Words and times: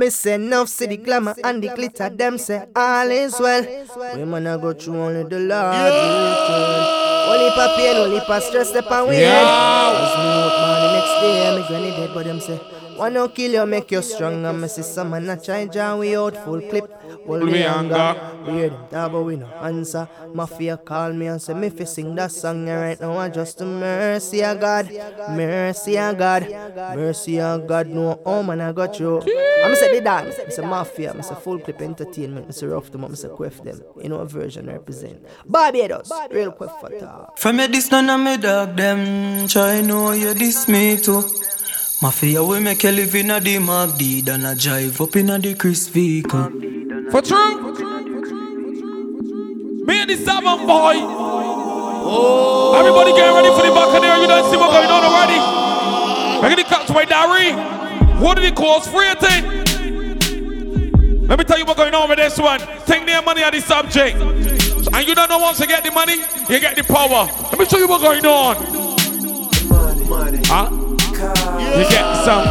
Me 0.00 0.08
say 0.08 0.32
enough 0.36 0.70
see 0.70 0.86
the 0.86 0.96
glamour 0.96 1.34
and 1.44 1.62
the 1.62 1.68
glitter, 1.76 2.08
them 2.08 2.38
say 2.38 2.64
all 2.74 3.10
is 3.10 3.38
well. 3.38 3.60
We 3.60 4.20
Women 4.20 4.46
a 4.46 4.56
go 4.56 4.72
through 4.72 4.96
only 4.96 5.24
the 5.24 5.38
Lord 5.40 5.74
yeah. 5.76 7.28
Only 7.28 7.50
pa 7.52 7.76
pain, 7.76 7.96
only 7.96 8.20
pa 8.20 8.38
stress, 8.40 8.70
step 8.70 8.90
away. 8.90 9.20
Yeah. 9.20 9.44
Cause 9.44 10.16
me 10.16 10.24
out 10.40 10.56
man 10.56 10.80
the 10.80 10.88
next 10.96 11.14
day, 11.20 11.52
me 11.54 11.62
granny 11.68 11.90
dead, 11.90 12.14
but 12.14 12.24
them 12.24 12.40
say, 12.40 12.58
wanna 13.00 13.28
kill 13.28 13.52
you, 13.52 13.66
make 13.66 13.90
you 13.90 14.02
stronger. 14.02 14.52
Me 14.52 14.68
see 14.68 14.82
some 14.82 15.10
man 15.10 15.28
a 15.30 15.36
try 15.40 15.66
jam 15.66 15.98
we 15.98 16.14
out 16.16 16.36
full 16.44 16.60
clip. 16.60 16.86
Hold 17.26 17.44
me 17.44 17.62
anger. 17.64 18.14
We 18.46 18.52
hear 18.52 18.70
them 18.70 18.86
talk, 18.90 19.12
but 19.12 19.22
we 19.22 19.36
no 19.36 19.46
answer. 19.46 20.08
Mafia 20.34 20.76
call 20.76 21.12
me 21.12 21.26
and 21.26 21.40
say 21.40 21.54
me 21.54 21.70
fi 21.70 21.84
sing 21.84 22.14
that 22.14 22.30
song 22.32 22.66
right 22.68 23.00
now. 23.00 23.16
I 23.18 23.28
just 23.28 23.58
the 23.58 23.64
mercy 23.64 24.44
of 24.44 24.60
God, 24.60 24.90
mercy 25.30 25.98
of 25.98 26.18
God, 26.18 26.42
mercy 26.96 27.40
of 27.40 27.66
God. 27.66 27.86
No, 27.88 28.20
oh 28.24 28.42
man, 28.42 28.60
I 28.60 28.72
got 28.72 28.98
you. 29.00 29.16
I'm 29.64 29.74
say 29.76 29.94
the 29.94 30.00
dance. 30.02 30.36
I'm 30.38 30.50
say 30.50 30.62
mafia. 30.62 31.12
I'm 31.12 31.22
say 31.22 31.34
Fullklipp 31.34 31.80
entertainment. 31.80 32.46
I'm 32.46 32.52
say 32.52 32.66
rough 32.66 32.90
them. 32.90 33.04
I'm 33.04 33.16
say 33.16 33.28
quiff 33.28 33.62
them. 33.62 33.80
You 34.02 34.08
know 34.10 34.18
what 34.18 34.30
version 34.30 34.66
represent. 34.66 35.24
Barbados, 35.46 36.12
real 36.30 36.52
quick 36.52 36.70
for 36.80 36.90
talk. 36.98 37.38
From 37.38 37.56
me 37.56 37.66
this 37.66 37.90
none 37.90 38.10
of 38.10 38.20
me 38.20 38.36
dog 38.36 38.76
them. 38.76 39.48
Try 39.48 39.80
know 39.80 40.12
you 40.12 40.34
this 40.34 40.68
me 40.68 40.96
too. 40.96 41.22
Mafia 42.02 42.42
we 42.42 42.60
make 42.60 42.82
you 42.82 42.92
live 42.92 43.14
in 43.14 43.30
a 43.30 43.40
the 43.40 43.58
Mac 43.58 43.94
D 43.98 44.22
than 44.22 44.46
a 44.46 44.54
drive 44.54 44.98
up 45.02 45.14
in 45.16 45.28
a 45.28 45.38
the 45.38 45.54
Chris 45.54 45.86
vehicle. 45.88 46.48
For 47.10 47.20
true. 47.20 47.74
Me 49.84 50.00
and 50.00 50.08
the 50.08 50.16
seven 50.16 50.66
boy. 50.66 50.94
Oh. 50.96 52.72
Everybody 52.78 53.12
get 53.12 53.28
ready 53.34 53.48
for 53.50 53.66
the 53.66 53.74
back 53.74 54.00
there. 54.00 54.16
You 54.16 54.26
don't 54.26 54.50
see 54.50 54.56
what's 54.56 54.72
going 54.72 54.88
on 54.88 55.04
already. 55.04 55.40
Make 56.40 56.56
the 56.56 56.64
catch 56.64 56.88
my 56.88 57.04
diary. 57.04 57.52
What 58.18 58.36
did 58.36 58.44
it 58.44 58.56
cost? 58.56 58.88
Free 58.88 59.14
thing. 59.16 59.44
Let 61.28 61.38
me 61.38 61.44
tell 61.44 61.58
you 61.58 61.66
what's 61.66 61.78
going 61.78 61.94
on 61.94 62.08
with 62.08 62.16
this 62.16 62.38
one. 62.38 62.60
Take 62.86 63.04
their 63.04 63.20
money 63.20 63.42
at 63.42 63.52
the 63.52 63.60
subject. 63.60 64.16
And 64.16 65.06
you 65.06 65.14
don't 65.14 65.28
know 65.28 65.38
once 65.38 65.60
you 65.60 65.66
get 65.66 65.84
the 65.84 65.90
money, 65.90 66.14
you 66.48 66.60
get 66.60 66.76
the 66.76 66.82
power. 66.82 67.28
Let 67.50 67.58
me 67.58 67.66
show 67.66 67.76
you 67.76 67.88
what's 67.88 68.02
going 68.02 68.24
on. 68.24 68.56
Money, 69.68 70.04
money. 70.08 70.40
Huh? 70.46 70.86
You 71.20 71.84
get 71.90 72.24
some. 72.24 72.46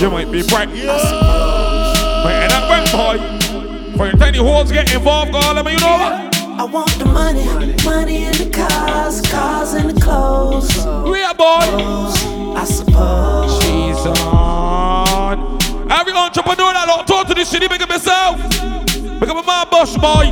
You 0.00 0.10
might 0.10 0.30
be 0.30 0.46
bright. 0.46 0.68
But 0.68 2.32
in 2.42 2.48
that 2.48 2.68
back 2.68 2.86
boy, 2.92 3.96
for 3.96 4.06
your 4.06 4.16
tiny 4.16 4.38
holes 4.38 4.70
get 4.70 4.94
involved, 4.94 5.32
God, 5.32 5.56
let 5.56 5.64
me 5.64 5.72
you 5.72 5.80
know 5.80 5.86
what? 5.86 6.36
I 6.60 6.64
want 6.64 6.90
the 6.92 7.06
money, 7.06 7.44
money 7.84 8.24
in 8.26 8.32
the 8.32 8.50
cars, 8.50 9.20
cars 9.22 9.74
in 9.74 9.88
the 9.88 10.00
clothes. 10.00 10.76
We 11.10 11.22
are 11.22 11.34
boy. 11.34 12.54
I 12.56 12.64
suppose. 12.64 13.60
She's 13.62 14.06
on. 14.22 15.58
Every 15.90 16.12
entrepreneur 16.12 16.72
that 16.72 16.84
don't 16.86 17.06
talk 17.06 17.26
to 17.26 17.34
this 17.34 17.48
city, 17.48 17.66
make 17.68 17.80
up 17.80 17.90
yourself. 17.90 18.38
Make 19.20 19.28
up 19.28 19.44
my 19.44 19.64
bush 19.70 19.96
boy. 19.96 20.30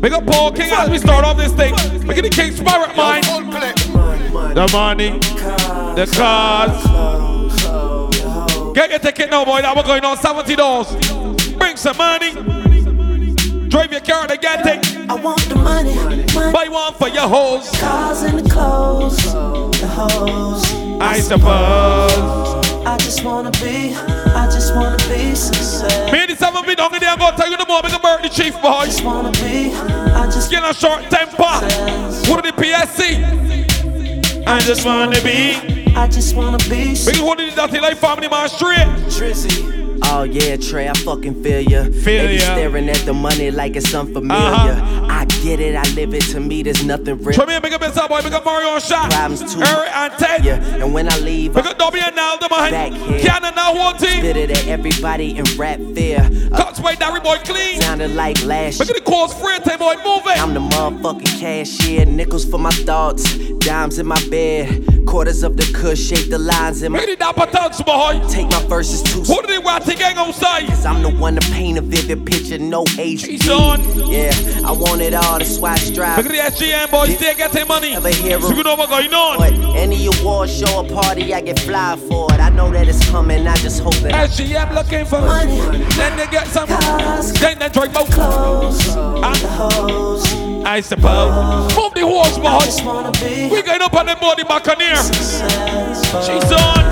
Make 0.00 0.12
up 0.12 0.26
Paul 0.26 0.52
King 0.52 0.70
as 0.70 0.88
we 0.90 0.98
start 0.98 1.24
off 1.24 1.36
this 1.36 1.52
thing. 1.52 1.74
Make 2.06 2.18
it 2.18 2.22
the 2.22 2.30
King 2.30 2.52
Spirit 2.52 2.94
mind. 2.94 3.26
The 4.54 4.68
money, 4.72 5.18
the 5.96 6.06
cars. 6.16 6.72
Get 8.74 8.90
your 8.90 8.98
ticket 8.98 9.30
now, 9.30 9.44
boy. 9.44 9.62
That 9.62 9.74
we're 9.76 9.82
going 9.82 10.04
on 10.04 10.16
$70. 10.16 11.58
Bring 11.58 11.76
some 11.76 11.96
money. 11.96 12.32
Drive 13.68 13.90
your 13.92 14.00
car 14.00 14.26
to 14.26 14.36
get 14.36 14.66
it. 14.66 15.10
I 15.10 15.14
want 15.14 15.40
the 15.48 15.56
money, 15.56 15.94
money. 15.94 16.52
Buy 16.52 16.68
one 16.68 16.94
for 16.94 17.08
your 17.08 17.28
hoes. 17.28 17.70
Cars 17.80 18.22
and 18.22 18.38
the 18.38 18.50
clothes, 18.50 19.16
the 19.80 19.86
hoes. 19.86 20.64
I 21.00 21.18
suppose. 21.20 22.66
I 22.86 22.96
just 22.98 23.24
wanna 23.24 23.50
be, 23.52 23.94
I 23.94 24.48
just 24.52 24.74
wanna 24.74 24.96
be 25.08 25.34
success. 25.34 26.12
Me 26.12 26.20
and 26.20 26.30
the 26.30 26.36
seven 26.36 26.64
bit 26.64 26.78
hungry, 26.78 27.06
I'm 27.06 27.18
gonna 27.18 27.36
tell 27.36 27.50
you 27.50 27.56
the 27.56 27.66
more. 27.66 27.82
Make 27.82 27.92
a 27.92 27.98
birthday 27.98 28.28
chief, 28.28 28.54
boy. 28.62 28.68
I 28.68 28.86
just 28.86 29.04
wanna 29.04 29.32
be, 29.32 29.72
I 29.74 30.26
just 30.26 30.50
Get 30.50 30.62
a 30.62 30.72
short 30.72 31.02
temper. 31.10 31.36
What 32.30 32.38
are 32.38 32.50
the 32.50 32.52
PSC? 32.52 33.55
I 34.48 34.60
just 34.60 34.84
wanna 34.84 35.20
be. 35.22 35.54
I 35.96 36.06
just 36.06 36.36
wanna 36.36 36.58
be 36.58 36.94
Big 36.94 37.18
what 37.20 37.38
did 37.38 37.52
that 37.54 37.72
like 37.72 37.96
family 37.96 38.28
man 38.28 38.48
straight? 38.48 38.86
Trizzy. 39.08 39.98
Oh 40.04 40.22
yeah, 40.22 40.56
Trey, 40.56 40.88
I 40.88 40.92
fucking 40.92 41.42
feel 41.42 41.60
ya. 41.60 41.84
Feel 41.84 42.02
they 42.02 42.26
be 42.28 42.34
ya. 42.34 42.54
staring 42.54 42.88
at 42.88 42.98
the 42.98 43.12
money 43.12 43.50
like 43.50 43.76
it's 43.76 43.92
unfamiliar. 43.94 44.36
Uh-huh. 44.36 45.06
I 45.08 45.24
get 45.42 45.58
it, 45.58 45.74
I 45.74 45.82
live 45.94 46.14
it. 46.14 46.22
To 46.32 46.40
me, 46.40 46.62
there's 46.62 46.84
nothing 46.84 47.22
real. 47.22 47.40
And 47.42 47.62
make 47.62 47.72
a 47.72 47.78
best 47.78 47.96
boy, 48.08 48.20
make 48.22 48.32
a 48.32 48.42
Mario 48.44 48.68
on 48.68 48.80
shot. 48.80 49.10
Problems 49.10 49.52
too. 49.52 49.62
Eric 49.62 49.96
and 49.96 50.12
Ted. 50.14 50.44
Yeah, 50.44 50.84
and 50.84 50.94
when 50.94 51.10
I 51.12 51.18
leave, 51.18 51.54
Make 51.54 51.66
a 51.66 51.74
Dobby 51.74 52.00
and 52.00 52.14
now 52.14 52.36
the. 52.36 52.46
Back 52.48 52.92
here. 52.92 53.20
Cannon 53.20 53.54
now 53.54 53.74
one 53.74 53.96
team. 53.98 54.18
spit 54.20 54.36
it 54.36 54.50
at 54.50 54.66
everybody 54.66 55.36
in 55.36 55.44
rap 55.56 55.78
fear. 55.94 56.18
Uh, 56.52 56.56
Cuts 56.56 56.80
by 56.80 56.94
Darry 56.94 57.20
boy 57.20 57.36
clean. 57.44 57.80
sounded 57.80 58.12
like 58.14 58.42
last 58.44 58.80
Make 58.80 58.90
it 58.90 58.94
the 58.94 59.00
calls 59.02 59.34
free 59.34 59.58
time 59.60 59.78
boy, 59.78 59.94
move 60.04 60.22
it. 60.26 60.38
I'm 60.38 60.54
the 60.54 60.60
motherfucking 60.60 61.38
cashier, 61.38 62.06
nickels 62.06 62.44
for 62.44 62.58
my 62.58 62.70
thoughts, 62.70 63.36
dimes 63.58 63.98
in 63.98 64.06
my 64.06 64.20
bed, 64.30 64.35
quarters 65.06 65.42
of 65.42 65.56
the 65.56 65.64
cush, 65.72 65.98
shape 66.00 66.28
the 66.30 66.38
lines 66.38 66.82
in 66.82 66.92
my. 66.92 67.00
it 67.00 67.18
dapper 67.18 67.46
thugs 67.46 67.80
boy. 67.82 68.20
Take 68.28 68.50
my 68.50 68.62
verses 68.66 69.02
too. 69.02 69.22
Who 69.22 69.40
did 69.42 69.50
they 69.50 69.58
want 69.58 69.84
to 69.86 69.94
gang 69.94 70.16
outside? 70.16 70.66
Cause 70.66 70.84
I'm 70.84 71.02
the 71.02 71.10
one 71.10 71.36
to 71.36 71.50
paint 71.52 71.78
a 71.78 71.80
vivid 71.80 72.26
picture, 72.26 72.58
no 72.58 72.84
HD. 72.84 73.38
on. 73.48 73.80
Yeah, 74.10 74.32
I 74.66 74.72
want 74.72 75.00
it 75.00 75.14
all, 75.14 75.38
that's 75.38 75.58
why 75.58 75.72
I 75.72 75.76
strive. 75.76 76.18
Look 76.18 76.26
at 76.26 76.32
the 76.32 76.66
SGM 76.66 76.90
boys, 76.90 77.14
still 77.16 77.34
getting 77.34 77.66
money. 77.68 77.92
Never 77.92 78.10
hear 78.10 78.40
So 78.40 78.52
you 78.52 78.62
know 78.62 78.76
going 78.76 79.12
on. 79.14 79.38
But 79.38 79.54
any 79.76 80.06
award 80.06 80.50
show 80.50 80.84
or 80.84 80.88
party, 80.88 81.32
I 81.32 81.40
get 81.40 81.58
fly 81.60 81.96
for 82.08 82.32
it. 82.34 82.40
I 82.40 82.50
know 82.50 82.70
that 82.72 82.88
it's 82.88 83.08
coming, 83.10 83.46
I 83.46 83.56
just 83.56 83.80
hope 83.80 83.94
it. 83.94 84.12
SGM 84.12 84.74
looking 84.74 85.04
for 85.06 85.20
Money. 85.20 85.58
Then 85.96 86.16
they 86.16 86.26
get 86.26 86.46
some. 86.48 86.68
Cars. 86.68 87.32
Then 87.34 87.58
they 87.58 87.68
drink 87.68 87.94
more. 87.94 88.04
clothes, 88.06 88.88
Ah. 88.88 89.32
the 89.40 89.48
hoes. 89.48 90.45
I 90.68 90.80
suppose. 90.80 91.74
Move 91.76 91.94
the 91.94 92.00
horse, 92.00 92.38
I 92.38 92.58
just 92.64 92.78
boys. 92.82 92.86
wanna 92.86 93.12
be 93.12 93.48
We 93.48 93.62
going 93.62 93.80
up 93.80 93.94
on 93.94 94.06
the 94.06 94.16
body 94.16 94.42
back 94.42 94.66
on 94.66 94.80
here. 94.80 94.96
successful. 94.96 96.22
She's 96.22 96.52
on. 96.52 96.82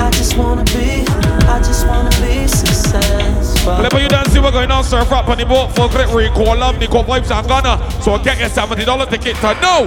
I 0.00 0.10
just 0.12 0.36
wanna 0.38 0.64
be, 0.64 1.04
I 1.46 1.58
just 1.58 1.86
wanna 1.86 2.08
be 2.22 2.48
successful. 2.48 3.74
Whenever 3.76 4.00
you 4.00 4.08
don't 4.08 4.26
see 4.30 4.38
what's 4.38 4.54
going 4.54 4.70
on, 4.70 4.82
surf 4.84 5.12
up 5.12 5.28
on 5.28 5.36
the 5.36 5.44
boat, 5.44 5.76
full 5.76 5.90
clip, 5.90 6.10
recall, 6.14 6.56
love, 6.56 6.78
Nico 6.78 7.02
vibes, 7.02 7.30
and 7.30 7.46
Ghana. 7.46 7.78
So 8.00 8.16
get 8.18 8.38
your 8.38 8.48
$70 8.48 9.04
ticket 9.10 9.36
to 9.36 9.54
know. 9.60 9.86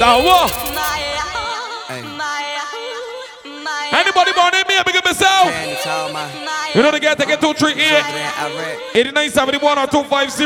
Now 0.00 0.18
what? 0.22 0.52
Anybody 3.96 4.32
born 4.36 4.52
in 4.52 4.64
me, 4.68 4.76
big 4.84 4.96
up 4.96 5.04
myself. 5.04 5.48
You 6.74 6.82
know 6.82 6.92
the 6.92 7.00
guy 7.00 7.14
take 7.14 7.32
it 7.32 7.40
238 7.40 8.92
8971 8.92 9.78
or 9.78 9.86
250 9.88 10.44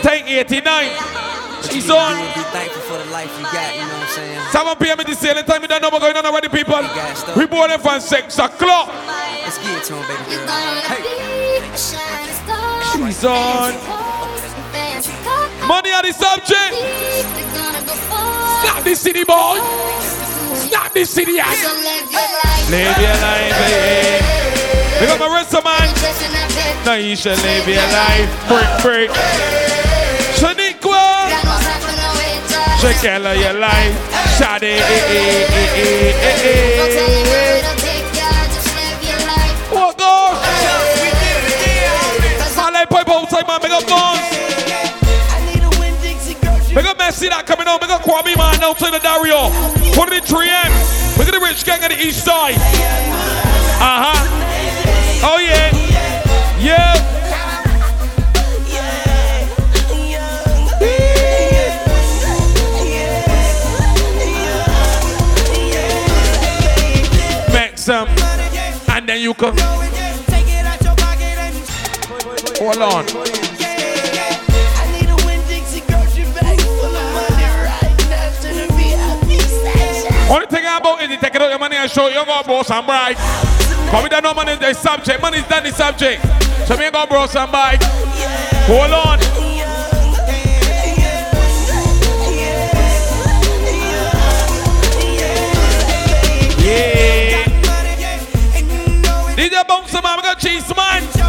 Take 0.00 0.24
89. 0.24 1.20
She's 1.68 1.90
on. 1.90 2.16
Be 2.16 2.40
thankful 2.48 2.80
for 2.88 2.96
the 2.96 3.04
life 3.12 3.28
you 3.36 3.44
got, 3.44 3.74
you 3.76 3.84
know 3.84 3.92
what 3.92 4.08
I'm 4.08 4.16
saying? 4.16 4.40
7 4.50 4.76
p.m. 4.80 5.00
in 5.00 5.06
the 5.06 5.14
sailing 5.14 5.44
time. 5.44 5.60
You 5.60 5.68
don't 5.68 5.82
know 5.82 5.90
what's 5.90 6.00
going 6.02 6.16
on 6.16 6.24
already, 6.24 6.48
people. 6.48 6.72
got 6.72 7.16
stuff. 7.16 7.36
We 7.36 7.44
born 7.44 7.70
in 7.70 7.78
from 7.78 8.00
6 8.00 8.38
o'clock. 8.38 8.88
Let's 9.44 9.58
get 9.58 9.76
it 9.76 9.84
to 9.84 10.00
him, 10.00 10.08
baby 10.08 10.24
girl. 10.32 10.48
Hey. 10.88 11.04
She's 12.96 13.24
on. 13.24 13.74
Money 15.68 15.92
on 15.92 16.02
the 16.02 16.12
subject. 16.12 16.72
Snap 18.64 18.82
this 18.84 19.00
city, 19.00 19.24
boy. 19.24 20.19
Snap 20.90 20.94
this 20.94 21.10
city, 21.10 21.38
ass. 21.38 21.62
Live 22.68 22.98
your 22.98 23.14
life, 23.22 23.54
eh. 23.70 24.18
Pick 24.98 25.08
up 25.10 25.20
my 25.20 25.26
wrist, 25.36 25.52
man. 25.52 25.88
Now 26.84 26.94
you 26.94 27.14
should 27.14 27.38
live 27.42 27.68
your 27.68 27.76
life. 27.76 28.28
Break, 28.48 28.82
break. 28.82 29.10
Shaniqua. 30.34 31.30
Shakella 32.80 33.34
your 33.38 33.52
life. 33.60 33.94
Shade, 34.36 34.64
eh, 34.64 34.82
eh. 34.82 35.46
Oh, 39.72 39.92
gosh. 39.96 40.42
I 42.58 42.70
like 42.72 42.88
pipe 42.88 43.08
outside, 43.08 43.46
man. 43.46 43.60
Big 43.62 43.70
up 43.70 43.86
guns. 43.86 44.39
Big 46.74 46.86
up 46.86 46.98
Messi 46.98 47.28
that 47.28 47.46
coming 47.46 47.66
out. 47.66 47.80
Big 47.80 47.90
up 47.90 48.02
Kwame, 48.02 48.36
man. 48.36 48.62
Outside 48.62 48.92
the 48.92 49.00
Dario. 49.00 49.50
Put 49.92 50.08
it 50.12 50.14
in 50.14 50.22
3M. 50.22 51.18
Look 51.18 51.26
at 51.26 51.34
the 51.34 51.40
rich 51.40 51.64
gang 51.64 51.82
on 51.82 51.90
the 51.90 51.98
east 51.98 52.24
side. 52.24 52.54
Uh 53.82 54.06
huh. 54.06 54.26
Oh, 55.26 55.38
yeah. 55.38 55.74
Yeah. 56.60 56.94
Make 67.52 67.78
some. 67.78 68.08
And 68.94 69.08
then 69.08 69.20
you 69.20 69.34
come. 69.34 69.56
Hold 72.60 72.76
on. 72.76 73.39
Take 81.20 81.34
it 81.34 81.42
out 81.42 81.50
your 81.50 81.58
money 81.58 81.76
and 81.76 81.90
show 81.90 82.08
you 82.08 82.24
go 82.24 82.42
bro 82.44 82.62
some 82.62 82.86
bike. 82.86 83.16
Cause 83.16 84.02
we 84.02 84.08
don't 84.08 84.22
know 84.22 84.32
money 84.32 84.52
is 84.52 84.58
the 84.58 84.72
subject. 84.72 85.20
Money 85.20 85.38
is 85.38 85.50
not 85.50 85.62
the 85.62 85.70
subject. 85.70 86.22
So 86.66 86.76
me 86.76 86.90
go 86.90 87.06
bro 87.06 87.26
some 87.26 87.52
bike. 87.52 87.82
Hold 87.82 88.92
on. 88.92 89.18
Yeah. 96.64 97.44
DJ 99.36 100.02
man, 100.02 100.16
we 100.16 100.22
got 100.22 100.38
cheese 100.38 100.74
man. 100.74 101.19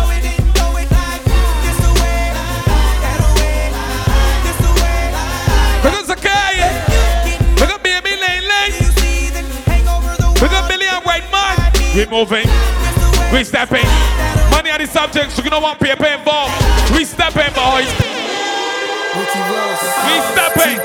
We 11.93 12.05
moving. 12.05 12.47
We 13.33 13.43
stepping. 13.43 13.85
Money 14.49 14.71
are 14.71 14.77
the 14.77 14.87
subjects, 14.87 15.35
so 15.35 15.43
you 15.43 15.49
don't 15.49 15.61
want 15.61 15.77
paper 15.77 16.05
involved. 16.07 16.53
We 16.95 17.03
stepping, 17.03 17.51
boys. 17.51 17.91
We 19.15 19.23
stepping. 20.31 20.79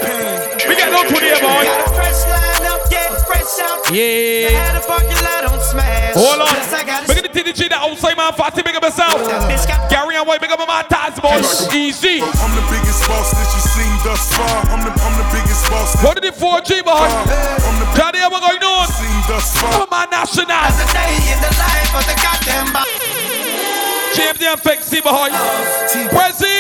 We 0.69 0.75
get 0.75 0.91
no 0.91 1.07
to 1.07 1.15
there, 1.15 1.41
boy. 1.41 3.06
Yeah. 3.93 4.83
Hold 6.17 6.41
on. 6.43 6.55
Make 7.07 7.23
the 7.23 7.31
TDG 7.31 7.69
that 7.71 7.81
outside 7.83 8.17
man 8.17 8.33
fatty 8.35 8.63
big 8.63 8.75
up 8.75 8.83
yourself. 8.83 9.21
Gary 9.91 10.17
and 10.17 10.27
White 10.27 10.41
big 10.41 10.51
up 10.51 10.59
my 10.67 10.83
task 10.89 11.23
boys. 11.23 11.69
Easy. 11.75 12.19
I'm 12.23 12.53
the 12.57 12.67
biggest 12.73 13.07
boss 13.07 13.31
that 13.31 13.49
you 13.55 13.63
seen 13.63 13.95
thus 14.03 14.33
far. 14.35 14.59
I'm 14.75 14.83
the, 14.83 14.91
I'm 14.91 15.15
the 15.21 15.29
biggest 15.31 15.71
boss 15.71 15.95
What 16.03 16.21
did 16.21 16.25
the 16.25 16.35
4G 16.35 16.83
boy? 16.83 16.93
I'm 16.97 17.77
the 17.79 17.87
Johnny, 17.97 18.21
what 18.27 18.43
going 18.43 18.63
on? 18.63 18.87
seen 18.89 19.21
thus 19.29 19.55
far. 19.61 19.83
I'm 19.83 19.91
my 19.91 20.07
national. 20.11 20.47
James 24.17 24.39
the 24.39 24.47
Infexy 24.47 25.03
boy. 25.03 25.31
Prezi. 26.11 26.57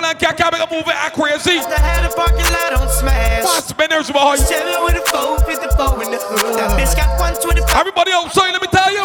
Prickle 0.00 0.10
and 0.10 0.18
Kaka 0.18 0.50
make 0.52 0.62
a 0.64 0.74
move 0.74 0.88
it 0.88 0.94
act 0.96 1.14
crazy. 1.14 1.60
Fast 3.44 3.68
spinners 3.68 4.10
boy. 4.10 4.36
Everybody 7.72 8.12
outside, 8.12 8.52
let 8.52 8.62
me 8.62 8.68
tell 8.68 8.90
you. 8.92 9.02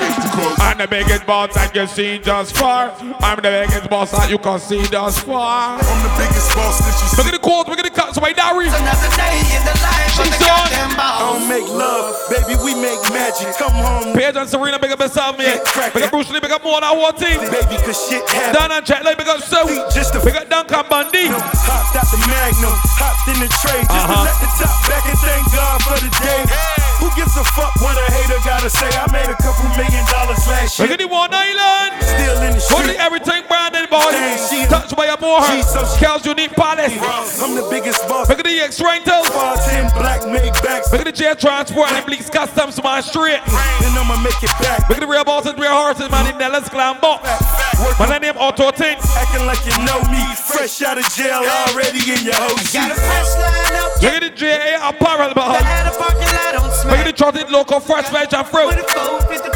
I'm 0.60 0.78
the 0.78 0.88
biggest 0.88 1.26
boss 1.26 1.54
that 1.56 1.76
you 1.76 1.86
see 1.88 2.20
just 2.20 2.56
far. 2.56 2.92
I'm 3.22 3.36
the 3.38 3.42
biggest 3.52 3.90
boss 3.90 4.12
that 4.12 4.30
you 4.30 4.38
can 4.38 4.60
see 4.60 4.84
just 4.88 5.26
far. 5.26 5.76
I'm 5.76 6.04
the 6.04 6.14
biggest 6.18 6.56
boss 6.56 6.80
that 6.80 6.96
you 6.96 7.18
Look 7.18 7.28
at 7.28 7.34
the 7.34 7.40
quotes, 7.40 7.70
look 7.70 7.80
at 7.80 7.86
the 7.86 7.92
cuts, 7.92 8.20
my 8.20 8.32
diary. 8.34 8.66
She's 8.66 8.74
on. 10.48 10.72
I 10.96 11.20
don't 11.20 11.48
make 11.50 11.68
love, 11.68 12.16
baby, 12.30 12.56
we 12.64 12.74
make 12.76 13.00
magic. 13.12 13.52
Come 13.58 13.74
home, 13.76 14.14
Paige 14.16 14.36
and 14.38 14.50
Serena, 14.50 14.80
big 14.80 14.92
up 14.92 15.00
yourself, 15.00 15.38
man. 15.38 15.60
Big 15.94 16.04
up 16.04 16.12
Bruce 16.12 16.30
Lee, 16.32 16.40
big 16.40 16.52
up 16.52 16.64
more 16.64 16.80
than 16.80 16.98
one 16.98 17.16
team. 17.16 17.40
baby, 17.52 17.76
cause 17.84 18.00
shit 18.08 18.24
happens. 18.30 18.58
Dan 18.58 18.72
and 18.72 18.86
Chet, 18.86 19.04
like 19.04 19.18
big 19.18 19.28
up 19.28 19.42
Sue. 19.42 19.68
Just 19.94 20.16
a- 20.16 20.24
Big 20.26 20.36
up 20.36 20.50
Duncan 20.50 20.85
Bundy. 20.90 21.28
Hopped 21.28 21.96
out 21.96 22.08
the 22.12 22.20
Magnum, 22.30 22.74
hopped 23.00 23.28
in 23.32 23.38
the 23.42 23.50
tray 23.62 23.82
just 23.82 23.92
Uh-huh. 23.92 24.14
to 24.14 24.30
let 24.30 24.38
the 24.42 24.50
top 24.60 24.76
back 24.90 25.04
and 25.10 25.20
thank 25.20 25.44
God 25.54 25.78
for 25.84 25.98
the 26.00 26.12
day. 26.22 26.42
Who 27.02 27.08
gives 27.16 27.36
a 27.38 27.44
fuck 27.58 27.76
what 27.82 27.98
a 27.98 28.06
hater 28.12 28.40
gotta 28.46 28.70
say? 28.70 28.88
I 28.88 29.06
made 29.12 29.28
a 29.30 29.36
couple 29.36 29.68
million 29.76 30.06
dollars 30.08 30.42
last 30.48 30.80
Look 30.80 30.88
year. 30.90 30.94
at 30.96 31.00
the 31.00 31.08
one 31.08 31.34
island. 31.34 31.92
Still 32.02 32.38
in 32.42 32.54
the 32.54 32.60
street. 32.62 32.88
the 32.96 33.00
everything 33.02 33.44
branded, 33.48 33.90
boy. 33.90 34.12
She- 34.50 34.66
Touch 34.66 34.96
by 34.96 35.06
a 35.06 35.18
so- 35.64 35.98
Kel's 36.00 36.26
Unique 36.26 36.56
Palace. 36.56 36.94
I'm 37.42 37.56
the 37.56 37.68
biggest 37.70 38.08
boss. 38.08 38.30
Look 38.30 38.40
at 38.40 38.46
the 38.46 38.60
X 38.62 38.80
Rentals. 38.82 39.30
Bar 39.30 39.58
10 39.58 39.92
black 39.98 40.26
made 40.28 40.54
backs. 40.64 40.92
Look 40.92 41.02
at 41.02 41.06
the 41.06 41.12
Jet 41.12 41.40
Transport 41.40 41.92
and 41.92 42.06
Bleaks 42.06 42.30
Customs, 42.32 42.82
man, 42.84 43.04
straight. 43.04 43.42
And 43.46 43.98
I'ma 43.98 44.18
make 44.18 44.42
it 44.44 44.52
back. 44.62 44.88
Look 44.90 44.98
at 44.98 45.02
the 45.02 45.08
real 45.08 45.24
bosses, 45.24 45.54
real 45.58 45.72
horses, 45.72 46.10
man, 46.10 46.28
in 46.28 46.38
Dallas 46.38 46.68
Glam 46.70 47.00
Box. 47.02 47.28
My 48.00 48.18
name 48.18 48.36
Auto 48.38 48.72
Tin. 48.72 48.96
acting 49.18 49.46
like 49.46 49.64
you 49.66 49.78
know 49.86 50.00
me. 50.12 50.24
Fresh 50.36 50.75
out 50.82 50.98
of 50.98 51.08
jail, 51.16 51.44
already 51.70 52.00
in 52.12 52.26
your 52.26 52.36
whole 52.36 52.58
shit. 52.58 52.90
Look 54.02 54.14
at 54.14 54.22
the 54.22 54.32
JA 54.36 54.90
Apparel, 54.90 55.34
boy. 55.34 55.56
Look 56.90 57.00
at 57.00 57.06
the 57.06 57.14
trotted 57.14 57.50
local 57.50 57.80
fresh 57.80 58.10
veg 58.10 58.34
and 58.34 58.46
fruit. 58.48 58.74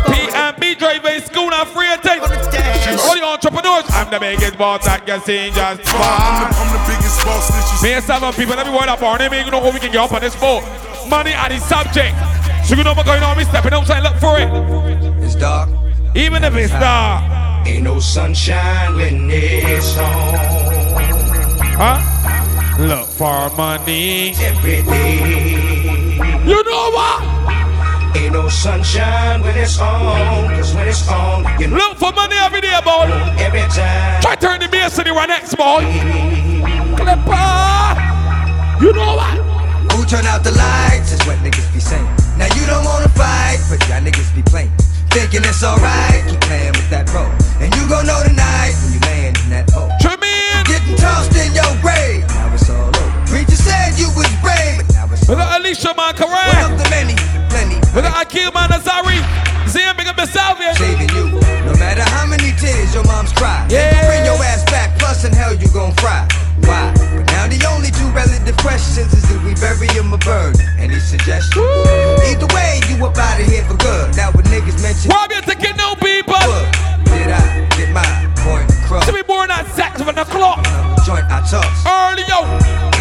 P&B 0.08 0.76
driving 0.76 1.22
school 1.22 1.52
and 1.54 1.68
free 1.70 1.92
thing. 2.04 2.22
All 2.22 3.16
the 3.16 3.24
entrepreneurs. 3.24 3.86
I'm 3.90 4.10
the 4.10 4.20
biggest 4.20 4.58
boss 4.58 4.86
that 4.86 5.08
you 5.08 5.20
see 5.20 5.52
just 5.52 5.60
I'm 5.60 5.78
the. 5.78 6.56
I'm 6.56 6.70
the 6.72 6.84
biggest 6.88 7.26
boss 7.26 7.48
that 7.50 7.82
you 7.82 7.90
Me 7.90 7.94
and 7.96 8.04
seven 8.04 8.32
people, 8.34 8.56
let 8.56 8.66
me 8.66 8.74
word 8.74 8.88
up 8.88 9.02
on 9.02 9.18
them, 9.20 9.34
you 9.34 9.52
know 9.52 9.62
how 9.62 9.72
we 9.72 9.80
can 9.80 9.92
get 9.92 10.02
up 10.02 10.14
on 10.14 10.22
this 10.22 10.36
boat. 10.36 10.64
Money 11.10 11.34
are 11.34 11.50
the 11.50 11.60
subject. 11.60 12.16
So 12.66 12.76
you 12.76 12.84
know 12.84 12.94
what's 12.94 13.08
going 13.10 13.24
on, 13.24 13.38
me 13.38 13.44
stepping 13.44 13.74
outside, 13.74 14.04
look 14.04 14.16
for 14.18 14.40
it. 14.40 14.48
It's 15.24 15.36
dark, 15.36 15.70
Even 16.16 16.44
if 16.44 16.56
it's 16.56 16.72
dark. 16.72 17.68
ain't 17.68 17.84
no 17.84 18.00
sunshine 18.00 18.96
when 18.96 19.30
it's 19.30 19.98
on. 19.98 20.79
Huh? 21.80 21.98
Look 22.80 23.08
for 23.08 23.50
money. 23.56 24.34
Every 24.40 24.84
day, 24.84 26.20
You 26.46 26.60
know 26.64 26.92
what? 26.92 27.24
ain't 28.18 28.34
no 28.34 28.50
sunshine 28.50 29.42
when 29.42 29.56
it's 29.56 29.80
on. 29.80 30.50
Cause 30.58 30.74
when 30.76 30.88
it's 30.88 31.08
on, 31.08 31.46
you 31.60 31.68
know 31.68 31.78
Look 31.78 31.98
for 31.98 32.12
money 32.12 32.36
every 32.40 32.60
day, 32.62 32.76
boy. 32.84 33.08
every 33.40 33.62
time. 33.72 34.22
Try 34.22 34.36
turn 34.36 34.60
the 34.60 34.68
bass 34.68 34.96
to 34.98 35.04
the 35.04 35.14
one 35.14 35.30
next, 35.30 35.56
boy. 35.56 35.84
Clipper. 37.00 37.48
You 38.84 38.92
know 38.92 39.16
what? 39.16 39.36
Who 39.96 40.04
turn 40.06 40.26
out 40.26 40.44
the 40.44 40.52
lights 40.52 41.12
is 41.14 41.22
what 41.28 41.38
niggas 41.40 41.72
be 41.74 41.80
saying. 41.80 42.04
Now 42.38 42.48
you 42.60 42.66
don't 42.68 42.84
wanna 42.84 43.10
fight, 43.10 43.60
but 43.70 43.80
y'all 43.88 44.02
niggas 44.02 44.34
be 44.36 44.42
playing. 44.44 44.72
Thinking 45.12 45.42
it's 45.44 45.64
alright, 45.64 46.24
keep 46.28 46.42
playing 46.42 46.74
with 46.74 46.90
that 46.92 47.08
role. 47.14 47.32
And 47.60 47.74
you 47.76 47.88
gon' 47.90 48.06
know 48.06 48.22
tonight 48.24 48.76
when 48.84 48.94
you 48.94 49.00
tossed 50.98 51.36
in 51.36 51.54
your 51.54 51.74
grave. 51.82 52.26
Now 52.30 52.54
it's 52.54 52.70
all 52.70 52.88
over. 52.90 53.26
Preacher 53.28 53.56
said 53.60 53.98
you 54.00 54.10
was 54.18 54.30
brave, 54.42 54.82
We 55.28 55.36
got. 55.36 55.60
Alicia, 55.60 55.94
man, 55.98 56.14
One 56.14 56.16
correct. 56.16 56.72
of 56.72 56.78
the 56.82 56.88
many, 56.90 57.16
plenty. 57.50 57.78
We 57.94 58.02
got 58.02 58.16
Akil, 58.26 58.52
man, 58.52 58.70
Azari. 58.70 59.22
Zim, 59.70 59.94
big 59.98 60.08
up 60.08 60.18
yourself, 60.18 60.58
yeah. 60.60 60.74
saving 60.74 61.10
you. 61.14 61.38
No 61.68 61.74
matter 61.78 62.02
how 62.02 62.26
many 62.26 62.52
tears 62.58 62.94
your 62.94 63.04
mom's 63.06 63.32
cried, 63.34 63.70
Yeah. 63.72 63.94
gon' 63.94 64.06
bring 64.10 64.26
your 64.26 64.42
ass 64.44 64.64
back. 64.66 64.98
Plus, 64.98 65.24
in 65.26 65.32
hell 65.34 65.54
you 65.54 65.68
gon' 65.70 65.94
cry. 65.96 66.26
Why? 66.66 66.92
But 66.98 67.26
now 67.32 67.46
the 67.48 67.62
only 67.70 67.92
two 67.92 68.10
relative 68.10 68.58
questions 68.58 69.14
is 69.14 69.24
if 69.30 69.44
we 69.44 69.54
bury 69.62 69.88
him 69.94 70.12
or 70.14 70.18
burn. 70.20 70.54
Any 70.80 71.00
suggestion? 71.00 71.62
Either 72.26 72.48
way, 72.56 72.82
you 72.90 72.98
up 73.06 73.18
out 73.18 73.40
of 73.40 73.46
here 73.46 73.64
for 73.66 73.78
good. 73.78 74.16
Now 74.18 74.32
when 74.32 74.46
niggas 74.46 74.82
mention 74.82 75.12
Rob 75.12 75.30
your 75.32 75.42
ticket 75.42 75.78
now, 75.78 75.94
people. 75.96 76.34
what, 76.34 76.66
did 77.06 77.30
I 77.30 77.68
get 77.78 77.92
my 77.94 78.29
point 78.44 78.70
across? 78.84 79.06
To 79.06 79.14
be 79.14 79.22
born 79.24 79.50
at 79.52 79.66
7 79.68 80.18
o'clock. 80.18 80.64
Joint 81.06 81.26
I 81.30 81.42
toss. 81.48 81.86
Early, 81.86 82.24
yo. 82.28 82.46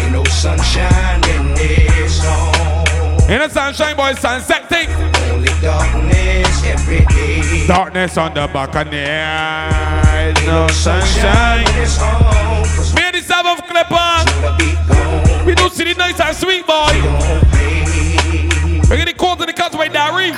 Ain't 0.03 0.11
no 0.13 0.23
sunshine 0.25 1.21
when 1.21 1.53
it's 1.57 2.25
on. 2.25 3.31
In 3.31 3.39
the 3.39 3.49
sunshine, 3.49 3.95
boy, 3.95 4.13
sunset 4.13 4.67
thing. 4.69 4.89
Only 5.31 5.49
darkness 5.61 6.63
every 6.65 7.05
day. 7.05 7.67
Darkness 7.67 8.17
on 8.17 8.33
the 8.33 8.47
back 8.47 8.73
of 8.75 8.89
the 8.89 8.97
night. 8.97 10.33
No 10.45 10.67
Sunshine 10.69 11.01
sunshine. 11.01 11.65
when 11.65 11.83
it's 11.83 12.01
on. 12.01 12.65
Cause 12.75 12.93
Me 12.95 13.01
and 13.03 13.15
the 13.15 13.21
seventh 13.21 13.61
clipper. 13.67 14.23
the 14.41 14.55
beat 14.57 14.77
gone. 14.87 15.45
We 15.45 15.53
do 15.55 15.69
see 15.69 15.83
the 15.83 15.93
nice 15.93 16.19
and 16.19 16.35
sweet, 16.35 16.65
boy. 16.65 16.89
We're 18.89 18.97
getting 18.97 19.15
called 19.15 19.39
to 19.39 19.45
the 19.45 19.53
cuts 19.53 19.75
by 19.75 19.87
Diary. 19.89 20.31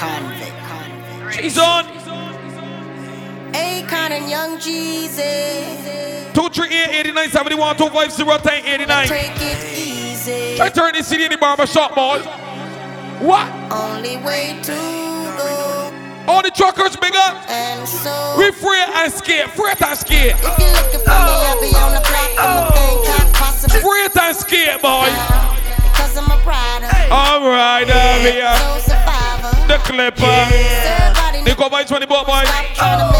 She's 1.31 1.57
on. 1.57 2.00
Akon 3.53 4.11
and 4.11 4.29
Young 4.29 4.57
Jeezy. 4.57 6.33
238 6.33 6.99
89 6.99 7.29
71 7.29 7.77
250 7.77 8.49
10 8.49 8.65
89. 8.65 9.07
Take 9.07 9.31
it 9.37 9.77
easy. 9.77 10.55
Try 10.55 10.69
to 10.69 10.75
turn 10.75 10.93
this 10.93 11.07
city 11.07 11.25
in 11.25 11.31
the 11.31 11.37
barber 11.37 11.65
shop, 11.67 11.95
boys. 11.95 12.25
What? 13.21 13.47
Only 13.71 14.17
way 14.17 14.59
to 14.63 14.71
go. 14.71 15.93
All 16.27 16.41
the 16.41 16.51
truckers, 16.51 16.95
big 16.95 17.15
up. 17.15 17.49
And 17.49 17.87
so, 17.87 18.35
We 18.37 18.51
free 18.51 18.77
and 18.79 19.11
scared. 19.11 19.49
Free 19.51 19.71
and 19.71 19.97
scared. 19.97 20.35
if 20.37 20.59
you're 20.59 20.71
looking 20.71 20.99
for 21.01 21.09
me, 21.09 21.33
I'll 21.43 21.61
be 21.61 21.75
on 21.75 21.91
the 21.93 22.01
block. 22.01 22.73
Can't 23.05 23.33
possibly 23.33 23.81
Free 23.81 24.07
and 24.07 24.35
scared, 24.35 24.81
boy. 24.81 25.09
Because 25.91 26.17
I'm 26.17 26.31
a 26.31 26.37
rider. 26.45 26.87
All 27.11 27.41
right, 27.49 27.89
uh, 27.89 28.19
here. 28.19 28.55
So 28.57 28.91
survivor. 28.93 29.67
The 29.67 29.77
clipper. 29.83 30.23
Everybody 30.25 31.30
They 31.43 31.55
go 31.55 31.69
by 31.69 31.83
20 31.83 32.05
boat, 32.05 32.25
boy. 32.25 32.43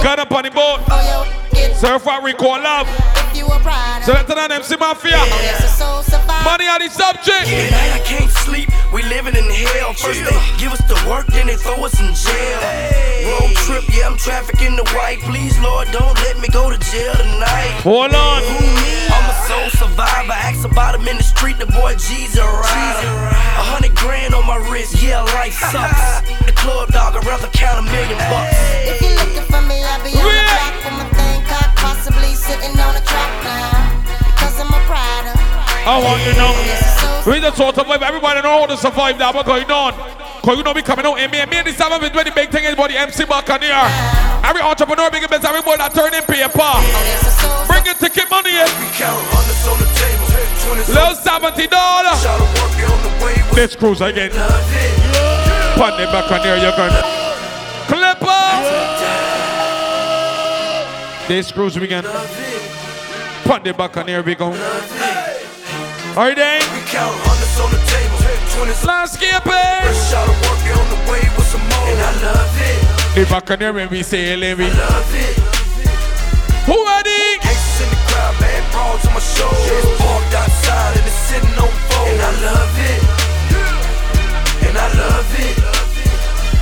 Gun 0.03 0.19
up 0.19 0.31
on 0.31 0.43
the 0.43 0.51
boat. 0.51 0.79
Oh, 0.89 1.25
know 1.55 1.73
Surf 1.73 2.05
what 2.05 2.23
we 2.23 2.33
call 2.33 2.61
love. 2.61 2.87
if 2.87 3.37
you 3.37 3.45
a 3.45 3.59
rider. 3.59 4.05
So 4.05 4.13
that's 4.13 4.29
an 4.31 4.51
MC 4.51 4.75
Mafia. 4.77 5.17
Yes, 6.51 6.67
a 6.67 6.67
soul 6.67 6.67
survivor. 6.67 6.67
Money 6.67 6.67
on 6.67 6.79
the 6.79 6.89
subject. 6.89 7.47
Night 7.71 7.93
I 7.95 8.01
can't 8.03 8.31
sleep, 8.43 8.69
we 8.91 9.03
living 9.03 9.35
in 9.35 9.49
hell. 9.49 9.93
First 9.93 10.23
they 10.23 10.35
give 10.57 10.71
us 10.73 10.83
the 10.87 10.99
work, 11.07 11.27
then 11.27 11.47
they 11.47 11.55
throw 11.55 11.79
us 11.85 11.99
in 11.99 12.11
jail. 12.13 12.59
Road 13.39 13.55
trip, 13.63 13.83
yeah, 13.95 14.07
I'm 14.07 14.17
trafficking 14.17 14.75
the 14.75 14.83
white. 14.91 15.19
Please, 15.21 15.57
Lord, 15.59 15.87
don't 15.91 16.15
let 16.27 16.39
me 16.39 16.47
go 16.49 16.69
to 16.69 16.77
jail 16.91 17.13
tonight. 17.15 17.71
Hold 17.83 18.13
on. 18.13 18.43
I'm 18.43 19.27
a 19.29 19.35
soul 19.47 19.69
survivor. 19.79 20.33
Ask 20.33 20.65
about 20.65 20.95
him 20.95 21.07
in 21.07 21.17
the 21.17 21.23
street, 21.23 21.57
the 21.57 21.67
boy 21.67 21.95
G's 21.95 22.37
a 22.37 22.43
rider. 22.43 23.07
A 23.31 23.63
hundred 23.71 23.95
grand 23.95 24.33
on 24.33 24.45
my 24.47 24.57
wrist, 24.69 25.01
yeah, 25.01 25.23
life 25.37 25.55
sucks. 25.55 26.21
The 26.45 26.53
club 26.53 26.89
dog, 26.91 27.15
I'd 27.15 27.25
rather 27.25 27.47
count 27.47 27.79
a 27.79 27.83
million 27.83 28.17
bucks. 28.27 28.57
If 28.83 29.01
you're 29.01 29.15
looking 29.15 29.45
for 29.47 29.61
me, 29.61 29.77
I'll 29.83 30.03
be 30.03 30.11
on 30.19 30.25
the 30.25 30.43
block 30.51 30.73
with 30.83 30.95
my 30.99 31.07
thing 31.15 31.43
cocked, 31.45 31.77
possibly 31.77 32.35
sitting 32.35 32.77
on 32.79 32.95
a 32.95 33.01
track 33.05 33.43
now. 33.43 33.70
I 35.83 35.97
want 35.97 36.21
you 36.21 36.33
to 36.33 36.37
know. 36.37 36.53
We 37.25 37.39
just 37.39 37.57
sort 37.57 37.77
of. 37.77 37.89
Everybody 37.89 38.41
know 38.41 38.61
how 38.61 38.65
to 38.67 38.77
survive 38.77 39.17
that. 39.17 39.33
What's 39.33 39.47
going 39.47 39.69
on? 39.69 39.93
Cause 40.41 40.57
you 40.57 40.63
know 40.63 40.73
we 40.73 40.81
coming 40.81 41.05
out 41.05 41.17
and 41.19 41.31
me 41.31 41.37
and 41.37 41.67
this 41.67 41.77
time 41.77 41.93
been 42.01 42.11
doing 42.11 42.25
the 42.25 42.31
big 42.33 42.49
thing 42.49 42.65
is 42.65 42.73
about 42.73 42.89
the 42.89 42.97
MC 42.97 43.25
Buccaneer. 43.25 43.77
Every 44.41 44.61
entrepreneur 44.61 45.09
big 45.11 45.21
business, 45.29 45.45
everybody 45.45 45.77
that 45.77 45.93
turn 45.93 46.13
in 46.17 46.25
paper. 46.25 46.73
Bring 47.69 47.85
your 47.85 47.93
ticket 47.93 48.25
money 48.29 48.57
in. 48.57 48.69
Little 50.89 51.13
seventy 51.13 51.67
dollar. 51.69 52.17
This 53.53 53.75
cruise 53.75 54.01
again. 54.01 54.31
Put 55.77 55.97
the 55.97 56.09
Buccaneer, 56.09 56.57
you're 56.57 56.73
gonna 56.73 57.01
clip 57.85 58.21
up. 58.25 58.65
This 61.27 61.51
cruise 61.51 61.77
we 61.77 61.87
can. 61.87 62.03
Put 63.45 63.63
the 63.63 63.73
Buccaneer, 63.73 64.21
we 64.23 64.33
go. 64.33 64.53
Alright, 66.11 66.35
then. 66.35 66.61
Landscaping. 68.85 69.51
The 73.15 73.25
Buccaneer 73.29 73.71
when 73.71 73.89
we 73.89 74.03
say 74.03 74.35
Levy. 74.35 74.65
Who 76.67 76.85
ready? 76.85 77.39
Gangsters 77.39 77.81
in 77.81 77.89
the 77.89 77.95
crowd, 78.11 78.35
on 79.07 79.13
my. 79.13 79.21
Parked 79.97 80.33
outside 80.35 80.97
and 80.97 81.07
it's 81.07 81.15
sitting 81.31 81.55
on 81.55 81.71
fold. 81.87 82.07
And 82.09 82.21
I 82.21 82.31
love 82.43 82.75
it. 82.91 83.01
And 84.67 84.77
I 84.77 84.87
love 84.99 85.31
it. 85.39 85.57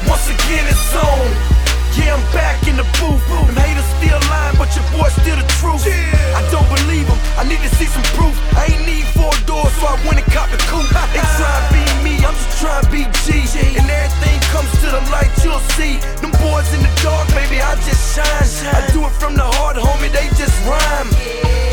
Once 0.08 0.30
again, 0.30 0.66
it's 0.70 0.94
on. 0.94 1.59
Yeah, 2.00 2.16
I'm 2.16 2.24
back 2.34 2.68
in 2.68 2.76
the 2.76 2.88
booth. 3.00 3.22
Them 3.28 3.56
haters 3.56 3.88
still 4.00 4.20
lying, 4.32 4.58
but 4.58 4.72
your 4.76 4.86
boy 4.96 5.10
still 5.22 5.38
the 5.38 5.48
truth. 5.60 5.84
I 6.36 6.42
don't 6.52 6.68
believe 6.72 7.08
them. 7.08 7.20
I 7.38 7.44
need 7.44 7.60
to 7.60 7.72
see 7.76 7.86
some 7.86 8.04
proof. 8.16 8.36
I 8.56 8.72
ain't 8.72 8.86
need 8.86 9.06
four 9.16 9.32
doors, 9.46 9.72
so 9.80 9.88
I 9.88 9.96
went 10.08 10.20
and 10.20 10.30
copped 10.32 10.54
a 10.54 10.62
coupe. 10.72 10.88
They 11.14 11.24
try 11.38 11.52
and 11.52 11.68
be 11.72 11.84
me, 12.04 12.14
I'm 12.24 12.36
just 12.36 12.60
trying 12.60 12.84
to 12.84 12.90
be 12.92 13.04
G. 13.26 13.44
And 13.80 13.88
everything 13.88 14.40
comes 14.52 14.72
to 14.84 14.88
the 14.92 15.04
light, 15.12 15.32
you'll 15.44 15.64
see. 15.76 16.00
Them 16.24 16.32
boys 16.44 16.68
in 16.76 16.82
the 16.84 16.92
dark, 17.04 17.28
baby, 17.36 17.62
I 17.62 17.76
just 17.84 18.16
shine. 18.16 18.76
I 18.76 18.88
do 18.92 19.06
it 19.06 19.16
from 19.20 19.36
the 19.36 19.48
heart, 19.60 19.78
homie, 19.78 20.12
they 20.12 20.28
just 20.36 20.56
rhyme. 20.68 21.10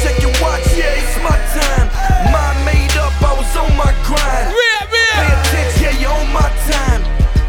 Check 0.03 0.23
your 0.23 0.35
watch, 0.43 0.67
yeah, 0.75 1.01
it's 1.01 1.17
my 1.23 1.37
time. 1.55 1.87
Mind 2.31 2.59
made 2.67 2.95
up, 2.99 3.15
I 3.23 3.33
was 3.35 3.51
on 3.57 3.71
my 3.77 3.93
grind. 4.07 4.55
Pay 4.91 5.29
attention, 5.35 5.83
yeah, 5.83 6.01
you 6.03 6.09
on 6.09 6.29
my 6.33 6.49
time. 6.71 7.03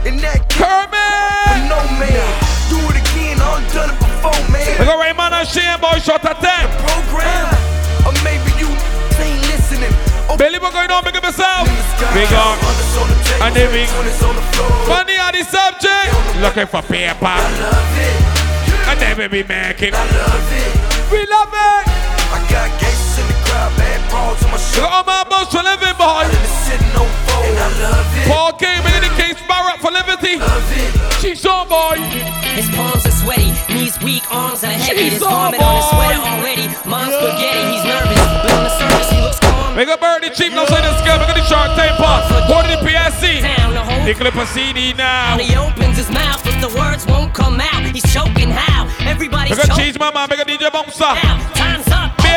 In 0.06 0.18
that 0.26 0.42
Kermit, 0.50 1.70
no 1.70 1.80
man. 2.00 2.47
Done 3.78 3.94
it 3.94 4.00
before, 4.02 4.42
man. 4.50 4.74
We 4.82 4.84
go 4.90 4.98
Raymond 4.98 5.34
and 5.38 5.46
Shane, 5.46 5.78
boy, 5.78 6.02
shot 6.02 6.26
at 6.26 6.42
them. 6.42 6.66
Program, 6.82 7.46
or 8.10 8.14
maybe 8.26 8.50
you 8.58 8.70
ain't 9.22 9.42
listening. 9.54 9.94
Oh, 10.26 10.36
Billy, 10.36 10.58
what 10.58 10.74
going 10.74 10.90
on? 10.90 11.06
Big 11.06 11.16
up 11.16 11.24
yourself. 11.24 11.70
Big 12.18 12.32
up. 12.34 12.58
And 13.46 13.54
then 13.54 13.70
we. 13.70 13.86
Money 14.90 15.18
on 15.22 15.32
the 15.32 15.44
subject. 15.46 16.10
Looking 16.42 16.66
for 16.66 16.82
paper. 16.82 17.38
And 18.90 18.98
then 19.00 19.14
we 19.18 19.28
be 19.28 19.44
making. 19.48 19.94
We 21.14 21.22
love 21.30 21.54
it. 21.54 21.84
I 22.34 22.44
got 22.50 22.87
gangsters 23.58 23.74
in 23.74 23.74
the 23.74 23.74
crowd, 23.74 23.74
bad 23.78 24.10
brawls 24.10 24.44
on 24.44 24.52
my 24.52 24.58
got 24.76 24.92
all 24.94 25.04
my 25.04 25.24
boss 25.30 25.52
for 25.52 25.64
living, 25.64 25.96
boy. 25.98 26.26
And 27.38 27.58
I 27.58 27.68
love 27.82 28.18
it. 28.18 28.28
Paul 28.28 28.52
King, 28.54 28.82
bringing 28.82 29.02
the 29.02 29.14
King 29.18 29.34
Sparrow 29.38 29.78
for 29.80 29.92
liberty. 29.92 30.38
She's 31.22 31.46
on, 31.46 31.68
boy. 31.70 31.98
His 32.58 32.70
palms 32.76 33.06
are 33.06 33.12
sweaty, 33.12 33.52
knees 33.74 33.98
weak, 34.02 34.24
arms 34.34 34.64
are 34.64 34.68
heavy. 34.74 35.10
This 35.10 35.14
She's 35.14 35.24
on, 35.24 35.54
vomit 35.54 35.62
on 35.62 35.76
his 35.78 35.86
boy. 35.86 35.98
sweater 35.98 36.22
already. 36.22 36.66
Mom's 36.86 37.14
spaghetti, 37.14 37.62
he's 37.74 37.86
nervous, 37.86 38.22
but 38.44 38.52
on 38.54 38.64
the 38.66 38.74
surface 38.78 39.10
he 39.12 39.20
looks 39.22 39.40
calm. 39.40 39.76
Make 39.76 39.90
a 39.90 39.98
birdie 39.98 40.30
cheap, 40.34 40.54
no 40.54 40.66
say 40.66 40.82
the 40.82 40.94
scale. 41.02 41.18
Make 41.22 41.30
a 41.30 41.36
the 41.38 41.46
short 41.46 41.70
temper. 41.78 42.16
Go 42.50 42.62
to 42.62 42.70
the 42.74 42.80
PSC. 42.86 43.42
The 44.06 44.14
clip 44.14 44.36
a 44.36 44.46
CD 44.48 44.94
now. 44.94 45.34
And 45.38 45.42
he 45.42 45.56
opens 45.58 45.98
his 45.98 46.10
mouth, 46.10 46.42
but 46.44 46.58
the 46.62 46.72
words 46.78 47.06
won't 47.06 47.34
come 47.34 47.60
out. 47.62 47.84
He's 47.94 48.08
choking 48.14 48.50
how? 48.50 48.88
Everybody's 49.06 49.58
Make 49.58 49.66
a 49.66 49.68
choking. 49.68 49.86
cheese, 49.86 50.00
mama. 50.00 50.28
Make 50.30 50.40
a 50.40 50.46
DJ 50.46 50.72
bouncer. 50.72 51.04
Time's 51.54 51.87
up. 51.87 51.87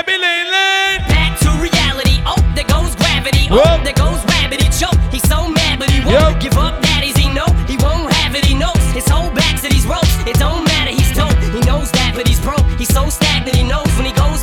Baby 0.06 0.16
Lane 0.16 0.50
Lane. 0.50 1.00
Back 1.12 1.38
to 1.40 1.50
reality. 1.60 2.22
Oh, 2.24 2.40
there 2.54 2.64
goes 2.64 2.96
gravity. 2.96 3.48
Oh, 3.50 3.60
Whoa. 3.60 3.84
there 3.84 3.92
goes 3.92 4.24
rabbit. 4.32 4.62
He 4.62 4.68
choke. 4.72 4.96
He's 5.12 5.28
so 5.28 5.46
mad, 5.46 5.78
but 5.78 5.90
he 5.90 6.00
won't 6.00 6.40
give 6.40 6.56
up. 6.56 6.80
Daddies, 6.80 7.18
he 7.18 7.28
know 7.28 7.44
he 7.68 7.76
won't 7.76 8.10
have 8.10 8.34
it. 8.34 8.46
He 8.46 8.54
knows 8.54 8.80
his 8.96 9.06
whole 9.06 9.30
back 9.30 9.60
to 9.60 9.68
these 9.68 9.86
ropes. 9.86 10.16
It 10.24 10.38
don't 10.38 10.64
matter. 10.64 10.90
He's 10.90 11.12
dope. 11.12 11.36
He 11.52 11.60
knows 11.68 11.90
that, 11.92 12.14
but 12.16 12.26
he's 12.26 12.40
broke. 12.40 12.64
He's 12.80 12.88
so 12.88 13.10
stagnant. 13.10 13.54
He 13.56 13.62
knows 13.62 13.92
when 13.96 14.06
he 14.06 14.12
goes 14.12 14.39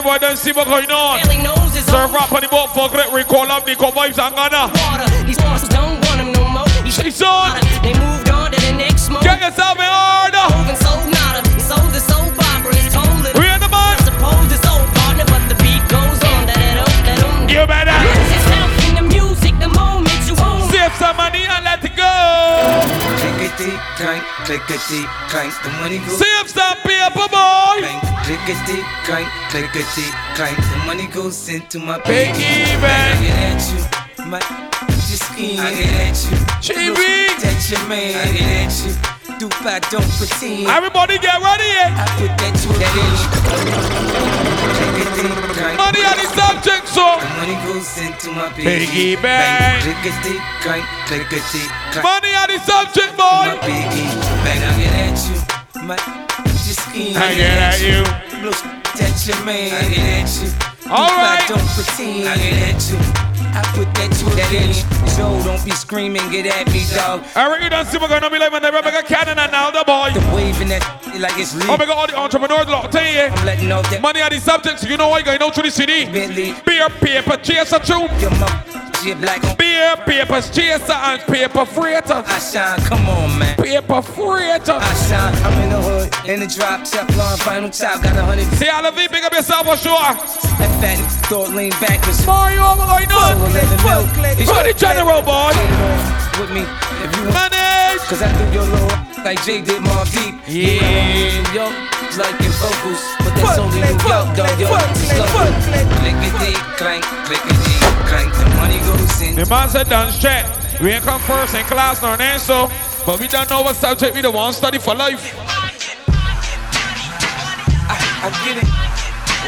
everybody 0.00 0.26
don't 0.26 0.38
see 0.38 0.52
what's 0.52 0.68
going 0.70 0.90
on. 0.90 1.20
barely 1.20 1.42
knows 1.42 1.74
his 1.74 1.84
Surf 1.84 2.12
rap 2.12 2.32
on 2.32 2.40
the 2.40 2.48
boat 2.48 2.68
for 2.72 2.88
great 2.88 3.12
recall 3.12 3.50
of 3.52 3.66
Nico 3.66 3.90
vibes 3.90 4.18
and 4.18 4.34
Ghana. 4.34 4.72
water. 4.72 5.26
These 5.26 5.36
bosses 5.36 5.68
don't 5.68 6.00
want 6.06 6.20
him 6.20 6.32
no 6.32 6.48
more. 6.48 6.68
He's 6.84 6.94
She's 6.94 7.20
on. 7.22 7.60
They 7.82 7.92
moved 7.92 8.30
on 8.30 8.50
to 8.50 8.60
the 8.60 8.72
next 8.72 9.02
smoke. 9.02 9.22
Get 9.22 9.40
yourself 9.40 9.78
in. 9.78 10.19
Clickety 23.60 23.76
clank, 23.96 24.24
clickety 24.46 25.04
clank, 25.28 25.52
the 25.62 25.68
money 25.80 25.98
goes. 25.98 26.16
Save 26.16 26.48
some 26.48 26.78
paper, 26.78 27.28
boy. 27.28 27.84
Clank, 27.84 28.02
clickety 28.24 28.80
clank, 29.04 29.28
clickety 29.50 30.08
clank, 30.34 30.56
the 30.56 30.82
money 30.86 31.06
goes 31.08 31.46
into 31.50 31.78
my 31.78 31.98
Big 31.98 32.32
piggy 32.32 32.80
bank. 32.80 33.18
I 33.18 33.22
get 33.22 33.36
at 33.36 33.60
you, 33.68 34.24
my 34.30 34.40
just 34.88 35.24
skin. 35.24 35.60
I 35.60 35.74
get 35.74 35.92
at 35.92 36.16
you, 36.24 36.36
Chibi. 36.64 37.42
That's 37.42 37.70
your 37.70 37.86
man. 37.86 38.16
I 38.16 38.32
get 38.32 38.48
at 38.64 38.72
you, 38.80 39.38
dupe 39.38 39.60
I 39.60 39.78
don't 39.90 40.08
pretend. 40.16 40.66
Everybody 40.66 41.18
get 41.18 41.36
ready? 41.42 41.68
I 41.84 42.06
put 42.16 42.32
that 42.40 42.56
to 42.62 42.68
that 42.80 42.92
Clickety 42.96 44.40
clank. 44.40 44.49
Money 44.70 46.00
on 46.06 46.14
oh. 46.14 46.22
the 46.22 46.28
subject, 46.32 46.86
so. 46.88 47.06
Money 47.36 47.56
goes 47.66 47.98
into 47.98 48.30
my 48.32 48.48
Piggy 48.52 49.16
bank. 49.16 49.22
bank. 49.22 49.82
Clickety 49.82 50.36
clank, 50.62 50.84
clickety 51.06 51.64
clank. 51.92 52.04
Money 52.04 52.32
on 52.34 52.48
the 52.48 52.58
subject, 52.62 53.12
boy. 53.18 53.58
piggy 53.66 54.06
bank. 54.46 54.62
I 54.62 54.72
get 54.78 54.94
at 54.94 55.18
you, 55.26 55.82
my 55.86 55.96
just 56.44 56.80
skin. 56.88 57.16
I 57.16 57.34
get 57.34 57.58
at 57.58 57.80
you. 57.82 58.00
Look, 58.44 58.56
that's 58.96 59.26
your 59.26 59.44
man. 59.44 59.72
I 59.74 59.88
get 59.88 60.24
at 60.24 60.42
you. 60.42 60.48
All 60.90 61.08
right. 61.08 61.44
Don't 61.48 61.66
pretend. 61.74 62.28
I 62.28 62.36
get 62.36 62.74
at 62.74 63.24
you. 63.24 63.29
I 63.52 63.62
put 63.74 63.92
that 63.94 64.10
to 64.18 64.24
that 64.36 64.52
in. 64.52 64.72
So 65.08 65.42
don't 65.44 65.64
be 65.64 65.70
screaming, 65.72 66.22
get 66.30 66.46
at 66.46 66.72
me, 66.72 66.84
dog. 66.94 67.24
I 67.34 67.48
reckon 67.48 67.64
you 67.64 67.70
don't 67.70 67.86
see 67.86 67.98
going 67.98 68.22
to 68.22 68.30
be 68.30 68.38
like 68.38 68.52
when 68.52 68.62
they 68.62 68.70
make 68.70 68.84
a 68.86 69.02
cannon 69.02 69.38
and 69.38 69.52
now 69.52 69.70
the 69.70 69.84
boy. 69.84 70.10
The 70.14 70.20
waving 70.34 70.68
that 70.68 70.82
like 71.18 71.38
it's 71.38 71.54
Oh 71.68 71.76
my 71.76 71.86
god, 71.86 71.90
all 71.90 72.06
the 72.06 72.18
entrepreneurs 72.18 72.68
locked 72.68 72.94
in 72.94 73.04
here. 73.04 73.30
I'm 73.32 73.46
letting 73.46 73.72
off 73.72 73.88
that 73.90 74.00
Money 74.02 74.22
on 74.22 74.30
the 74.30 74.40
subjects, 74.40 74.84
you 74.84 74.96
know 74.96 75.08
what? 75.08 75.26
You 75.26 75.38
know 75.38 75.50
through 75.50 75.64
the 75.64 75.70
city. 75.70 76.04
Bentley. 76.06 76.54
Beer, 76.64 76.88
paper, 76.88 77.36
chase 77.36 77.72
a 77.72 77.80
tune. 77.80 78.08
Your 78.20 78.30
mom 78.38 78.89
a 79.08 79.14
black 79.16 79.42
on 79.44 79.56
Beer, 79.56 79.96
paper 80.04 80.40
chaser, 80.40 80.92
and 80.92 81.20
paper 81.22 81.64
freighter. 81.64 82.22
I 82.26 82.38
shine, 82.38 82.80
come 82.80 83.08
on, 83.08 83.38
man. 83.38 83.56
Paper 83.56 84.02
freighter. 84.02 84.76
I 84.76 84.94
shine, 85.08 85.34
I'm 85.44 85.62
in 85.62 85.70
the 85.70 85.80
hood, 85.80 86.28
in 86.28 86.40
the 86.40 86.46
drop, 86.46 86.82
Teflon, 86.82 87.38
final 87.40 87.70
top, 87.70 88.02
got 88.02 88.16
a 88.16 88.22
hundred. 88.22 88.46
See 88.58 88.68
all 88.68 88.84
of 88.84 88.96
you, 88.98 89.08
big 89.08 89.24
up 89.24 89.32
yourself 89.32 89.66
for 89.66 89.76
sure. 89.76 89.96
That 90.60 90.70
fatty 90.80 91.02
thought 91.28 91.50
lean 91.50 91.70
backwards. 91.80 92.26
Mario, 92.26 92.76
what 92.76 92.88
going 92.88 93.10
on? 93.12 93.40
Put 93.40 94.64
the 94.68 94.74
general, 94.76 95.22
boy. 95.22 95.52
With 96.38 96.50
me, 96.52 96.62
if 97.04 97.16
you 97.16 97.22
want. 97.24 97.34
Manage. 97.34 98.00
Cause 98.08 98.22
I 98.22 98.28
do 98.36 98.52
your 98.52 98.64
little 98.64 98.89
like 99.24 99.42
Jay 99.44 99.60
did 99.60 99.82
Mobb 99.82 100.10
Deep. 100.12 100.34
Yeah. 100.46 101.54
Yo, 101.54 101.64
like 102.16 102.40
your 102.40 102.52
vocals, 102.56 103.02
but 103.18 103.32
that's 103.36 103.58
only 103.58 103.80
New 103.80 103.98
York, 104.08 104.28
dog. 104.36 104.60
Yo, 104.60 104.68
slow. 104.94 105.26
Clickety, 106.00 106.52
clank, 106.76 107.04
clickety, 107.26 107.76
clank. 108.08 108.32
The 108.34 108.46
money 108.56 108.78
goes 108.80 109.20
in. 109.22 109.34
The 109.36 109.46
man 109.46 109.68
said 109.68 109.88
dance 109.88 110.18
check. 110.20 110.46
We 110.80 110.90
ain't 110.90 111.04
come 111.04 111.20
first 111.22 111.54
in 111.54 111.64
class 111.64 112.00
nor 112.02 112.14
an 112.20 112.38
so, 112.38 112.70
but 113.04 113.20
we 113.20 113.28
don't 113.28 113.48
know 113.50 113.62
what 113.62 113.76
subject 113.76 114.14
we 114.14 114.22
don't 114.22 114.34
want 114.34 114.54
study 114.54 114.78
for 114.78 114.94
life. 114.94 115.34
I 117.88 117.96
I 118.24 118.30
get 118.44 118.56
it. 118.62 118.68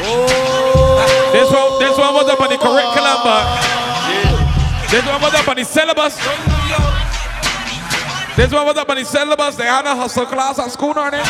Oh. 0.05 1.31
This 1.33 1.49
one, 1.49 1.79
this 1.79 1.97
one 1.97 2.13
was 2.13 2.29
up 2.29 2.39
on 2.41 2.49
the 2.49 2.57
curriculum, 2.57 3.19
but 3.23 3.45
oh. 3.47 4.37
this 4.91 5.05
one 5.05 5.21
was 5.21 5.33
up 5.33 5.47
on 5.47 5.55
the 5.55 5.63
syllabus. 5.63 6.62
This 8.35 8.51
one 8.51 8.65
was 8.65 8.77
up 8.77 8.89
on 8.89 8.97
the 8.97 9.05
syllabus. 9.05 9.55
They 9.55 9.65
had 9.65 9.85
a 9.85 9.95
hustle 9.95 10.25
class 10.25 10.57
at 10.57 10.71
school, 10.71 10.97
on 10.97 11.13
it. 11.13 11.25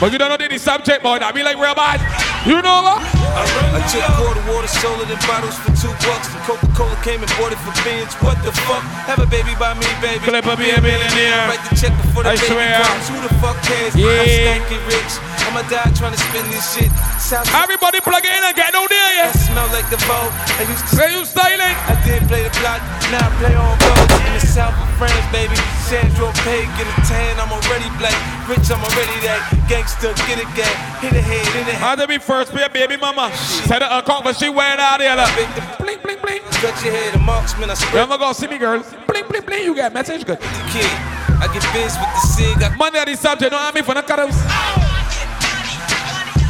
But 0.00 0.12
you 0.12 0.18
don't 0.18 0.28
know 0.28 0.36
the 0.36 0.58
subject, 0.58 1.02
boy. 1.02 1.20
That 1.20 1.34
be 1.34 1.42
like 1.42 1.56
real 1.56 1.74
bad. 1.74 2.02
You 2.46 2.60
know 2.60 2.82
what? 2.82 3.15
I 3.36 3.84
took 3.92 4.04
quarter 4.16 4.44
water, 4.48 4.70
sold 4.80 5.00
it 5.04 5.12
in 5.12 5.20
bottles 5.28 5.56
for 5.60 5.72
two 5.76 5.92
bucks. 6.08 6.32
And 6.32 6.40
Coca-Cola 6.48 6.96
came 7.04 7.20
and 7.20 7.28
bought 7.36 7.52
it 7.52 7.60
for 7.60 7.74
beans. 7.84 8.16
What 8.24 8.40
the 8.40 8.52
fuck? 8.64 8.80
Have 9.04 9.20
a 9.20 9.28
baby 9.28 9.52
by 9.60 9.76
me, 9.76 9.84
baby. 10.00 10.24
Clip 10.24 10.46
of 10.46 10.56
me 10.58 10.72
a 10.72 10.80
millionaire. 10.80 11.52
Write 11.52 11.60
the 11.68 11.76
check 11.76 11.92
before 12.00 12.24
the 12.24 12.32
I 12.32 12.40
baby 12.40 12.48
swear. 12.48 12.80
comes. 12.80 13.06
Who 13.12 13.16
the 13.20 13.34
fuck 13.44 13.56
cares? 13.68 13.92
I'm 13.92 14.00
Yeah. 14.00 14.56
stanky 14.56 14.78
rich. 14.88 15.12
I'ma 15.46 15.62
die 15.68 15.92
trying 15.94 16.16
to 16.16 16.20
spend 16.20 16.48
this 16.50 16.64
shit. 16.74 16.90
Sounds 17.20 17.48
Everybody 17.52 18.00
plug 18.00 18.24
in 18.24 18.40
and 18.42 18.54
get 18.56 18.72
out 18.74 18.88
there, 18.88 19.10
yeah. 19.20 19.30
I 19.30 19.36
smell 19.36 19.68
like 19.70 19.88
the 19.92 20.00
vote. 20.08 20.32
I 20.58 20.62
used 20.66 20.84
to 20.88 20.96
Say 20.96 21.12
you 21.12 21.22
styling. 21.24 21.76
I 21.92 21.94
did 22.08 22.24
play 22.26 22.42
the 22.42 22.50
block, 22.58 22.80
now 23.12 23.20
I 23.20 23.30
play 23.38 23.54
on 23.54 23.76
roads 23.84 24.16
in 24.26 24.32
the 24.32 24.42
south 24.42 24.74
of 24.80 24.88
France, 24.98 25.26
baby. 25.30 25.54
Sandro 25.86 26.32
Pay, 26.42 26.66
get 26.74 26.82
a 26.82 26.94
tan, 27.06 27.38
I'm 27.38 27.46
already 27.46 27.86
black. 27.94 28.18
Rich, 28.50 28.74
I'm 28.74 28.82
already 28.82 29.22
that. 29.22 29.38
Gangster, 29.70 30.10
get 30.26 30.42
a 30.42 30.46
gang. 30.58 30.74
Hit 30.98 31.14
a 31.14 31.22
head, 31.22 31.46
in. 31.62 31.74
How 31.78 31.94
to 31.94 32.08
be 32.08 32.18
first 32.18 32.52
be 32.52 32.60
a 32.60 32.68
baby 32.68 32.96
mama. 32.96 33.30
Said 33.70 33.82
her 33.82 34.02
account, 34.02 34.24
but 34.24 34.34
she 34.34 34.50
went 34.50 34.80
out 34.80 34.98
there. 34.98 35.14
Like, 35.14 35.30
Blink, 35.78 36.02
blink, 36.02 36.20
blink. 36.22 36.42
Cut 36.58 36.74
your 36.82 36.90
head, 36.90 37.14
a 37.14 37.18
marksman, 37.22 37.70
I 37.70 37.74
spread 37.74 38.02
ever 38.02 38.18
go 38.18 38.32
see 38.32 38.48
me, 38.48 38.58
girl? 38.58 38.82
Blink, 39.06 39.28
blink, 39.28 39.46
blink. 39.46 39.62
You 39.62 39.76
get 39.76 39.94
message 39.94 40.26
good. 40.26 40.40
kid. 40.74 40.90
I 41.38 41.46
get 41.54 41.62
biz 41.70 41.94
with 41.94 42.10
the 42.10 42.22
cig. 42.34 42.62
I 42.66 42.74
Money 42.74 42.98
at 42.98 43.06
the 43.06 43.14
subject, 43.14 43.52
don't 43.52 43.60
have 43.62 43.72
me 43.72 43.82
for 43.82 43.94
the 43.94 44.02
cuddles. 44.02 44.34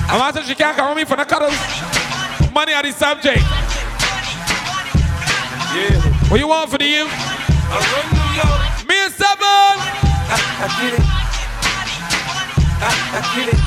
I'm 0.09 0.17
asking 0.17 0.45
she 0.45 0.55
can't 0.55 0.75
come 0.75 0.97
with 0.97 0.97
me 0.97 1.05
for 1.05 1.17
the 1.21 1.29
cuddles. 1.29 1.61
Money 2.57 2.73
at 2.73 2.89
the 2.89 2.93
subject. 2.93 3.45
Yeah. 5.77 6.01
What 6.33 6.41
you 6.41 6.49
want 6.49 6.71
for 6.71 6.79
the 6.79 6.89
youth? 6.89 7.13
I 7.13 7.77
run 7.85 8.09
New 8.17 8.41
York. 8.41 8.66
Me 8.87 8.95
and 9.05 9.13
seven. 9.13 9.43
I, 9.43 10.39
I 10.63 10.67
get 10.81 10.93
it. 10.95 11.05
I, 12.79 12.91
I 13.19 13.21
get 13.35 13.49
it. 13.53 13.61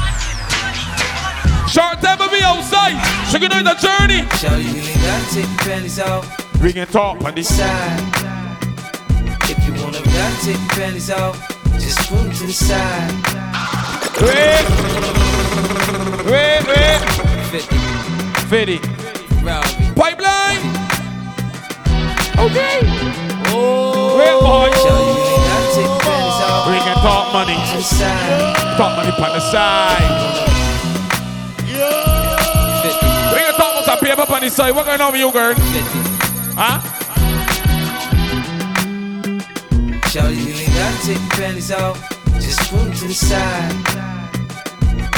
Short 1.69 1.99
time 2.01 2.21
of 2.21 2.31
me 2.31 2.41
outside. 2.41 2.95
She 3.29 3.39
can 3.39 3.49
do 3.51 3.61
the 3.63 3.75
journey. 3.75 4.21
Shawty, 4.39 4.63
you 4.63 4.81
ain't 4.81 5.01
gotta 5.03 5.25
take 5.33 5.47
your 5.49 5.57
panties 5.59 5.99
off. 5.99 6.61
We 6.61 6.73
can 6.73 6.87
talk 6.87 7.23
on 7.23 7.35
this 7.35 7.47
side. 7.55 7.99
If 9.49 9.57
you 9.67 9.73
wanna 9.81 10.01
gotta 10.03 10.45
take 10.45 10.57
your 10.57 10.69
panties 10.69 11.09
off, 11.11 11.37
just 11.79 11.99
put 12.09 12.19
'em 12.19 12.31
to 12.31 12.45
the 12.47 12.53
side. 12.53 13.13
Wait. 14.21 14.65
Wait, 16.25 16.61
wait. 16.67 16.99
50, 17.51 17.77
50. 18.47 18.79
Robbie. 19.43 19.91
Pipeline. 19.95 20.63
Okay. 22.37 22.79
Oh. 23.51 24.17
Wait, 24.17 24.39
boy. 24.41 25.08
Can 27.29 27.45
money. 27.45 27.53
To 27.53 27.77
the 27.77 27.83
side. 27.83 28.55
Talk 28.77 28.97
money 28.97 29.11
on 29.11 29.33
the 29.33 29.39
side. 29.39 30.01
50, 32.81 33.05
We 33.33 33.39
can 33.39 33.53
talk 33.53 33.71
about 33.71 33.85
some 33.85 33.99
paper 33.99 34.33
on 34.33 34.41
the 34.41 34.49
side. 34.49 34.75
What 34.75 34.85
going 34.85 35.01
on 35.01 35.11
with 35.11 35.21
you, 35.21 35.31
girl? 35.31 35.53
50. 35.53 35.69
Huh? 36.57 36.79
Shawty, 40.09 40.41
you 40.41 40.53
ain't 40.53 40.73
gotta 40.73 41.05
take 41.05 41.19
your 41.19 41.29
panties 41.37 41.71
off. 41.71 42.01
Just 42.41 42.59
put 42.71 42.79
'em 42.79 42.93
to 42.93 43.07
the 43.07 43.13
side. 43.13 43.75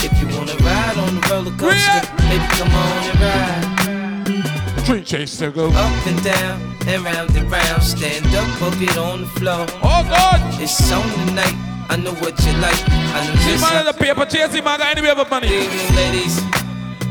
If 0.03 0.11
you 0.19 0.27
wanna 0.35 0.55
ride 0.67 0.97
on 0.97 1.15
the 1.15 1.21
roller 1.29 1.55
coaster, 1.55 2.01
baby, 2.27 2.47
come 2.57 2.75
on 2.75 3.03
and 3.09 3.21
ride. 3.21 4.83
Street 4.83 5.05
chase 5.05 5.37
to 5.37 5.51
go. 5.51 5.69
Up 5.69 6.07
and 6.07 6.21
down 6.23 6.75
and 6.87 7.03
round 7.05 7.35
and 7.37 7.49
round. 7.49 7.83
Stand 7.83 8.25
up, 8.35 8.59
bucket 8.59 8.97
on 8.97 9.21
the 9.21 9.27
floor. 9.27 9.65
Oh, 9.81 10.03
God. 10.03 10.61
It's 10.61 10.91
on 10.91 11.09
tonight. 11.27 11.70
I 11.91 11.97
know 11.97 12.13
what 12.13 12.39
you 12.45 12.53
like. 12.53 12.73
I 12.87 13.27
know 13.27 13.35
See, 13.41 13.51
just 13.51 13.61
man, 13.61 13.83
how 13.83 13.91
the 13.91 13.97
paper 13.97 14.23
chase, 14.25 14.53
man, 14.53 14.79
got 14.79 14.95
anywhere 14.95 15.13
but 15.13 15.29
money. 15.29 15.47
Evening, 15.47 15.95
ladies. 15.97 16.60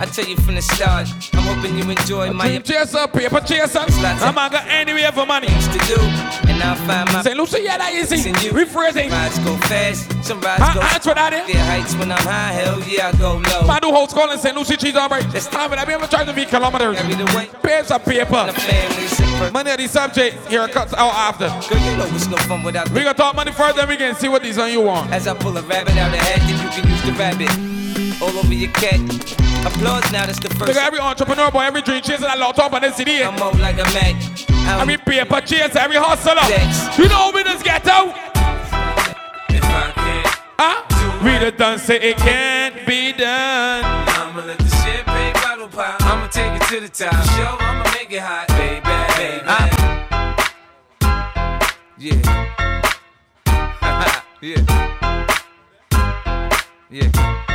I 0.00 0.06
tell 0.06 0.24
you 0.24 0.34
from 0.36 0.54
the 0.54 0.62
start, 0.62 1.08
I'm 1.34 1.42
hoping 1.44 1.76
you 1.76 1.84
enjoy 1.84 2.32
my 2.32 2.48
Dream 2.48 2.62
chaser, 2.62 3.06
paper 3.06 3.38
chaser. 3.40 3.80
I'm 3.80 4.34
gonna 4.34 4.64
anywhere 4.66 5.12
for 5.12 5.26
money. 5.26 5.48
things 5.48 5.68
to 5.68 5.78
do, 5.94 6.00
and 6.48 6.62
I'll 6.62 6.74
find 6.74 7.12
my 7.12 7.20
St. 7.20 7.36
Lucia, 7.36 7.62
yeah, 7.62 7.76
that 7.76 7.92
easy. 7.92 8.32
Rephrasing. 8.48 9.10
rides 9.10 9.38
go 9.40 9.54
fast, 9.68 10.10
some 10.24 10.40
rides 10.40 10.62
Huh? 10.62 10.72
go 10.72 10.80
That's 10.80 11.04
what 11.04 11.16
that 11.16 11.34
is. 11.34 11.46
Get 11.46 11.66
heights 11.66 11.94
when 11.96 12.10
I'm 12.10 12.18
high, 12.24 12.52
hell 12.52 12.80
yeah, 12.88 13.08
I 13.08 13.12
go 13.12 13.42
low. 13.52 13.66
Man, 13.66 13.80
do 13.82 13.92
house 13.92 14.14
call 14.14 14.30
in 14.30 14.38
St. 14.38 14.56
Lucia, 14.56 14.78
cheese 14.78 14.96
on 14.96 15.10
right. 15.10 15.30
This 15.32 15.46
time, 15.46 15.70
I 15.70 15.84
be 15.84 15.92
able 15.92 16.06
to 16.08 16.32
V 16.32 16.46
kilometers. 16.46 16.96
Carry 16.96 17.14
the 17.14 17.32
weight, 17.36 17.52
Page 17.62 17.90
of 17.90 18.02
paper. 18.02 19.52
Money 19.52 19.70
at 19.70 19.78
the 19.78 19.86
subject. 19.86 20.48
Here 20.48 20.64
it 20.64 20.72
cuts 20.72 20.94
out 20.94 21.12
after. 21.12 21.48
Girl, 21.68 21.78
you 21.78 21.96
know 21.98 22.06
it's 22.16 22.26
no 22.26 22.38
fun 22.48 22.62
without 22.62 22.88
We 22.88 23.02
gonna 23.02 23.12
talk 23.12 23.36
money 23.36 23.52
first, 23.52 23.76
then 23.76 23.86
we 23.86 23.98
can 23.98 24.14
see 24.14 24.28
what 24.28 24.42
these 24.42 24.56
on 24.56 24.72
you 24.72 24.80
want. 24.80 25.12
As 25.12 25.28
I 25.28 25.34
pull 25.34 25.54
a 25.58 25.62
rabbit 25.62 25.94
out 25.98 26.06
of 26.06 26.12
the 26.12 26.18
hat, 26.18 26.40
then 26.40 26.56
you 26.56 26.70
can 26.70 26.90
use 26.90 27.02
the 27.02 27.12
rabbit. 27.12 27.79
All 28.20 28.37
over 28.38 28.52
your 28.54 28.70
cat. 28.72 29.00
Applause 29.66 30.11
now, 30.12 30.26
that's 30.26 30.38
the 30.40 30.48
Look 30.50 30.59
first. 30.59 30.78
at 30.78 30.87
every 30.87 30.98
entrepreneur, 31.00 31.50
boy, 31.50 31.61
every 31.61 31.83
dream 31.83 32.02
chaser 32.02 32.22
that 32.22 32.38
lot 32.38 32.54
top 32.56 32.72
on 32.72 32.83
this 32.83 32.96
CD. 32.96 33.22
I'm 33.22 33.35
out 33.42 33.59
like 33.59 33.76
a 33.76 33.85
Mac. 33.94 34.14
I'm 34.68 34.80
Every 34.88 34.96
paper 34.98 35.40
chaser, 35.40 35.78
every 35.78 35.96
hustler. 35.96 36.35
Thanks. 36.42 36.98
You 36.98 37.09
know 37.09 37.30
we 37.35 37.42
just 37.44 37.64
get 37.64 37.87
out? 37.88 38.09
If 39.48 39.64
I 39.64 39.92
can't, 39.94 40.26
Huh? 40.59 41.24
We 41.24 41.38
the 41.44 41.50
done 41.52 41.78
say 41.78 41.96
it 42.00 42.16
can't 42.18 42.87
be 42.87 43.12
done. 43.12 43.85
I'ma 43.85 44.44
let 44.46 44.59
the 44.59 44.68
champagne 44.68 45.33
bottle 45.35 45.68
pop. 45.68 46.00
I'ma 46.02 46.26
take 46.28 46.52
it 46.61 46.62
to 46.68 46.80
the 46.80 46.88
top. 46.88 47.12
Show, 47.37 47.56
I'ma 47.59 47.85
make 47.94 48.11
it 48.12 48.20
hot, 48.20 48.48
baby, 48.48 48.80
baby. 49.16 49.46
Yeah. 52.00 52.16
yeah. 54.40 54.64
Yeah. 56.90 57.46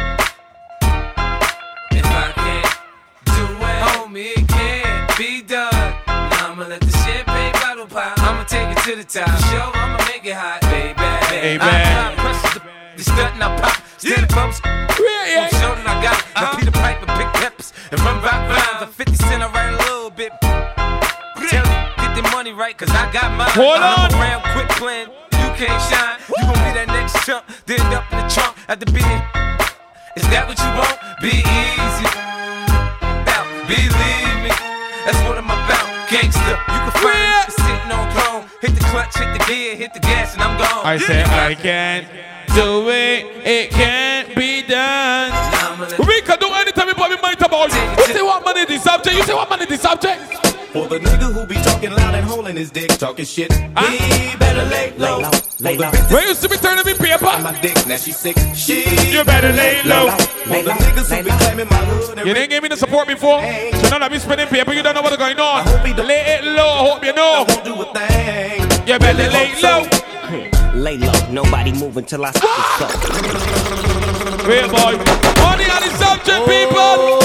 Let 6.75 6.91
the 6.91 6.97
champagne 7.07 7.53
bottle 7.53 7.87
pop. 7.87 8.19
I'ma 8.19 8.43
take 8.43 8.67
it 8.67 8.83
to 8.83 8.99
the 8.99 9.07
top. 9.07 9.31
Show, 9.47 9.71
I'ma 9.79 9.95
make 10.11 10.27
it 10.27 10.35
hot, 10.35 10.59
baby. 10.67 10.99
Baby. 11.31 11.63
I, 11.63 12.11
press 12.19 12.35
the, 12.51 12.59
the 12.99 13.03
stunt 13.07 13.31
and 13.39 13.43
I 13.47 13.49
pop. 13.63 13.79
Stand 13.95 14.27
yeah. 14.27 14.35
bumps. 14.35 14.59
Yeah, 14.59 15.23
yeah. 15.23 15.47
Show 15.55 15.71
that 15.71 15.87
I 15.87 16.03
got 16.03 16.19
it. 16.19 16.27
Uh-huh. 16.35 16.59
Peter 16.59 16.75
Piper, 16.75 17.07
pick 17.15 17.31
peppers, 17.39 17.71
and 17.95 17.99
run 18.03 18.19
rock 18.19 18.43
rhymes. 18.51 18.83
I'm 18.83 18.91
50 18.91 19.15
cent, 19.15 19.39
I 19.39 19.47
write 19.55 19.71
a 19.71 19.79
little 19.87 20.11
bit. 20.11 20.35
Tell 21.47 21.63
me, 21.63 21.75
get 21.95 22.11
the 22.11 22.27
money 22.35 22.51
right, 22.51 22.75
cause 22.75 22.91
I 22.91 23.07
got 23.07 23.31
mine. 23.39 23.55
Hold 23.55 23.79
I'm 23.79 24.11
on. 24.11 24.19
around, 24.19 24.43
quit 24.51 24.67
playing. 24.75 25.07
You 25.31 25.47
can't 25.55 25.79
shine. 25.87 26.19
You 26.27 26.43
gon' 26.43 26.59
be 26.59 26.75
that 26.75 26.91
next 26.91 27.23
chump. 27.23 27.47
Then 27.71 27.79
up 27.95 28.03
in 28.11 28.19
the 28.19 28.27
trunk 28.27 28.51
at 28.67 28.83
the 28.83 28.87
beat. 28.91 29.23
Is 30.19 30.27
that 30.27 30.43
what 30.43 30.59
you 30.59 30.71
want? 30.75 30.99
Be 31.23 31.39
easy. 31.39 32.09
Now, 33.23 33.47
believe 33.63 34.35
me. 34.43 34.51
That's 35.07 35.23
what 35.23 35.39
I'm 35.39 35.47
about. 35.47 35.54
Gangster. 36.25 36.49
You 36.49 36.57
can 36.57 36.91
find 36.91 37.21
me 37.37 37.53
sitting 37.53 37.91
on 37.91 38.05
throne. 38.11 38.49
Hit 38.61 38.73
the 38.73 38.83
clutch, 38.89 39.15
hit 39.15 39.29
the 39.37 39.45
gear, 39.45 39.75
hit 39.75 39.93
the 39.93 39.99
gas, 39.99 40.33
and 40.33 40.41
I'm 40.41 40.57
gone. 40.57 40.85
I 40.85 40.97
said 40.97 41.27
I 41.27 41.53
can't 41.53 42.07
do 42.55 42.89
it, 42.89 43.45
it 43.45 43.69
can't 43.69 44.35
be 44.35 44.63
done. 44.63 45.29
We 46.07 46.21
can 46.21 46.39
do 46.39 46.49
anything 46.49 46.87
we 46.87 46.93
put 46.95 47.11
in 47.11 47.21
mind 47.21 47.41
about. 47.41 47.69
You 47.69 48.13
say 48.13 48.23
what 48.23 48.43
money 48.43 48.65
the 48.65 48.79
subject? 48.79 49.15
You 49.15 49.23
say 49.23 49.33
what 49.35 49.49
money 49.51 49.65
the 49.65 49.77
subject? 49.77 50.54
For 50.75 50.89
the 50.89 50.99
nigga 50.99 51.31
who 51.31 51.45
be 51.45 51.55
talking 51.55 51.91
loud 51.91 52.15
and 52.15 52.25
holding 52.25 52.57
his 52.57 52.69
dick, 52.69 52.89
talking 52.97 53.23
shit, 53.23 53.49
he 53.53 54.35
better 54.35 54.65
lay 54.65 54.91
low. 54.97 55.21
Lay 55.61 55.77
low. 55.77 55.89
Where 56.11 56.27
you 56.27 56.35
see 56.35 56.49
me 56.49 56.57
turning 56.57 56.85
me 56.85 56.93
paper? 56.93 57.23
My 57.23 57.57
dick, 57.61 57.87
now 57.87 57.95
she 57.95 58.11
sick. 58.11 58.35
She 58.53 58.83
You 59.09 59.23
better 59.23 59.53
lay 59.53 59.81
low. 59.83 60.11
For 60.11 60.61
the 60.63 60.71
niggas 60.71 61.15
who 61.15 61.23
be 61.23 61.29
claiming 61.29 61.69
my 61.69 61.77
hood 61.77 62.27
You 62.27 62.33
didn't 62.33 62.49
give 62.49 62.61
me 62.61 62.67
the 62.67 62.75
support 62.75 63.07
before, 63.07 63.39
so 63.39 63.87
now 63.87 63.99
that 63.99 64.11
me 64.11 64.19
spinning 64.19 64.47
paper, 64.47 64.73
you 64.73 64.83
don't 64.83 64.95
know 64.95 65.01
what's 65.01 65.15
going 65.15 65.39
on. 65.39 65.63
Lay 65.63 66.35
it 66.35 66.43
low. 66.43 66.55
know, 66.55 66.67
I 66.67 66.91
hope 66.91 67.05
you 67.05 67.13
know. 67.13 67.47
You 68.85 68.99
better 68.99 69.31
lay 69.31 69.55
low. 69.63 69.87
Lay 70.75 70.97
low, 70.97 71.31
nobody 71.31 71.71
move 71.71 71.95
until 71.95 72.25
I 72.25 72.31
say 72.31 72.41
so. 72.75 72.87
Real 74.43 74.67
boy. 74.67 74.99
Money 75.39 75.71
on 75.71 75.79
the 75.79 75.91
subject, 75.95 76.43
people. 76.43 76.75
Oh. 76.75 77.24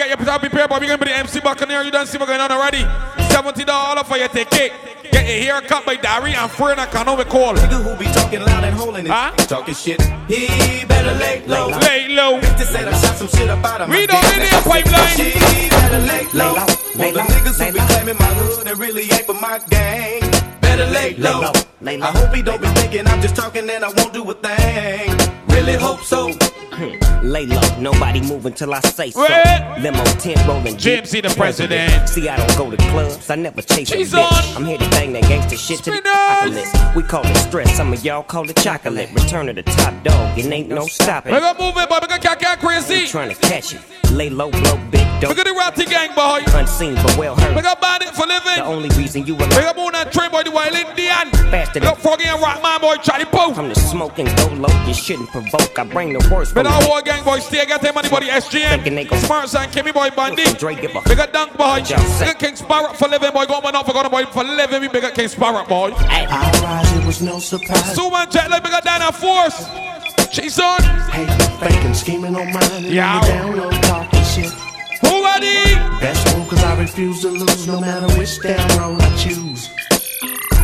Get 0.00 0.08
your 0.08 0.18
yourself 0.18 0.40
prepared, 0.40 0.68
but 0.70 0.80
we're 0.80 0.86
going 0.86 0.98
to 0.98 1.04
be 1.04 1.10
the 1.12 1.16
MC 1.18 1.40
Buccaneer. 1.40 1.82
You 1.82 1.90
don't 1.90 2.06
see 2.06 2.16
what's 2.16 2.30
going 2.30 2.40
on 2.40 2.50
already. 2.50 2.84
$70 3.28 4.06
for 4.06 4.16
your 4.16 4.28
ticket. 4.28 4.72
Get 5.12 5.26
your 5.28 5.60
hair 5.60 5.60
cut 5.60 5.84
by 5.84 5.96
Dari 5.96 6.34
and 6.34 6.50
Fern 6.50 6.78
and 6.78 6.90
Canova 6.90 7.24
call. 7.24 7.54
Nigga 7.54 7.82
who 7.82 7.98
be 7.98 8.06
talking 8.12 8.40
loud 8.40 8.64
and 8.64 8.74
holding 8.74 9.06
it, 9.06 9.10
Huh? 9.10 9.32
talking 9.44 9.74
shit. 9.74 10.00
He 10.26 10.84
better 10.86 11.12
lay 11.18 11.44
low. 11.46 11.68
Lay 11.68 12.08
low. 12.08 12.40
Bitch 12.40 12.64
said 12.64 12.88
I 12.88 12.92
shot 12.98 13.16
some 13.16 13.28
shit 13.28 13.50
about 13.50 13.82
him. 13.82 13.90
We 13.90 14.06
don't 14.06 14.22
need 14.38 14.48
a 14.52 14.62
pipeline. 14.62 15.16
He 15.18 15.68
better 15.68 15.98
lay 15.98 16.24
low. 16.32 16.54
For 16.96 17.12
the 17.12 17.20
niggas 17.20 17.66
who 17.66 17.72
be 17.72 17.80
claiming 17.80 18.16
my 18.18 18.32
hood 18.40 18.66
and 18.68 18.78
really 18.78 19.02
ain't 19.02 19.26
for 19.26 19.34
my 19.34 19.60
gang. 19.68 20.22
Better 20.60 20.86
lay 20.86 21.14
low. 21.16 21.52
I 21.84 22.12
hope 22.16 22.34
he 22.34 22.42
don't 22.42 22.60
be 22.60 22.68
thinking 22.68 23.06
I'm 23.06 23.20
just 23.20 23.36
talking 23.36 23.68
and 23.68 23.84
I 23.84 23.88
won't 23.88 24.12
do 24.14 24.30
a 24.30 24.34
thing. 24.34 25.39
Really 25.50 25.74
hope 25.74 26.00
so. 26.00 26.30
Lay 27.22 27.44
low, 27.46 27.60
nobody 27.78 28.20
move 28.22 28.46
until 28.46 28.72
I 28.72 28.80
say 28.80 29.10
so. 29.10 29.26
Red. 29.28 29.82
Limo 29.82 30.02
tent 30.04 30.40
rolling 30.46 30.76
deep. 30.76 31.04
Jimsy 31.04 31.20
the 31.20 31.28
president. 31.30 32.08
See, 32.08 32.28
I 32.28 32.36
don't 32.36 32.56
go 32.56 32.70
to 32.70 32.76
clubs, 32.90 33.28
I 33.28 33.34
never 33.34 33.60
chase 33.60 33.90
a 33.92 33.96
bitch. 33.96 34.14
on. 34.14 34.56
I'm 34.56 34.64
here 34.64 34.78
to 34.78 34.88
bang 34.90 35.12
that 35.12 35.22
gangster 35.24 35.56
shit 35.56 35.80
to 35.84 35.90
the 35.90 35.98
apocalypse. 35.98 36.96
We 36.96 37.02
call 37.02 37.26
it 37.26 37.36
stress, 37.36 37.76
some 37.76 37.92
of 37.92 38.02
y'all 38.04 38.22
call 38.22 38.48
it 38.48 38.56
chocolate. 38.56 39.10
Return 39.12 39.46
to 39.46 39.52
the 39.52 39.62
top 39.62 40.02
dog, 40.02 40.38
it 40.38 40.46
ain't 40.46 40.68
no 40.68 40.86
stopping. 40.86 41.32
We're 41.32 41.40
going 41.40 41.56
to 41.56 41.62
move 41.62 41.74
it, 41.76 41.88
boy. 41.88 41.98
We're 42.00 42.08
going 42.08 42.20
to 42.20 42.36
get 42.38 42.60
crazy. 42.60 43.06
Trying 43.06 43.34
to 43.34 43.40
catch 43.42 43.74
it. 43.74 43.80
Lay 44.12 44.30
low, 44.30 44.50
blow 44.50 44.76
big 44.90 44.99
dope. 45.20 45.30
Look 45.30 45.38
at 45.38 45.46
the 45.46 45.52
Ratty 45.54 45.84
gang, 45.86 46.14
boy. 46.14 46.42
Unseen 46.58 46.94
but 46.96 47.16
well 47.16 47.36
heard. 47.36 47.54
We 47.54 47.62
got 47.62 47.80
bandit 47.80 48.10
for 48.14 48.26
living. 48.26 48.56
The 48.56 48.64
only 48.64 48.88
reason 48.96 49.26
you 49.26 49.34
We 49.36 49.44
alive 49.44 49.64
got 49.64 49.76
moon 49.76 49.94
and 49.94 50.10
train 50.12 50.30
boy, 50.30 50.42
the 50.42 50.50
wild 50.50 50.74
Indian. 50.74 51.30
faster 51.52 51.80
We 51.80 51.86
got 51.86 51.94
than 51.96 52.02
Froggy 52.02 52.24
and 52.24 52.40
Rockman 52.40 52.80
boy, 52.80 52.96
Charlie 52.96 53.24
Poe. 53.26 53.52
from 53.52 53.68
the 53.68 53.74
smoke 53.74 54.18
and 54.18 54.28
go 54.36 54.46
low, 54.54 54.86
you 54.86 54.94
shouldn't 54.94 55.28
provoke. 55.30 55.78
I 55.78 55.84
bring 55.84 56.12
the 56.12 56.22
worst 56.32 56.54
But 56.54 56.66
from 56.66 56.74
our 56.74 56.88
war 56.88 57.02
gang 57.02 57.22
boy, 57.24 57.38
stay 57.40 57.64
get 57.66 57.82
them 57.82 57.94
money 57.94 58.08
body 58.08 58.26
Thinking 58.26 58.94
they 58.94 59.04
SGM. 59.04 59.10
gon' 59.10 59.20
Smart 59.20 59.54
and 59.54 59.72
Kimmy 59.72 59.92
boy, 59.92 60.10
Bandy. 60.10 60.44
Dre 60.54 60.74
give 60.74 60.94
a 60.96 61.00
We 61.06 61.14
got 61.14 61.32
Dunk 61.32 61.56
boy. 61.56 61.82
We 61.82 61.88
Y'all 61.90 61.98
say. 62.18 62.26
got 62.26 62.38
King 62.38 62.56
Sparrow 62.56 62.92
for 62.94 63.08
living 63.08 63.32
boy. 63.32 63.46
Go 63.46 63.54
on 63.54 63.74
up 63.74 63.86
for 63.86 63.92
God 63.92 64.10
boy 64.10 64.24
for 64.26 64.44
living. 64.44 64.80
We 64.80 64.88
got 64.88 65.14
King 65.14 65.28
Sparrow 65.28 65.64
boy. 65.66 65.90
Hey. 66.08 66.26
I 66.28 66.50
rise, 66.62 66.92
it 66.96 67.04
was 67.06 67.22
no 67.22 67.38
surprise. 67.38 67.96
Suman 67.96 68.30
Jet 68.30 68.50
like 68.50 68.64
we 68.64 68.70
got 68.70 68.84
Dana 68.84 69.12
Force. 69.12 69.66
She's 70.32 70.58
on. 70.60 70.80
Hey, 71.10 71.26
faking, 71.58 71.92
scheming 71.94 72.36
on 72.36 72.52
mine. 72.52 72.62
and 72.72 72.86
Yeah. 72.86 73.20
Ready? 75.40 75.74
Best 76.00 76.36
one, 76.36 76.46
cause 76.48 76.62
I 76.62 76.78
refuse 76.78 77.22
to 77.22 77.28
lose 77.28 77.66
no 77.66 77.80
matter 77.80 78.06
which 78.18 78.40
damn 78.40 78.78
road 78.78 79.00
I 79.00 79.16
choose. 79.16 79.70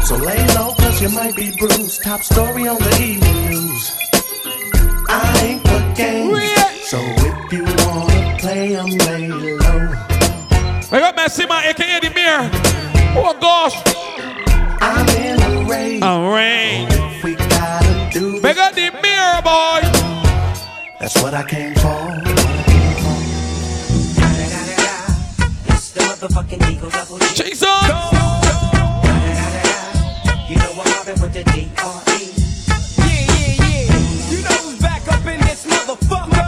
So 0.06 0.16
lay 0.16 0.46
low, 0.54 0.72
cause 0.74 1.00
you 1.00 1.08
might 1.10 1.34
be 1.34 1.56
bruised. 1.56 2.02
Top 2.02 2.22
story 2.22 2.68
on 2.68 2.78
the 2.78 3.02
evening 3.02 3.50
news. 3.50 3.98
I 5.08 5.40
ain't 5.44 5.62
for 5.62 5.94
games. 5.94 6.88
So 6.88 6.98
if 7.00 7.52
you 7.52 7.64
wanna 7.64 8.36
play, 8.38 8.76
I'm 8.76 8.90
lay 8.90 9.28
low. 9.28 9.88
We 10.92 10.98
got 10.98 11.16
Massima, 11.16 11.64
aka 11.64 12.00
the 12.00 12.10
mirror. 12.14 12.50
Oh 13.16 13.36
gosh. 13.40 13.76
I'm 14.80 15.08
in 15.16 15.40
a 15.40 15.68
race. 15.68 16.02
A 16.02 16.30
rain. 16.30 16.88
If 16.90 17.24
we 17.24 17.34
gotta 17.34 18.10
do 18.12 18.40
the 18.40 18.90
mirror 19.02 19.42
boy. 19.42 19.80
That's 21.00 21.20
what 21.22 21.34
I 21.34 21.44
came 21.44 21.74
for. 21.74 22.65
Motherfucking 26.20 26.70
Eagle 26.72 26.90
Double 26.90 27.18
G. 27.18 27.26
She's 27.34 27.62
on. 27.62 27.84
You 30.48 30.56
know 30.56 30.70
I'm 30.70 30.76
mobbing 30.76 31.20
with 31.20 31.32
the 31.34 31.44
D.R.E. 31.44 32.32
Yeah, 32.98 33.06
yeah, 33.06 33.60
yeah. 33.60 34.30
You 34.30 34.42
know 34.42 34.56
who's 34.64 34.80
back 34.80 35.06
up 35.08 35.24
in 35.26 35.40
this 35.40 35.66
motherfucker. 35.66 36.46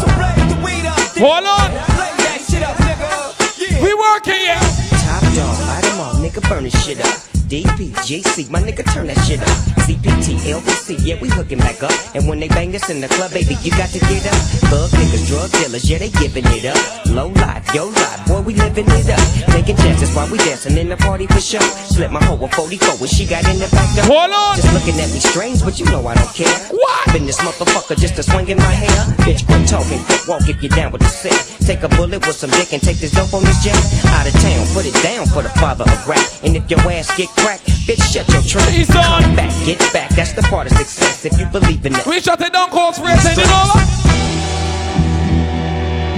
So 0.00 0.06
raise 0.18 0.46
the 0.54 0.60
weed 0.64 0.86
up. 0.86 0.98
Hold 1.18 1.44
on. 1.46 1.70
Play 1.94 2.12
that 2.18 2.44
shit 2.48 2.62
up, 2.62 2.76
nigga. 2.76 3.70
Yeah. 3.70 3.82
We 3.82 3.94
working 3.94 4.34
here. 4.34 4.60
Top 4.98 5.22
dog, 5.34 5.58
light 5.68 5.84
'em 5.84 6.00
all, 6.00 6.14
nigga, 6.14 6.48
burn 6.48 6.64
this 6.64 6.84
shit 6.84 7.00
up. 7.04 7.27
DPGC, 7.48 8.50
my 8.50 8.60
nigga, 8.60 8.84
turn 8.92 9.06
that 9.06 9.16
shit 9.24 9.40
up. 9.40 9.48
CPT, 9.88 10.36
LBC, 10.52 11.00
yeah, 11.00 11.16
we 11.16 11.30
hooking 11.30 11.56
back 11.56 11.82
up. 11.82 11.96
And 12.14 12.28
when 12.28 12.40
they 12.40 12.48
bang 12.48 12.76
us 12.76 12.90
in 12.90 13.00
the 13.00 13.08
club, 13.08 13.32
baby, 13.32 13.56
you 13.64 13.70
got 13.72 13.88
to 13.88 13.98
get 14.04 14.20
up. 14.28 14.36
Thug 14.68 14.90
niggas, 14.92 15.24
drug 15.28 15.50
dealers, 15.56 15.88
yeah, 15.88 15.96
they 15.96 16.10
giving 16.20 16.44
it 16.52 16.68
up. 16.68 16.76
Low 17.08 17.28
life, 17.40 17.64
yo 17.72 17.88
life, 17.88 18.20
boy, 18.28 18.42
we 18.42 18.52
living 18.52 18.84
it 18.84 19.08
up. 19.08 19.24
Taking 19.48 19.76
chances 19.80 20.14
while 20.14 20.28
we 20.30 20.36
dancing 20.44 20.76
in 20.76 20.90
the 20.90 20.98
party 20.98 21.26
for 21.26 21.40
sure. 21.40 21.64
Slip 21.88 22.10
my 22.12 22.22
hoe 22.22 22.36
a 22.36 22.48
44 22.52 23.00
when 23.00 23.08
she 23.08 23.24
got 23.24 23.48
in 23.48 23.56
the 23.56 23.68
back 23.72 23.88
door. 23.96 24.04
Hold 24.12 24.28
on. 24.28 24.52
Just 24.52 24.68
looking 24.76 25.00
at 25.00 25.08
me 25.08 25.16
strange, 25.16 25.64
but 25.64 25.80
you 25.80 25.86
know 25.86 26.04
I 26.06 26.20
don't 26.20 26.34
care. 26.36 26.52
What? 26.68 27.12
Been 27.16 27.24
this 27.24 27.40
motherfucker 27.40 27.96
just 27.96 28.18
a 28.18 28.22
swing 28.22 28.48
in 28.52 28.58
my 28.58 28.76
hair. 28.76 29.00
Bitch, 29.24 29.48
quit 29.48 29.64
talking, 29.64 30.04
quit 30.04 30.20
walk 30.28 30.44
if 30.52 30.62
you 30.62 30.68
down 30.68 30.92
with 30.92 31.00
the 31.00 31.08
set. 31.08 31.32
Take 31.64 31.82
a 31.82 31.88
bullet 31.96 32.20
with 32.26 32.36
some 32.36 32.50
dick 32.50 32.76
and 32.76 32.82
take 32.82 33.00
this 33.00 33.12
dope 33.12 33.32
on 33.32 33.40
this 33.40 33.64
jet. 33.64 33.76
Out 34.12 34.28
of 34.28 34.36
town, 34.36 34.68
put 34.76 34.84
it 34.84 34.96
down 35.00 35.24
for 35.32 35.40
the 35.40 35.52
father 35.56 35.88
of 35.88 36.00
rap. 36.06 36.20
And 36.44 36.52
if 36.54 36.68
your 36.68 36.80
ass 36.92 37.08
get 37.16 37.28
cracked, 37.42 37.66
bitch, 37.86 38.02
shut 38.12 38.28
your 38.28 38.42
trap. 38.42 38.68
He's 38.68 38.94
on. 38.94 39.22
Come 39.22 39.36
back, 39.36 39.52
get 39.64 39.78
back. 39.92 40.10
That's 40.10 40.32
the 40.32 40.42
part 40.42 40.70
of 40.70 40.76
success 40.76 41.24
if 41.24 41.38
you 41.38 41.46
believe 41.46 41.84
in 41.86 41.94
it. 41.94 42.06
We 42.06 42.20
shut 42.20 42.40
it 42.40 42.52
down, 42.52 42.70
course, 42.70 42.98
race, 43.00 43.24
it 43.26 43.38
over. 43.38 43.80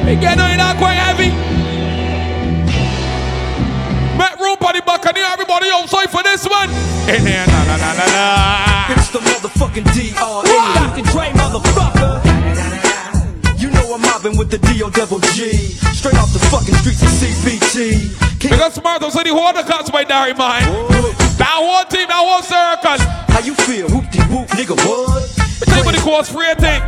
We 0.06 0.16
get 0.16 0.38
on 0.38 0.50
it 0.50 0.60
out 0.60 0.76
quite 0.76 0.98
heavy. 0.98 1.30
Met 4.18 4.38
room 4.40 4.56
for 4.58 4.72
the 4.72 4.82
Buccaneer, 4.84 5.24
everybody 5.32 5.68
outside 5.72 6.10
for 6.10 6.22
this 6.22 6.46
one. 6.46 6.68
In 7.08 7.26
here, 7.26 7.46
na 7.46 7.64
na 7.64 7.76
na 7.76 7.90
na 7.94 8.06
na. 8.12 8.94
It's 8.94 9.08
the 9.10 9.18
motherfucking 9.18 9.86
D.R.E. 9.94 10.56
Dr. 10.74 11.02
Dre, 11.12 11.30
motherfucker. 11.32 12.29
You 13.90 13.98
know 13.98 14.04
I'm 14.04 14.22
mobbing 14.22 14.38
with 14.38 14.52
the 14.52 14.58
D.O. 14.58 14.88
Double 14.90 15.18
G. 15.34 15.50
Straight 15.98 16.14
off 16.14 16.32
the 16.32 16.38
fucking 16.46 16.76
streets 16.76 17.02
of 17.02 17.08
CPT. 17.08 18.48
We 18.48 18.56
got 18.56 18.72
smart 18.72 19.02
so 19.02 19.20
the 19.20 19.30
whole 19.30 19.52
cuts 19.52 19.90
by 19.90 20.04
Dari 20.04 20.32
man. 20.32 20.62
That 21.38 21.58
whole 21.58 21.84
team, 21.86 22.06
that 22.06 22.14
whole 22.14 22.40
circle. 22.40 23.00
How 23.34 23.40
you 23.40 23.52
feel? 23.66 23.88
Whoop 23.90 24.08
de 24.12 24.22
whoop, 24.30 24.46
nigga, 24.50 24.76
what? 24.86 25.26
Tell 25.66 25.84
me 25.84 25.90
the 25.90 26.02
course 26.04 26.30
free 26.30 26.54
thing. 26.54 26.80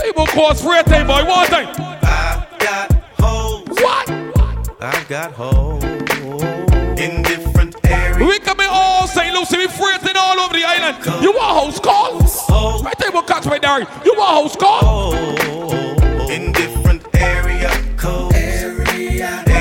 Tell 0.00 0.06
me 0.06 0.24
the 0.24 0.32
course 0.32 0.62
free 0.62 0.82
thing, 0.84 1.06
boy. 1.06 1.22
One 1.28 1.48
thing. 1.48 1.68
I 1.68 2.46
got 2.58 2.90
hoes. 3.20 3.68
What? 3.68 4.08
I 4.80 5.04
got 5.06 5.32
hoes 5.32 5.84
in 6.98 7.20
different 7.20 7.33
areas. 8.14 8.28
We 8.28 8.38
coming 8.40 8.68
all 8.70 9.06
St. 9.06 9.34
Lucie, 9.34 9.58
we 9.58 9.66
free 9.66 9.96
thing 9.98 10.14
all 10.16 10.38
over 10.40 10.54
the 10.54 10.64
island. 10.64 11.22
You 11.22 11.32
want 11.32 11.66
house 11.66 11.80
call? 11.80 12.20
Oh. 12.50 12.82
I 12.86 12.92
tell 12.94 13.08
you 13.08 13.14
what 13.14 13.26
cuts 13.26 13.46
by 13.46 13.58
Dari. 13.58 13.86
You 14.04 14.14
want 14.16 14.30
house 14.42 14.56
call? 14.56 14.80
Oh. 14.82 16.26
in 16.30 16.52
different 16.52 17.02
area 17.14 17.70
codes. 17.96 18.34
Area, 18.34 18.84
area 18.86 19.42
codes. 19.44 19.53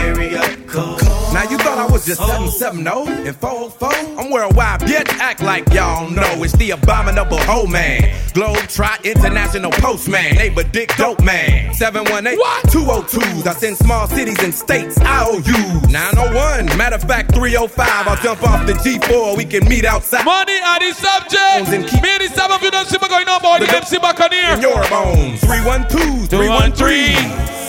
Now 1.34 1.50
you 1.50 1.58
thought 1.58 1.80
I 1.80 1.92
was 1.92 2.06
just 2.06 2.22
770 2.22 3.28
and 3.28 3.36
404? 3.36 3.90
I'm 4.20 4.30
worldwide, 4.30 4.82
bitch. 4.82 5.10
Act 5.18 5.42
like 5.42 5.68
y'all 5.74 6.08
know 6.12 6.44
it's 6.44 6.54
the 6.54 6.72
abominable 6.72 7.40
hoe 7.40 7.66
man. 7.66 8.14
Globe 8.34 8.68
Trot 8.70 9.04
International 9.04 9.72
Postman. 9.72 10.36
Neighbor 10.36 10.62
Dick 10.62 10.96
Dope 10.96 11.24
Man. 11.24 11.74
718 11.74 12.38
202s. 12.70 13.48
I 13.48 13.54
send 13.54 13.78
small 13.78 14.08
cities 14.08 14.38
and 14.44 14.54
states 14.54 15.00
IOU. 15.00 15.82
901. 15.90 16.78
Matter 16.78 16.98
of 16.98 17.04
fact, 17.04 17.34
305. 17.34 18.08
I'll 18.08 18.16
jump 18.18 18.44
off 18.44 18.68
the 18.68 18.74
G4. 18.74 19.36
We 19.36 19.46
can 19.46 19.68
meet 19.68 19.86
outside. 19.86 20.26
Money 20.26 20.60
are 20.62 20.80
the 20.80 20.94
subject. 20.94 21.72
Me 22.04 22.10
and 22.14 22.22
the 22.22 22.30
seven 22.30 22.58
of 22.58 22.62
you 22.62 22.70
don't 22.70 22.88
see 22.88 23.00
me 23.02 23.08
going 23.08 23.28
on, 23.28 23.42
boy. 23.42 23.58
The 23.66 23.76
MC 23.76 23.98
Buccaneer. 23.98 24.54
In 24.54 24.62
your 24.62 24.88
bones. 24.88 25.42
312 25.42 26.30
313 26.30 26.30
215 26.30 27.63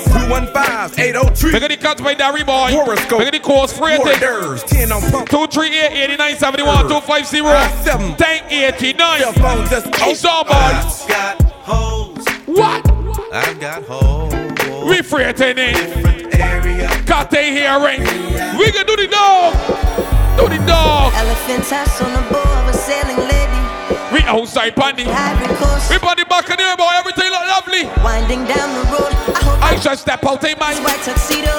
803. 0.99 1.53
Look 1.53 1.63
at 1.63 1.71
the 1.71 1.77
cuts 1.77 2.01
by 2.01 2.15
Dari 2.15 2.45
boy. 2.45 2.71
Horoscope. 2.71 3.19
Look 3.19 3.29
at 3.29 3.33
the 3.33 3.41
course 3.41 3.77
free 3.77 3.97
thing. 3.97 4.23
Orders. 4.23 4.63
10 4.65 4.93
on 4.93 5.01
pump. 5.11 5.29
238 5.29 5.93
89 5.93 6.37
71 6.37 6.89
250 6.89 7.85
seven. 7.85 8.11
1089. 8.11 9.21
Your 9.21 9.33
phone 9.35 9.67
just 9.69 9.95
He's 9.97 10.25
on, 10.25 10.45
boy. 10.47 10.53
I 10.53 11.05
got 11.09 11.43
hoes. 11.43 12.25
What? 12.47 12.91
I 13.33 13.55
got 13.55 13.83
hoes. 13.85 14.33
We 14.89 15.03
free 15.03 15.33
thing. 15.33 15.57
Different 15.57 16.35
area. 16.35 16.89
Got 17.07 17.31
they 17.31 17.51
hearing. 17.53 18.01
We 18.59 18.71
can 18.73 18.87
do 18.87 18.97
the 18.97 19.09
dog. 19.11 19.55
Do 20.39 20.49
the 20.49 20.59
dog. 20.67 21.13
Elephant 21.15 21.65
tusk 21.65 22.03
on 22.03 22.14
We 24.35 24.41
outside 24.41 24.75
pandy. 24.75 25.05
Ivory 25.07 25.55
coast. 25.57 25.91
We 25.91 25.99
body 25.99 26.25
Buccaneer 26.25 26.77
boy. 26.77 26.91
Everything 26.99 27.31
look 27.31 27.47
lovely. 27.47 27.85
Winding 28.03 28.45
down 28.51 28.67
the 28.75 28.83
road. 28.91 29.13
I 29.31 29.39
hope 29.47 29.63
I 29.63 29.77
just 29.79 30.03
step 30.03 30.25
out, 30.27 30.43
hey 30.43 30.55
man. 30.59 30.75
white 30.83 30.99
tuxedo 31.07 31.55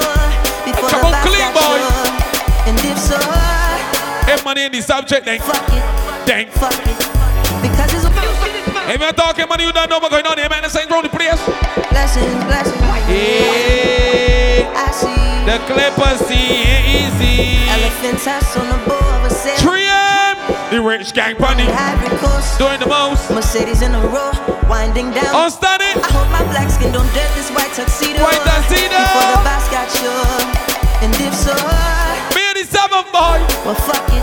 before 0.68 0.90
Come 0.92 1.00
the 1.02 1.08
on, 1.08 1.12
boss 1.16 1.24
clean, 1.24 1.40
got 1.40 1.56
boy. 1.56 1.80
sure. 1.80 2.68
And 2.68 2.76
if 2.84 2.98
so, 3.00 3.18
Hey 4.28 4.44
money 4.44 4.66
in 4.66 4.72
the 4.74 4.82
subject 4.82 5.24
then. 5.26 5.40
fuck 5.40 5.64
it, 5.72 6.28
Dang. 6.28 6.48
fuck 6.52 6.74
it. 6.84 6.98
Because 7.64 7.94
it's 7.96 8.04
a 8.06 8.92
If 8.92 9.00
you're 9.00 9.14
talking 9.14 9.48
money, 9.48 9.64
you 9.64 9.72
don't 9.72 9.90
know 9.90 10.00
what's 10.00 10.12
going 10.12 10.26
on 10.28 10.38
here, 10.38 10.50
man. 10.50 10.64
This 10.64 10.76
ain't 10.76 10.90
round 10.92 11.06
the 11.06 11.10
place. 11.10 11.40
Blessings, 11.90 12.44
blessings. 12.44 12.82
Hey, 13.08 14.68
I 14.68 14.92
see. 14.92 15.16
the 15.48 15.58
Clippers 15.72 16.20
see 16.28 16.68
it 16.68 16.84
easy. 16.92 17.56
Elephant 17.72 18.20
tusk 18.20 18.58
on 18.60 18.68
the 18.68 18.78
bow 18.90 19.00
of 19.24 19.24
a 19.26 19.30
set. 19.30 19.60
The 20.76 20.84
rich 20.84 21.16
gang 21.16 21.40
bunny. 21.40 21.64
Doing 22.60 22.84
the 22.84 22.92
most. 22.92 23.32
Mercedes 23.32 23.80
in 23.80 23.96
a 23.96 24.04
row, 24.12 24.36
winding 24.68 25.08
down. 25.16 25.32
On 25.32 25.48
study. 25.48 25.88
I 25.88 26.04
hope 26.12 26.28
my 26.28 26.44
black 26.52 26.68
skin 26.68 26.92
don't 26.92 27.08
dirt 27.16 27.32
this 27.32 27.48
white 27.56 27.72
tuxedo. 27.72 28.20
White 28.20 28.44
tuxedo. 28.44 28.92
Before 28.92 29.40
the 29.40 29.40
boss 29.48 29.72
got 29.72 29.88
you. 30.04 30.12
And 31.00 31.16
if 31.16 31.32
so, 31.32 31.56
Me 32.36 32.44
and 32.44 32.60
the 32.60 32.68
seven 32.68 33.08
boy. 33.08 33.40
well, 33.64 33.80
fuck 33.88 34.04
it. 34.12 34.20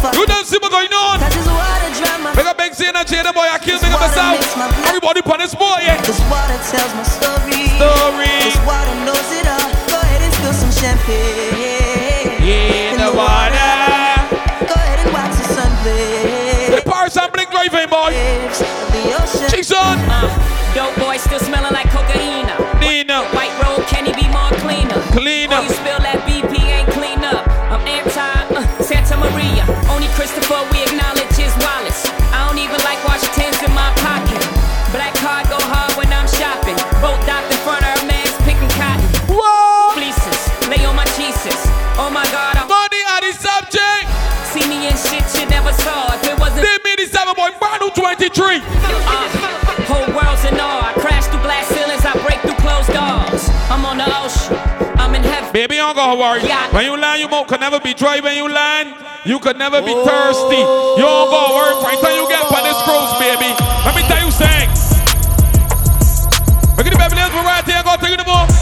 Fuck 0.00 0.16
You 0.16 0.24
don't 0.24 0.48
see 0.48 0.56
what's 0.56 0.72
going 0.72 0.88
on. 0.96 1.20
Cause 1.20 1.36
it's 1.36 1.44
water 1.44 1.92
drama. 1.92 2.32
Big 2.32 2.48
up 2.48 2.56
Big 2.56 2.72
C 2.72 2.88
and 2.88 2.96
the 2.96 3.36
boy. 3.36 3.44
I 3.44 3.60
kill 3.60 3.76
big 3.76 3.92
up 3.92 4.00
myself. 4.00 4.40
Everybody 4.88 5.20
put 5.20 5.44
this 5.44 5.52
boy, 5.52 5.76
yeah. 5.84 6.00
This 6.08 6.24
water 6.32 6.56
tells 6.72 6.88
my 6.96 7.04
story. 7.04 7.68
Story. 7.76 8.32
This 8.48 8.56
water 8.64 8.96
knows 9.04 9.28
it 9.28 9.44
all. 9.44 9.68
Go 9.92 10.00
ahead 10.00 10.24
and 10.24 10.32
spill 10.40 10.56
some 10.56 10.72
champagne. 10.72 12.32
Yeah, 12.40 12.96
In 12.96 13.04
the 13.04 13.12
water. 13.12 13.60
Go 13.60 13.65
The 18.06 19.18
ocean. 19.18 19.50
Jason. 19.50 19.76
Uh, 19.82 20.30
dope 20.74 20.94
boy 20.96 21.16
still 21.16 21.40
smelling 21.40 21.72
like 21.72 21.85
23. 48.16 48.64
uh, 48.64 49.28
whole 49.84 50.08
world's 50.16 50.44
in 50.48 50.56
awe. 50.56 50.88
I 50.88 50.92
crash 50.96 51.28
through 51.28 51.44
glass 51.44 51.68
ceilings, 51.68 52.00
I 52.00 52.16
break 52.24 52.40
through 52.40 52.56
closed 52.64 52.88
doors. 52.88 53.44
I'm 53.68 53.84
on 53.84 54.00
the 54.00 54.08
ocean, 54.08 54.56
I'm 54.96 55.14
in 55.14 55.22
heaven. 55.22 55.52
Baby, 55.52 55.76
don't 55.76 55.94
go 55.94 56.16
worry. 56.16 56.40
Yeah. 56.40 56.64
When 56.72 56.84
you 56.86 56.96
land, 56.96 57.20
you 57.20 57.28
mouth 57.28 57.46
can 57.46 57.60
never 57.60 57.78
be 57.78 57.92
dry. 57.92 58.20
When 58.20 58.36
you 58.36 58.48
land, 58.48 58.96
you 59.24 59.38
could 59.38 59.58
never 59.58 59.82
be 59.82 59.92
thirsty. 59.92 60.64
You 60.64 61.04
don't 61.04 61.28
go 61.28 61.60
worry. 61.60 61.76
Right 61.84 62.00
till 62.00 62.16
you 62.16 62.24
get 62.32 62.40
on 62.40 62.64
this 62.64 62.80
cruise, 62.88 63.12
baby. 63.20 63.52
Let 63.84 63.92
me 63.92 64.02
tell 64.08 64.24
you 64.24 64.32
something. 64.32 64.68
Look 66.80 66.88
at 66.88 66.92
the 66.92 67.16
Hills, 67.20 67.32
we're 67.36 67.44
right 67.44 67.64
here. 67.64 67.82
Go 67.84 67.96
tell 68.00 68.10
you 68.10 68.16
the 68.16 68.24
more. 68.24 68.55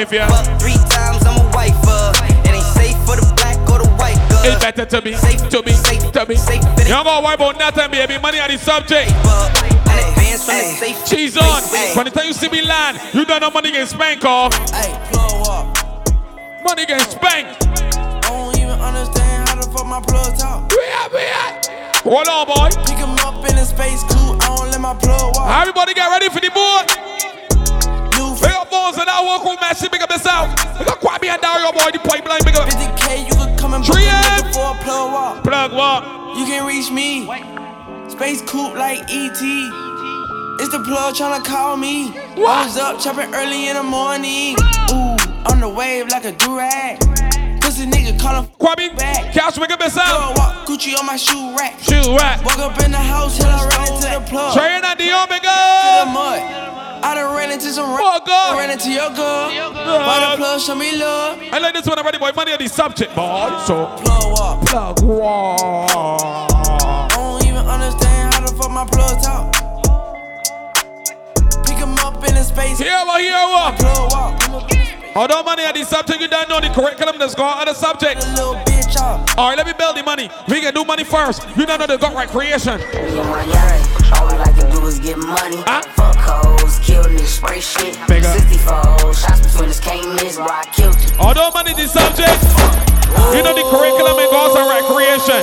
If 0.00 0.12
you. 0.12 0.20
Fuck 0.20 0.46
three 0.58 0.80
times, 0.88 1.20
I'm 1.28 1.36
a 1.36 1.44
wifer. 1.52 2.12
It 2.48 2.56
ain't 2.56 2.64
safe 2.72 2.96
for 3.04 3.16
the 3.20 3.26
black 3.36 3.60
or 3.68 3.84
the 3.84 3.90
white 4.00 4.16
girl. 4.32 4.40
It's 4.48 4.56
better 4.64 4.86
to 4.86 5.02
be, 5.02 5.12
Safe, 5.12 5.46
to 5.50 5.62
be, 5.62 5.72
safe, 5.72 6.10
to 6.12 6.24
be. 6.24 6.36
safe, 6.36 6.62
don't 6.88 7.04
gotta 7.04 7.22
worry 7.22 7.34
about 7.34 7.58
nothing, 7.58 7.90
baby. 7.90 8.16
Money 8.16 8.40
are 8.40 8.48
the 8.48 8.56
subject. 8.56 9.12
And 9.12 10.00
advance 10.00 10.44
from 10.48 10.56
the 10.56 10.72
safe. 10.80 11.04
Cheese 11.04 11.36
on. 11.36 11.60
From 11.92 12.04
the 12.04 12.10
time 12.10 12.26
you 12.26 12.32
see 12.32 12.48
me 12.48 12.62
land, 12.62 12.98
you 13.12 13.26
don't 13.26 13.42
know 13.42 13.50
money 13.50 13.72
get 13.72 13.88
spanked 13.88 14.24
off. 14.24 14.54
Hey, 14.72 14.88
blow 15.12 15.42
up. 15.52 15.68
Money 16.64 16.86
get 16.86 17.04
spanked. 17.04 17.60
I 17.68 18.20
don't 18.24 18.56
even 18.56 18.80
understand 18.80 19.48
how 19.50 19.56
the 19.60 19.68
fuck 19.68 19.84
my 19.86 20.00
plug 20.00 20.32
talk. 20.38 20.70
Where, 20.72 21.08
where? 21.12 21.60
Hold 22.08 22.28
on, 22.28 22.46
boy. 22.48 22.70
Pick 22.88 22.96
him 22.96 23.12
up 23.20 23.44
in 23.44 23.52
a 23.58 23.64
space 23.68 24.00
coupe, 24.08 24.40
I 24.48 24.56
don't 24.56 24.70
let 24.72 24.80
my 24.80 24.94
plug 24.96 25.36
walk. 25.36 25.60
Everybody 25.60 25.92
get 25.92 26.08
ready 26.08 26.30
for 26.32 26.40
the 26.40 26.48
board. 26.48 26.88
New 28.16 28.36
Big 28.40 28.52
up 28.56 28.70
bones 28.70 28.96
and 28.96 29.08
that 29.08 29.20
work 29.20 29.44
with 29.44 29.58
Messi. 29.60 29.89
Big 30.10 30.18
up 30.18 30.26
yourself. 30.26 30.78
Big 30.78 30.88
up 30.88 31.00
Kwame 31.00 31.28
and 31.28 31.40
Dario, 31.40 31.70
boy. 31.70 31.90
The 31.92 32.00
pipeline. 32.00 32.40
Big 32.44 32.56
up. 32.56 32.68
50k, 32.68 33.28
you 33.28 33.34
could 33.38 33.58
come 33.58 33.74
and 33.74 33.84
book 33.86 33.94
Three 33.94 34.06
a 34.06 34.10
M. 34.10 34.42
nigga 34.42 34.54
for 34.54 34.74
a 34.74 34.82
plug 34.82 35.12
walk. 35.12 35.44
Plug 35.44 35.72
what? 35.72 36.02
You 36.36 36.46
can 36.46 36.66
reach 36.66 36.90
me. 36.90 37.26
Space 38.10 38.42
coupe 38.42 38.74
like 38.74 38.98
ET. 39.08 39.40
It's 40.60 40.68
the 40.72 40.82
plug 40.84 41.14
tryna 41.14 41.44
call 41.44 41.76
me. 41.76 42.10
I 42.36 42.66
was 42.66 42.76
up 42.76 42.98
chopping 43.00 43.32
early 43.34 43.68
in 43.68 43.76
the 43.76 43.82
morning. 43.84 44.56
Ooh, 44.90 45.14
on 45.50 45.60
the 45.60 45.68
wave 45.68 46.08
like 46.08 46.24
a 46.24 46.32
durag. 46.32 46.98
Pussy 47.60 47.86
nigga 47.86 48.18
call 48.18 48.42
him 48.42 48.50
Kwame, 48.58 48.96
back. 48.98 49.32
Cash, 49.32 49.58
big 49.58 49.70
up 49.70 49.78
Plug 49.78 49.92
yourself. 49.94 50.36
walk, 50.36 50.66
Gucci 50.66 50.98
on 50.98 51.06
my 51.06 51.16
shoe 51.16 51.54
rack. 51.56 51.78
Shoot, 51.80 52.08
right. 52.18 52.42
Walk 52.44 52.58
up 52.58 52.82
in 52.82 52.90
the 52.90 52.98
house 52.98 53.36
till 53.38 53.46
I 53.46 53.64
run 53.68 53.86
into 53.94 54.08
the 54.08 54.20
plug. 54.28 54.54
Train 54.58 54.82
and 54.84 54.98
the 54.98 55.04
To 55.04 55.04
the 55.04 55.22
Omega. 55.22 56.12
mud. 56.12 56.69
I 57.02 57.14
done 57.14 57.34
ran 57.36 57.50
into 57.50 57.66
some 57.72 57.86
Oh, 57.88 58.20
God. 58.26 58.58
ran 58.58 58.70
into 58.70 58.90
your 58.90 59.10
girl. 59.10 59.48
Why 59.48 60.30
the 60.30 60.36
plug 60.36 60.60
show 60.60 60.74
me 60.74 60.96
love? 60.96 61.38
I 61.52 61.58
like 61.58 61.74
this 61.74 61.86
one 61.86 61.98
already, 61.98 62.18
boy. 62.18 62.30
Money 62.36 62.52
are 62.52 62.58
the 62.58 62.68
subject, 62.68 63.14
boy. 63.14 63.48
So, 63.66 63.86
Plug 64.04 64.32
walk. 64.32 64.66
plug 64.66 65.02
war. 65.02 65.56
I 65.58 67.08
don't 67.10 67.44
even 67.46 67.66
understand 67.66 68.34
how 68.34 68.40
the 68.40 68.54
fuck 68.54 68.70
my 68.70 68.84
plug 68.86 69.22
talk. 69.22 69.54
Pick 71.66 71.78
him 71.78 71.94
up 71.98 72.16
in 72.28 72.36
a 72.36 72.44
space. 72.44 72.78
Here 72.78 72.92
what, 73.04 73.20
here 73.20 73.32
what? 73.34 73.78
Plug 73.78 74.12
walk. 74.12 74.70
Although 75.16 75.42
money 75.42 75.64
are 75.64 75.72
the 75.72 75.84
subject, 75.84 76.20
you 76.20 76.28
don't 76.28 76.48
know 76.48 76.60
the 76.60 76.68
curriculum 76.68 77.18
that's 77.18 77.34
going 77.34 77.52
on 77.52 77.64
the 77.66 77.74
subject. 77.74 78.22
A 78.24 78.28
little 78.30 78.54
bitch 78.54 78.79
All 79.00 79.48
right, 79.48 79.56
let 79.56 79.66
me 79.66 79.72
build 79.72 79.96
the 79.96 80.02
money. 80.02 80.28
We 80.48 80.60
can 80.60 80.74
do 80.74 80.84
money 80.84 81.04
first. 81.04 81.46
You 81.56 81.64
don't 81.64 81.78
know 81.80 81.86
the 81.86 81.96
gut 81.96 82.14
recreation. 82.14 82.80
All 84.12 84.26
we 84.28 85.14
money. 85.16 85.56
Huh? 85.64 85.80
Fuck 85.96 86.16
hoes, 86.16 86.78
kill 86.80 87.04
niggas, 87.04 87.40
spray 87.40 87.60
shit. 87.60 87.96
Big 88.06 88.24
64 88.24 89.14
shots 89.14 89.40
between 89.40 89.70
us, 89.70 89.80
can't 89.80 90.14
miss, 90.20 90.36
boy, 90.36 90.44
I 90.44 90.64
killed 90.74 91.00
you. 91.00 91.08
Although 91.18 91.50
money 91.50 91.72
the 91.72 91.88
subject, 91.88 92.36
you 93.32 93.40
know 93.40 93.54
the 93.56 93.64
curriculum 93.72 94.20
and 94.20 94.30
goes 94.30 94.54
on 94.56 94.68
recreation. 94.68 95.40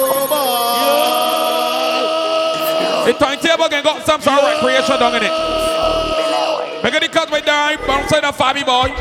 The 3.08 3.14
timetable 3.18 3.70
can 3.70 3.84
got 3.84 4.06
some 4.06 4.22
sort 4.22 4.38
of 4.38 4.46
recreation 4.46 5.00
down 5.00 5.16
in 5.16 5.24
it. 5.24 5.34
Make 6.84 7.02
the 7.02 7.10
cut 7.10 7.32
right 7.32 7.46
there, 7.46 7.80
outside 7.90 8.24
of 8.24 8.38
Fabi 8.38 8.66
boy. 8.66 8.94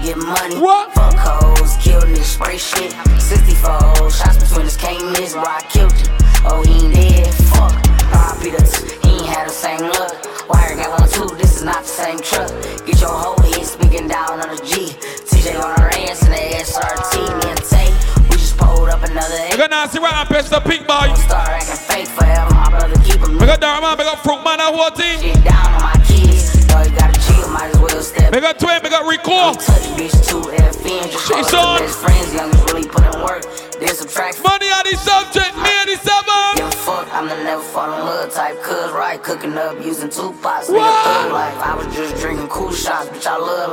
We 0.00 0.08
like 0.08 0.14
to 0.14 0.14
do 0.14 0.14
is 0.14 0.14
get 0.14 0.16
money. 0.18 0.58
What? 0.60 0.92
Fuck 0.94 1.14
hoes, 1.16 1.76
kill 1.80 2.00
niggas, 2.02 2.24
spray 2.24 2.58
shit. 2.58 2.92
64 3.20 4.10
shots 4.10 4.36
between 4.38 4.66
us, 4.66 4.76
can't 4.76 5.04
miss, 5.12 5.34
boy, 5.34 5.40
I 5.42 5.62
killed 5.70 5.92
you. 5.92 6.06
Oh, 6.44 6.62
he 6.66 6.84
ain't 6.86 6.94
dead, 6.94 7.34
fuck. 7.54 7.72
R.I.P. 8.12 8.50
the 8.50 8.62
he 9.04 9.10
ain't 9.14 9.26
had 9.26 9.48
the 9.48 9.52
same 9.52 9.80
look. 9.80 10.48
Wire 10.48 10.76
got 10.76 11.00
one 11.00 11.08
too, 11.08 11.34
this 11.36 11.56
is 11.56 11.64
not 11.64 11.82
the 11.82 11.88
same 11.88 12.18
truck. 12.20 12.50
Get 12.86 13.00
your 13.00 13.10
hoe 13.10 13.36
hit, 13.42 13.64
speaking 13.66 14.08
down 14.08 14.40
on 14.40 14.48
the 14.54 14.60
G. 14.64 14.92
TJ 15.28 15.56
on 15.56 15.70
our 15.80 15.88
ass 15.88 16.22
and 16.24 16.32
the 16.34 16.42
SRT, 16.60 17.14
me 17.40 17.50
and 17.50 17.62
Tay. 17.64 17.90
We 18.28 18.36
just 18.36 18.56
pulled 18.58 18.88
up 18.88 19.02
another 19.04 19.34
We 19.48 19.54
eight. 19.54 19.56
got 19.56 19.70
Nancy 19.70 19.98
right 19.98 20.14
and 20.14 20.28
pitch 20.28 20.48
the 20.50 20.60
pink 20.60 20.86
boy. 20.86 21.14
Start 21.14 21.48
acting 21.48 21.76
fake 21.88 22.08
forever, 22.08 22.52
my 22.54 22.68
brother 22.70 22.96
keep 23.04 23.20
him 23.22 23.38
We 23.38 23.46
got 23.46 23.60
Darman, 23.60 23.96
we 23.98 24.04
got 24.04 24.22
Fruit 24.22 24.42
Man, 24.44 24.58
that 24.58 24.74
whole 24.74 24.90
team. 24.90 25.20
Shit 25.22 25.44
down 25.44 25.78
on 25.78 25.82
my 25.82 25.96
kids. 26.04 26.66
Though 26.66 26.82
you 26.82 26.90
gotta 26.98 27.18
chill, 27.42 27.52
might 27.52 27.74
as 27.74 27.80
well 27.80 28.02
step 28.02 28.34
We 28.34 28.40
got 28.40 28.58
twin, 28.58 28.80
we 28.82 28.90
got 28.90 29.06
Rico. 29.06 29.52
She's 30.02 31.54
on. 31.54 31.88
Friends, 31.88 32.34
young 32.34 32.50
really 32.66 32.88
put 32.88 33.04
in 33.04 33.22
work. 33.22 33.42
There's 33.78 33.98
some 33.98 34.08
tracks. 34.08 34.42
Money 34.42 34.66
on 34.66 34.84
the 34.84 34.96
subject, 34.96 35.56
me 35.56 35.70
and 35.70 35.90
the 35.90 35.96
seven. 35.96 36.56
Give 36.56 36.66
a 36.66 36.70
fuck, 36.70 37.12
I'm 37.12 37.28
the 37.28 37.36
never 37.44 37.62
fall 37.62 37.92
in 37.92 38.04
love 38.04 38.32
type. 38.32 38.60
Cuz 38.62 38.92
right, 38.92 39.22
cooking 39.22 39.56
up 39.56 39.76
using 39.84 40.10
two 40.10 40.32
pots. 40.42 40.68
Nigga, 40.70 41.04
thug 41.04 41.32
life. 41.32 41.58
I 41.58 41.74
was 41.76 41.94
just 41.94 42.16
drinking 42.20 42.48
cool 42.48 42.72
shots, 42.72 43.08
bitch. 43.08 43.26
I 43.26 43.36
love 43.36 43.72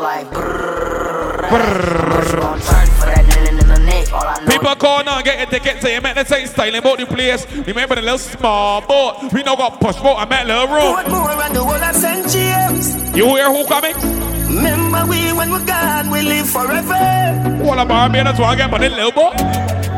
I 4.30 4.44
know. 4.44 4.52
People 4.52 4.76
call 4.76 5.04
now, 5.04 5.22
get 5.22 5.38
your 5.38 5.60
ticket, 5.60 5.82
say 5.82 5.96
you 5.96 6.02
met 6.02 6.16
the 6.16 6.24
same 6.24 6.48
styling 6.48 6.76
about 6.76 6.98
the 6.98 7.06
place. 7.06 7.46
Remember 7.68 7.96
the 7.96 8.02
little 8.02 8.18
small 8.18 8.82
boat? 8.82 9.32
We 9.34 9.44
know 9.44 9.56
got 9.56 9.80
push 9.80 9.98
boat, 9.98 10.16
I 10.18 10.26
met 10.26 10.48
little 10.48 10.68
room. 10.68 10.94
What 10.94 11.10
more 11.10 11.30
around 11.30 11.54
the 11.54 11.64
world 11.64 11.82
of 11.82 11.96
St. 11.96 12.09
You 13.16 13.26
hear 13.36 13.52
who 13.52 13.66
coming? 13.66 13.96
Remember 14.48 15.06
we 15.10 15.34
when 15.34 15.52
we're 15.52 15.66
gone, 15.66 16.10
we 16.10 16.22
live 16.22 16.50
forever. 16.50 16.96
What 17.64 17.80
a 17.80 17.86
Barbados 17.86 18.40
want 18.40 18.58
to 18.58 18.64
get 18.64 18.72
money, 18.72 18.90
little 18.90 19.12
boy. 19.12 19.34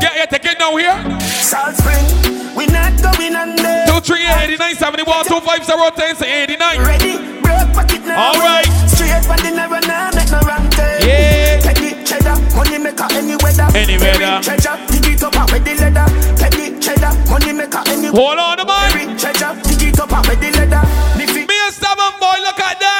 Get 0.00 0.16
your 0.16 0.26
ticket 0.26 0.58
now 0.58 0.76
here. 0.76 0.96
Salt 1.20 1.76
Spring, 1.76 2.56
we 2.56 2.66
not 2.66 2.96
going 3.00 3.36
under. 3.36 3.84
238 3.86 4.58
89 4.58 4.74
71 4.74 5.24
250 5.26 6.24
10 6.24 6.50
89. 6.56 6.80
Ready, 6.82 7.14
broke 7.40 7.70
pocket 7.76 8.02
now. 8.02 8.32
All 8.32 8.40
right. 8.40 8.66
Straight 8.88 9.24
from 9.24 9.38
the 9.44 9.52
never 9.54 9.80
now, 9.86 10.10
make 10.16 10.30
no 10.32 10.40
wrong 10.48 10.66
turn. 10.72 11.00
Yeah. 11.04 11.60
Take 11.60 11.80
the 11.84 11.90
cheddar, 12.04 12.34
money 12.56 12.78
maker 12.80 13.06
any 13.12 13.36
weather. 13.38 13.68
Any 13.76 13.96
weather. 14.00 14.40
Every 14.40 14.56
treasure, 14.56 14.76
dig 14.88 15.06
it 15.14 15.22
up 15.22 15.36
out 15.36 15.52
with 15.52 15.64
the 15.64 15.74
leather. 15.78 16.06
Take 16.36 16.56
the 16.58 16.66
cheddar, 16.80 17.12
money 17.30 17.52
maker 17.52 17.82
any 17.86 18.08
Hold 18.08 18.40
on, 18.40 18.56
the 18.56 18.64
man. 18.64 18.88
Every 18.90 19.04
treasure, 19.20 19.52
dig 19.68 19.94
it 19.94 20.00
up 20.00 20.12
out 20.12 20.26
with 20.26 20.40
the 20.40 20.50
leather. 20.58 20.82
Me 21.16 21.24
and 21.24 21.72
Seven 21.74 22.12
boy, 22.20 22.36
look 22.44 22.60
at 22.60 22.80
that. 22.80 22.91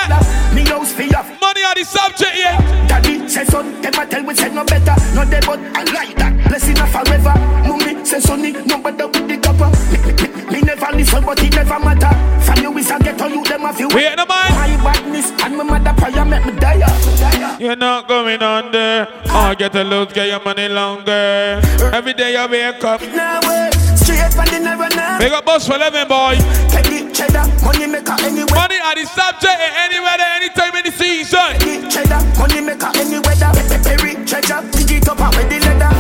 The 1.82 1.88
subject, 1.88 2.36
yeah. 2.36 2.86
Daddy 2.86 3.28
say 3.28 3.44
son, 3.44 3.74
a 3.84 3.90
tell 3.90 4.24
we 4.24 4.34
say 4.34 4.52
no 4.54 4.64
better. 4.64 4.94
No 5.14 5.24
dead 5.24 5.44
but 5.46 5.58
I 5.74 5.82
like 5.90 6.16
that. 6.16 6.32
Blessing 6.48 6.78
a 6.78 6.86
forever. 6.86 7.34
Mummy 7.66 8.04
say 8.04 8.20
sonny, 8.20 8.52
no 8.52 8.78
better 8.78 9.06
with 9.06 9.26
the 9.26 9.36
copper. 9.38 9.70
Me, 9.90 9.98
me, 10.06 10.12
me, 10.14 10.28
me 10.52 10.60
never 10.62 10.90
listen, 10.94 11.24
but 11.24 11.42
it 11.42 11.54
never 11.54 11.78
matter. 11.78 12.12
From 12.44 12.62
you 12.62 12.78
is 12.78 12.90
a 12.90 12.98
ghetto, 12.98 13.26
you 13.26 13.42
them 13.44 13.64
a 13.64 13.72
few. 13.72 13.88
We 13.88 14.06
ain't 14.06 14.16
no 14.16 14.26
man. 14.26 14.52
My 14.54 14.92
badness 14.92 15.30
and 15.42 15.56
my 15.56 15.78
mother 16.24 16.40
prayer 16.40 16.42
make 16.42 16.54
me 16.54 16.60
die. 16.60 17.58
You're 17.58 17.76
not 17.76 18.08
going 18.08 18.42
under. 18.42 19.06
Oh, 19.26 19.54
get 19.56 19.74
a 19.74 19.84
loot, 19.84 20.12
get 20.14 20.28
your 20.28 20.40
money 20.40 20.68
longer. 20.68 21.60
Every 21.92 22.14
day 22.14 22.36
I 22.36 22.46
wake 22.46 22.84
up. 22.84 23.00
Now 23.02 23.40
wait, 23.42 23.74
straight 23.96 24.32
from 24.32 24.46
the 24.46 24.60
never 24.60 24.88
now. 24.94 25.18
Big 25.18 25.32
up 25.32 25.44
boss 25.44 25.66
for 25.66 25.76
11, 25.76 26.08
boy. 26.08 26.36
Take 26.68 26.84
the 26.84 27.12
cheddar, 27.12 27.46
money 27.64 27.86
maker 27.86 28.16
anyway. 28.22 28.52
Money 28.54 28.78
on 28.80 28.94
the 28.96 29.06
subject, 29.06 29.60
anywhere, 29.78 30.20
anytime, 30.36 30.74
any 30.74 30.90
season. 30.90 31.58
The 31.58 31.88
cheddar, 31.90 32.20
money 32.38 32.60
maker 32.60 32.90
any 32.96 33.18
weather. 33.20 33.52
Every 33.88 34.14
treasure, 34.24 34.62
dig 34.72 34.90
it 34.90 35.08
up 35.08 35.20
out 35.20 35.36
with 35.36 35.48
the 35.48 35.58
leather. 35.60 35.90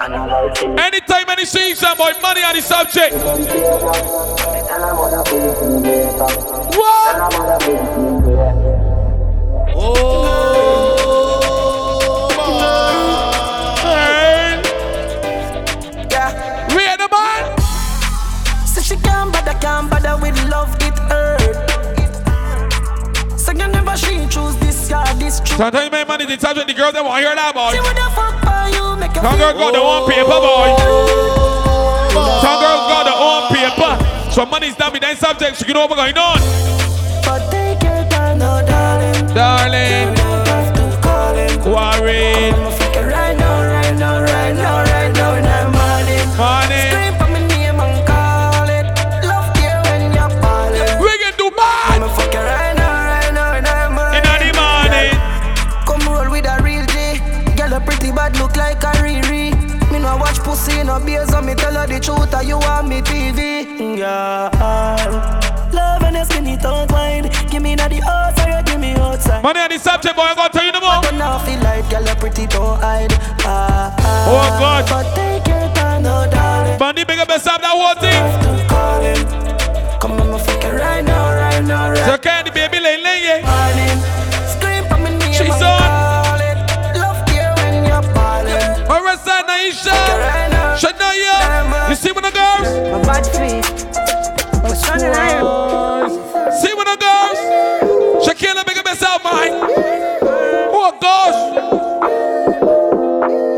Anytime, 0.00 1.28
any 1.28 1.44
season, 1.44 1.96
boy. 1.96 2.12
Money 2.22 2.42
on 2.42 2.56
the 2.56 2.62
subject. 2.62 3.14
What? 6.76 8.19
Oh, 9.72 10.26
hey. 13.82 14.60
Yeah. 16.10 16.74
We 16.74 16.86
are 16.86 16.96
the 16.96 17.08
man. 17.10 17.58
So 18.66 18.80
she 18.80 18.96
can't 18.96 19.32
bother, 19.32 19.54
can't 19.60 19.90
bother 19.90 20.16
with 20.20 20.38
love, 20.50 20.74
it 20.80 20.98
hurt. 21.08 21.40
So 23.38 23.52
you 23.52 23.68
never 23.68 23.96
she 23.96 24.26
choose 24.28 24.56
this, 24.56 24.90
yeah, 24.90 25.12
this 25.14 25.40
truth. 25.40 25.58
Sometimes 25.58 25.84
you 25.84 25.90
make 25.90 26.08
money 26.08 26.26
to 26.26 26.38
subject 26.40 26.66
the 26.68 26.74
girls 26.74 26.92
that 26.94 27.04
want 27.04 27.22
to 27.22 27.26
hear 27.26 27.34
that, 27.34 27.54
boy. 27.54 27.72
See 27.72 27.80
what 27.80 27.94
the 27.96 28.10
fuck 28.14 28.40
for 28.42 28.68
you, 28.74 28.96
make 28.96 29.12
a 29.16 29.20
Some 29.22 29.38
girls 29.38 29.54
got 29.54 29.72
their 29.72 29.82
own 29.82 30.08
paper, 30.10 30.40
boy. 30.40 30.76
Some 32.42 32.58
girls 32.60 32.84
got 32.90 33.04
their 33.06 33.14
own 33.16 33.48
paper. 33.54 33.96
So 34.32 34.46
money's 34.46 34.76
done 34.76 34.92
with 34.92 35.02
that 35.02 35.18
subject, 35.18 35.56
so 35.56 35.66
you 35.66 35.74
know 35.74 35.86
what's 35.86 35.96
going 35.96 36.16
on. 36.16 36.38
But 37.24 37.50
take 37.50 37.82
your 37.82 38.04
time, 38.10 38.38
no 38.38 38.62
so 62.02 62.14
me 62.14 62.20
tell 62.20 62.20
her 62.20 62.26
the 62.26 62.30
truth. 62.30 62.34
Are 62.34 62.44
you 62.44 62.56
on 62.56 62.88
me 62.88 63.00
TV? 63.02 63.98
Yeah. 63.98 64.50
Love 65.72 66.02
and 66.02 66.16
your 66.16 66.24
skinny 66.24 66.56
tongue 66.56 66.88
wine. 66.88 67.30
Give 67.50 67.62
me 67.62 67.74
na 67.74 67.88
the 67.88 68.02
outside, 68.02 68.58
you 68.58 68.64
give 68.64 68.80
me 68.80 68.92
outside. 68.92 69.42
Money 69.42 69.60
on 69.60 69.70
the 69.70 69.78
subject, 69.78 70.16
boy. 70.16 70.22
I'm 70.22 70.36
going 70.36 70.50
to 70.50 70.58
tell 70.58 70.66
you 70.66 70.72
the 70.72 70.80
more. 70.80 71.00
But 71.02 71.14
now 71.14 71.38
feel 71.38 71.60
like 71.60 71.88
girl, 71.90 72.08
a 72.08 72.14
pretty 72.16 72.46
don't 72.46 72.80
hide. 72.80 73.12
Ah, 73.44 73.94
ah. 73.98 74.26
Oh, 74.28 74.58
God. 74.58 74.86
But 74.88 75.14
take 75.14 75.46
your 75.46 75.74
time, 75.74 76.02
no 76.02 76.28
darling. 76.30 76.78
Money 76.78 77.04
big 77.04 77.18
up 77.18 77.28
yourself, 77.28 77.60
that 77.60 77.70
whole 77.70 77.94
thing. 78.00 78.59
My 93.00 93.20
bad 93.20 93.26
feet. 93.26 93.64
What's 94.62 94.86
running 94.88 95.14
iron? 95.14 96.10
See 96.60 96.74
when 96.74 96.84
the 96.84 96.96
girls? 97.00 97.38
Shakira, 98.26 98.62
big 98.66 98.78
up 98.78 98.86
yourself, 98.86 99.24
man. 99.24 99.52
Oh, 100.72 100.92
gosh. 101.00 101.38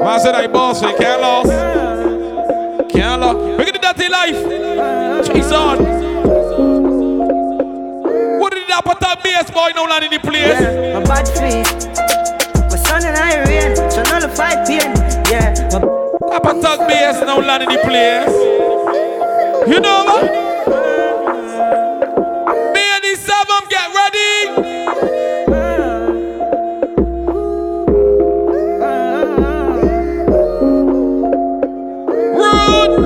Man 0.04 0.20
said 0.20 0.34
I 0.36 0.46
boss, 0.46 0.80
we 0.82 0.94
can't 0.94 1.20
lose. 1.22 1.50
Can't 2.92 3.20
lose. 3.20 3.56
Big 3.58 3.68
up 3.68 3.74
the 3.74 3.80
dirty 3.80 4.08
life. 4.08 4.38
She's 5.26 5.50
on. 5.52 5.78
What 8.38 8.52
did 8.52 8.68
that 8.68 8.84
put 8.84 9.02
up 9.02 9.22
BS 9.24 9.52
boy 9.52 9.72
no 9.74 9.84
land 9.84 10.04
in 10.04 10.10
the 10.12 10.18
place? 10.20 10.60
Yeah, 10.60 11.00
my 11.00 11.04
bad 11.04 11.26
feet. 11.28 11.66
What's 12.70 12.88
running 12.90 13.16
iron? 13.16 13.76
So 13.90 14.02
none 14.04 14.22
of 14.22 14.36
fight 14.36 14.66
pain. 14.66 14.94
Yeah, 15.28 15.54
my 15.72 15.80
Papa 16.28 16.60
talk 16.60 16.80
BS 16.88 17.26
no 17.26 17.38
land 17.40 17.64
in 17.64 17.68
the 17.70 17.78
place. 17.82 18.61
You 19.64 19.78
know 19.78 20.02
what? 20.04 20.24
Me 22.74 22.82
and 22.94 23.04
the 23.04 23.14
seven 23.16 23.62
get 23.70 23.94
ready. 23.94 25.52
Rude. 32.34 32.98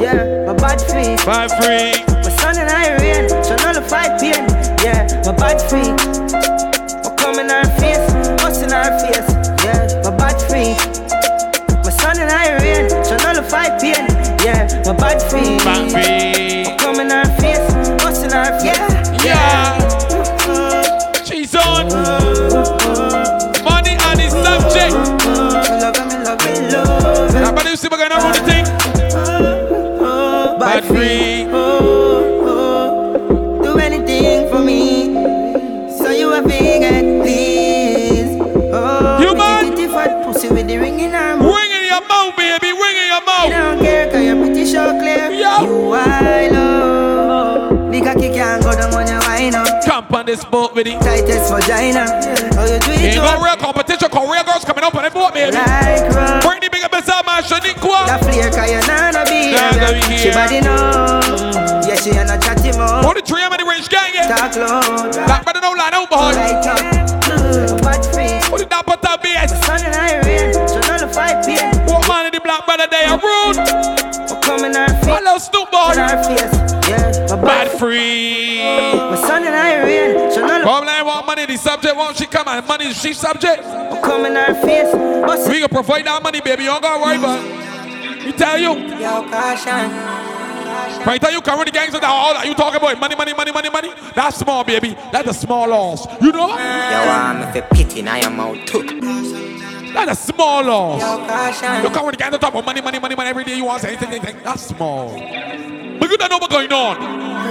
yeah, 0.00 0.46
my 0.46 0.54
bad 0.54 0.80
feet. 0.80 1.20
Five 1.20 1.50
free. 1.60 1.92
My 2.22 2.30
son 2.40 2.56
and 2.58 2.70
I 2.70 2.96
rain, 3.02 3.28
so 3.44 3.54
none 3.56 3.76
of 3.76 3.86
fight 3.86 4.18
pain. 4.18 4.46
Yeah, 4.82 5.06
my 5.26 5.32
bad 5.32 5.60
feet. 5.60 6.00
My 7.04 7.10
come 7.16 7.38
in 7.38 7.50
our 7.50 7.66
face, 7.78 7.98
us 8.42 8.62
in 8.62 8.72
our 8.72 8.98
face. 9.00 9.28
Yeah, 9.62 10.00
my 10.04 10.10
bad 10.16 10.40
feet. 10.50 10.91
Bad 15.02 15.20
feet. 15.20 15.61
This 50.32 50.44
boat 50.46 50.74
with 50.74 50.86
it. 50.86 50.98
Tightest 51.00 51.52
vagina. 51.52 52.08
Oh, 52.56 52.64
you 52.64 52.80
do 52.80 52.92
it 52.92 53.12
Ain't 53.12 53.20
no 53.20 53.36
real 53.44 53.56
competition, 53.56 54.08
cause 54.08 54.24
real 54.24 54.44
girls 54.44 54.64
coming 54.64 54.84
up 54.84 54.94
on 54.94 55.04
the 55.04 55.10
boat, 55.12 55.34
baby. 55.34 55.52
like. 55.52 56.08
Bring 56.40 56.60
the 56.64 56.72
big 56.72 56.80
up 56.80 56.92
yourself, 56.92 57.26
man. 57.28 57.44
Shaniqua. 57.44 58.08
That 58.08 58.24
flare, 58.24 58.48
cause 58.48 58.70
you're 58.72 58.86
not 58.88 59.12
a 59.12 59.22
be 59.28 59.52
Nah, 59.52 59.76
here. 59.76 59.92
nah, 59.92 59.92
we 59.92 60.16
She 60.16 60.30
body 60.32 60.64
know. 60.64 61.84
Yeah, 61.84 61.92
pussy 62.02 62.16
and 62.16 62.30
I 62.30 62.38
chat 62.38 62.60
him 62.60 62.80
up. 62.80 63.04
What 63.04 63.16
the 63.16 63.22
three 63.22 63.44
of 63.44 63.52
the 63.52 63.64
rich 63.64 63.88
gang, 63.88 64.10
yeah. 64.14 64.32
Talk 64.32 64.56
loud. 64.56 65.12
Black 65.12 65.44
brother 65.44 65.60
don't 65.60 65.76
lie, 65.76 65.90
don't 65.90 66.08
boy. 66.08 66.32
Light 66.32 66.66
up. 66.66 66.80
Bad. 67.84 68.50
What 68.50 68.60
the 68.60 68.66
dapper 68.68 68.96
top 68.96 69.22
BS? 69.22 69.52
Sun 69.64 69.84
and 69.84 69.94
I 69.94 70.20
rain. 70.24 70.52
So 70.68 70.80
of 70.80 71.14
five 71.14 71.44
pain. 71.44 71.60
What 71.86 72.08
man 72.08 72.26
in 72.26 72.32
the 72.32 72.40
black 72.40 72.64
brother 72.66 72.88
they 72.90 73.04
are 73.04 73.20
rude? 73.20 73.56
Come 74.42 74.64
in 74.64 74.76
our 74.76 74.88
face. 74.88 75.12
Hello, 75.12 75.38
Snoop 75.38 75.68
face. 76.24 76.88
Yeah. 76.88 77.36
Bad 77.36 77.78
free. 77.78 78.91
Ain't 80.88 81.06
want 81.06 81.26
money, 81.26 81.46
the 81.46 81.56
subject 81.56 81.96
won't 81.96 82.16
she 82.16 82.26
come 82.26 82.48
and 82.48 82.66
money 82.66 82.92
she 82.92 83.12
subject. 83.12 83.62
we 83.62 84.00
come 84.00 84.26
in 84.26 84.36
our 84.36 84.54
face. 84.54 84.92
We 85.48 85.60
can 85.60 85.68
provide 85.68 86.06
that 86.06 86.22
money, 86.22 86.40
baby. 86.40 86.64
You 86.64 86.70
don't 86.70 86.82
gotta 86.82 87.02
worry 87.02 87.16
about 87.16 87.44
it. 87.44 88.36
Tell 88.38 88.58
you. 88.58 88.74
Yo, 88.98 89.28
caution. 89.28 90.22
Right, 91.04 91.20
tell 91.20 91.32
you 91.32 91.40
come 91.40 91.58
with 91.58 91.66
the 91.66 91.72
gangs 91.72 91.94
and 91.94 92.04
all 92.04 92.32
that 92.34 92.46
you 92.46 92.54
talking 92.54 92.78
about 92.78 92.98
money, 92.98 93.16
money, 93.16 93.34
money, 93.34 93.52
money, 93.52 93.70
money. 93.70 93.92
That's 94.14 94.38
small, 94.38 94.62
baby. 94.64 94.96
That's 95.10 95.28
a 95.28 95.34
small 95.34 95.68
loss. 95.68 96.06
You 96.22 96.32
know? 96.32 96.48
Yo, 96.48 96.54
I'm 96.56 97.56
a 97.56 97.62
pity 97.72 98.00
in 98.00 98.06
your 98.06 98.30
mouth 98.30 98.64
too. 98.66 99.51
That's 99.92 100.12
a 100.12 100.32
small 100.32 100.64
loss. 100.64 101.02
You 101.82 101.90
come 101.90 102.06
with 102.06 102.14
the 102.14 102.18
gangs 102.18 102.34
and 102.34 102.40
talk 102.40 102.52
about 102.52 102.64
money, 102.64 102.80
money, 102.80 102.98
money, 102.98 103.14
money 103.14 103.30
every 103.30 103.44
day. 103.44 103.56
You 103.56 103.64
want 103.64 103.82
to 103.82 103.88
say 103.88 103.94
anything, 103.94 104.14
anything. 104.14 104.42
That's 104.42 104.66
small. 104.66 105.10
But 105.12 106.10
you 106.10 106.16
don't 106.16 106.30
know 106.30 106.38
what's 106.38 106.52
going 106.52 106.72
on. 106.72 107.00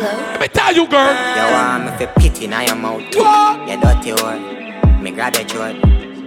Let 0.02 0.42
me 0.42 0.48
tell 0.48 0.74
you, 0.74 0.88
girl. 0.88 1.14
Yo, 1.14 1.44
I'm 1.56 1.88
a 1.88 2.08
pity 2.20 2.46
in 2.46 2.52
your 2.52 2.76
mouth. 2.76 3.04
What? 3.16 3.70
You 3.70 3.80
dirty 3.80 4.14
word. 4.22 5.02
Me 5.02 5.12
grab 5.12 5.36
your 5.36 5.46
throat. 5.46 5.76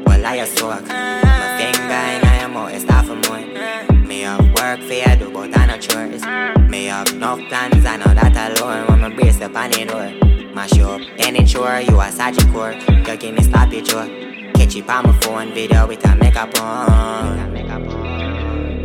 Well, 0.06 0.26
I 0.26 0.36
a 0.36 0.46
soak. 0.46 0.86
My 0.86 1.58
finger 1.58 2.28
in 2.28 2.40
your 2.40 2.48
mouth 2.48 2.72
is 2.72 2.84
half 2.84 3.08
a 3.08 3.14
more. 3.14 4.04
Me 4.06 4.20
have 4.20 4.40
work 4.54 4.80
for 4.80 4.94
you 4.94 5.16
do, 5.16 5.30
but 5.32 5.56
I 5.56 5.66
no 5.66 5.78
chores. 5.78 6.22
Me 6.68 6.86
have 6.86 7.08
enough 7.08 7.40
plans, 7.48 7.84
I 7.84 7.96
know 7.96 8.14
that 8.14 8.58
alone. 8.60 8.86
When 8.86 9.10
me 9.10 9.16
brace 9.16 9.40
up 9.40 9.56
on 9.56 9.70
the 9.70 9.84
door. 9.84 10.43
Mash 10.54 10.76
you 10.76 10.84
up, 10.84 11.00
then 11.18 11.34
ensure 11.34 11.80
you 11.80 11.98
are 11.98 12.12
such 12.12 12.36
a 12.36 12.40
sergeant 12.40 12.52
core. 12.54 12.72
You 12.72 13.16
give 13.16 13.34
me 13.34 13.42
sloppy 13.42 13.82
jaw. 13.82 14.06
Catch 14.54 14.76
it 14.76 14.88
on 14.88 15.02
my 15.02 15.18
phone, 15.18 15.52
video 15.52 15.84
with 15.88 16.06
a 16.06 16.14
makeup 16.14 16.56
on. 16.60 17.56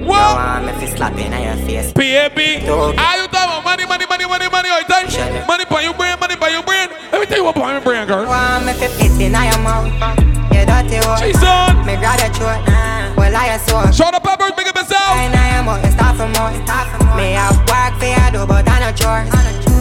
Yo, 0.01 0.11
I'm 0.11 0.67
if 0.67 0.82
it's 0.82 0.93
slapping 0.93 1.32
on 1.32 1.43
your 1.43 1.67
face. 1.67 1.93
Baby, 1.93 2.65
are 2.67 2.95
ah, 2.97 3.22
you 3.22 3.28
talking 3.28 3.53
about 3.53 3.63
money, 3.63 3.86
money, 3.86 4.07
money, 4.07 4.26
money, 4.26 4.49
money 4.49 4.70
all 4.70 4.82
the 4.82 4.88
time? 4.89 5.45
Money 5.45 5.65
by 5.70 5.82
your 5.82 5.93
brain, 5.93 6.20
money 6.20 6.36
by 6.38 6.49
your 6.49 6.63
brain. 6.63 6.89
Let 7.11 7.22
me 7.22 7.28
tell 7.28 7.38
you 7.38 7.43
what 7.43 7.53
by 7.53 7.74
your 7.74 7.82
brain, 7.82 8.07
girl. 8.07 8.24
Yo, 8.24 8.32
I'm 8.32 8.67
if 8.67 8.82
it 8.82 8.89
fits 8.89 9.13
in 9.22 9.30
your 9.30 9.61
mouth. 9.61 9.93
You 10.49 10.65
dirty 10.65 11.05
word. 11.05 11.22
She's 11.22 11.38
on. 11.43 11.86
Me 11.86 11.93
grab 12.01 12.17
your 12.17 12.34
throat. 12.34 12.65
Well, 13.15 13.36
I 13.36 13.53
a 13.53 13.59
soak. 13.59 13.93
Show 13.93 14.09
the 14.09 14.20
peppers, 14.20 14.57
big 14.57 14.67
up 14.70 14.76
yourself. 14.76 15.05
I 15.05 15.30
know 15.30 15.78
your 15.86 15.98
start. 16.18 16.88
Me 17.16 17.34
have 17.34 17.57
work 17.70 17.93
for 17.99 18.05
you 18.05 18.32
do, 18.32 18.45
but 18.47 18.68
I 18.68 18.80
no 18.80 18.91
chores. 18.95 19.30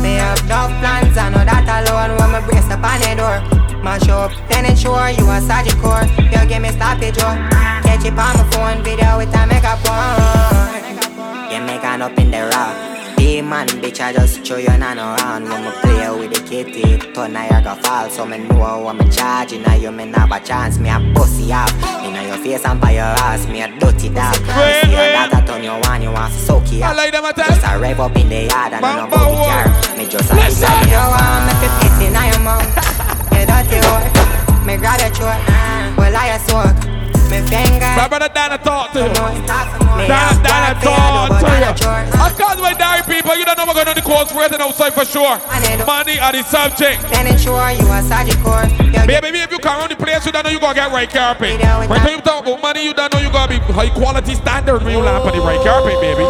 Me 0.03 0.15
have 0.17 0.41
enough 0.45 0.71
plans, 0.81 1.17
I 1.17 1.31
know 1.31 1.45
that 1.45 1.69
alone. 1.69 2.17
When 2.19 2.29
me 2.33 2.41
brace 2.47 2.71
up 2.71 2.85
on 2.85 3.01
the 3.01 3.15
door, 3.17 3.39
mash 3.83 4.09
up, 4.09 4.33
then 4.49 4.67
ensure 4.67 5.11
you 5.11 5.25
a 5.31 5.41
core. 5.81 6.05
You 6.33 6.47
give 6.49 6.63
me 6.63 6.71
sloppy 6.71 7.11
jaw. 7.13 7.35
Oh. 7.35 7.87
Catch 7.87 8.05
it 8.05 8.19
on 8.19 8.35
my 8.37 8.45
phone, 8.53 8.83
video 8.83 9.19
with 9.19 9.35
a 9.35 9.47
makeup 9.47 9.81
on. 9.89 11.51
You 11.51 11.61
make 11.65 11.85
up 11.85 12.19
in 12.19 12.31
the 12.31 12.51
rock. 12.53 12.98
Demon, 13.19 13.67
bitch, 13.83 14.01
I 14.01 14.13
just 14.13 14.47
show 14.47 14.57
you 14.59 14.69
none 14.79 14.99
around 14.99 15.45
When 15.49 15.65
me 15.65 15.71
play 15.83 16.09
with 16.19 16.33
the 16.33 16.41
kitty, 16.49 16.99
turn 17.13 17.33
Niagara 17.33 17.75
fall. 17.83 18.09
So 18.11 18.25
me 18.25 18.39
know 18.39 18.79
what 18.79 18.95
me 18.95 19.11
charging 19.11 19.63
Now 19.63 19.75
you 19.75 19.91
me 19.91 20.05
not 20.07 20.31
have 20.31 20.43
a 20.43 20.47
chance. 20.47 20.79
Me 20.79 20.89
a 20.89 20.99
pussy 21.15 21.53
off 21.53 21.73
You 22.05 22.13
know 22.13 22.23
your 22.23 22.37
face 22.39 22.65
and 22.65 22.81
by 22.81 22.93
your 22.93 23.11
ass 23.27 23.47
Me 23.49 23.63
a 23.63 23.69
dirty 23.79 24.09
dog. 24.09 24.39
Wait, 24.55 24.83
see 24.85 24.93
your 24.93 25.11
daughter 25.13 25.43
turn 25.47 25.65
you 25.65 25.71
on 25.71 26.01
You 26.03 26.13
want 26.13 26.33
to 26.33 26.39
soak 26.39 26.71
you 26.73 26.83
I 26.83 26.91
up. 26.91 26.97
like 26.97 27.13
them. 27.13 27.25
Just 27.37 27.67
a 27.67 27.79
rev 27.79 27.99
up 28.01 28.17
in 28.17 28.29
the 28.29 28.47
yard 28.47 28.73
And 28.73 28.85
I 28.85 28.97
no 28.97 29.11
the 29.11 29.17
car 29.17 29.67
Me 29.99 30.07
just 30.09 30.31
a 30.31 30.35
big 30.39 30.55
like 30.63 30.87
You 30.87 31.03
want 31.03 31.43
me 31.47 31.53
to 31.59 31.69
piss 31.83 31.99
in 32.07 32.15
your 32.15 32.41
mouth. 32.47 32.71
You 33.35 33.47
dirty 33.47 33.79
whore 33.83 34.67
Me 34.67 34.77
grab 34.77 35.01
your 35.01 35.11
throat. 35.11 35.43
Uh. 35.47 35.95
Well 35.99 36.15
I 36.17 36.29
a 36.29 36.39
soak 36.47 36.98
Me 37.29 37.45
finger 37.45 37.93
My 37.97 38.09
brother 38.09 38.29
Dana 38.33 38.57
talk 38.59 38.93
to 38.93 39.01
you. 39.05 39.09
Me 39.09 40.07
Dana, 40.09 40.33
have 40.33 40.41
Dana 40.41 40.73
work 40.73 40.81
for 40.81 40.81
you 40.81 40.81
do, 40.81 40.89
talk 40.89 41.41
to 41.41 41.47
I 41.47 41.55
you. 41.55 41.61
no 41.61 41.73
chores. 41.77 42.09
Of 42.17 42.33
course, 42.39 42.59
my 42.61 42.73
diary 42.73 43.03
people, 43.05 43.37
you 43.37 43.45
don't 43.45 43.59
know 43.59 43.67
what's 43.67 43.77
going 43.77 43.89
on 43.89 43.97
in 43.97 44.01
the 44.01 44.07
course 44.09 44.33
for 44.33 44.43
it 44.45 44.53
outside 44.57 44.95
for 44.95 45.05
sure. 45.05 45.37
Money 45.85 46.19
are 46.19 46.33
the 46.33 46.43
subject. 46.45 47.03
Then 47.11 47.27
ensure 47.27 47.71
you 47.73 47.85
a 47.93 48.01
sergeant 48.03 48.41
core 48.41 48.65
Baby, 49.07 49.21
baby, 49.21 49.39
if 49.41 49.51
you 49.53 49.59
come 49.59 49.79
around 49.79 49.91
the 49.91 49.97
place, 49.97 50.25
you 50.25 50.33
don't 50.33 50.45
know 50.45 50.51
you 50.51 50.61
gonna 50.61 50.75
get 50.75 50.91
right 50.93 51.09
carpet. 51.09 51.61
When 51.89 52.01
you 52.09 52.21
talk 52.21 52.47
about 52.47 52.61
money, 52.63 52.85
you 52.85 52.95
don't 52.95 53.13
know 53.13 53.21
you 53.21 53.31
gonna 53.31 53.49
be 53.49 53.59
high 53.73 53.91
quality 53.91 54.35
standard 54.35 54.83
when 54.83 54.93
you 54.93 55.01
land 55.01 55.25
on 55.25 55.33
the 55.33 55.41
right 55.45 55.61
carpet, 55.61 56.01
baby. 56.01 56.25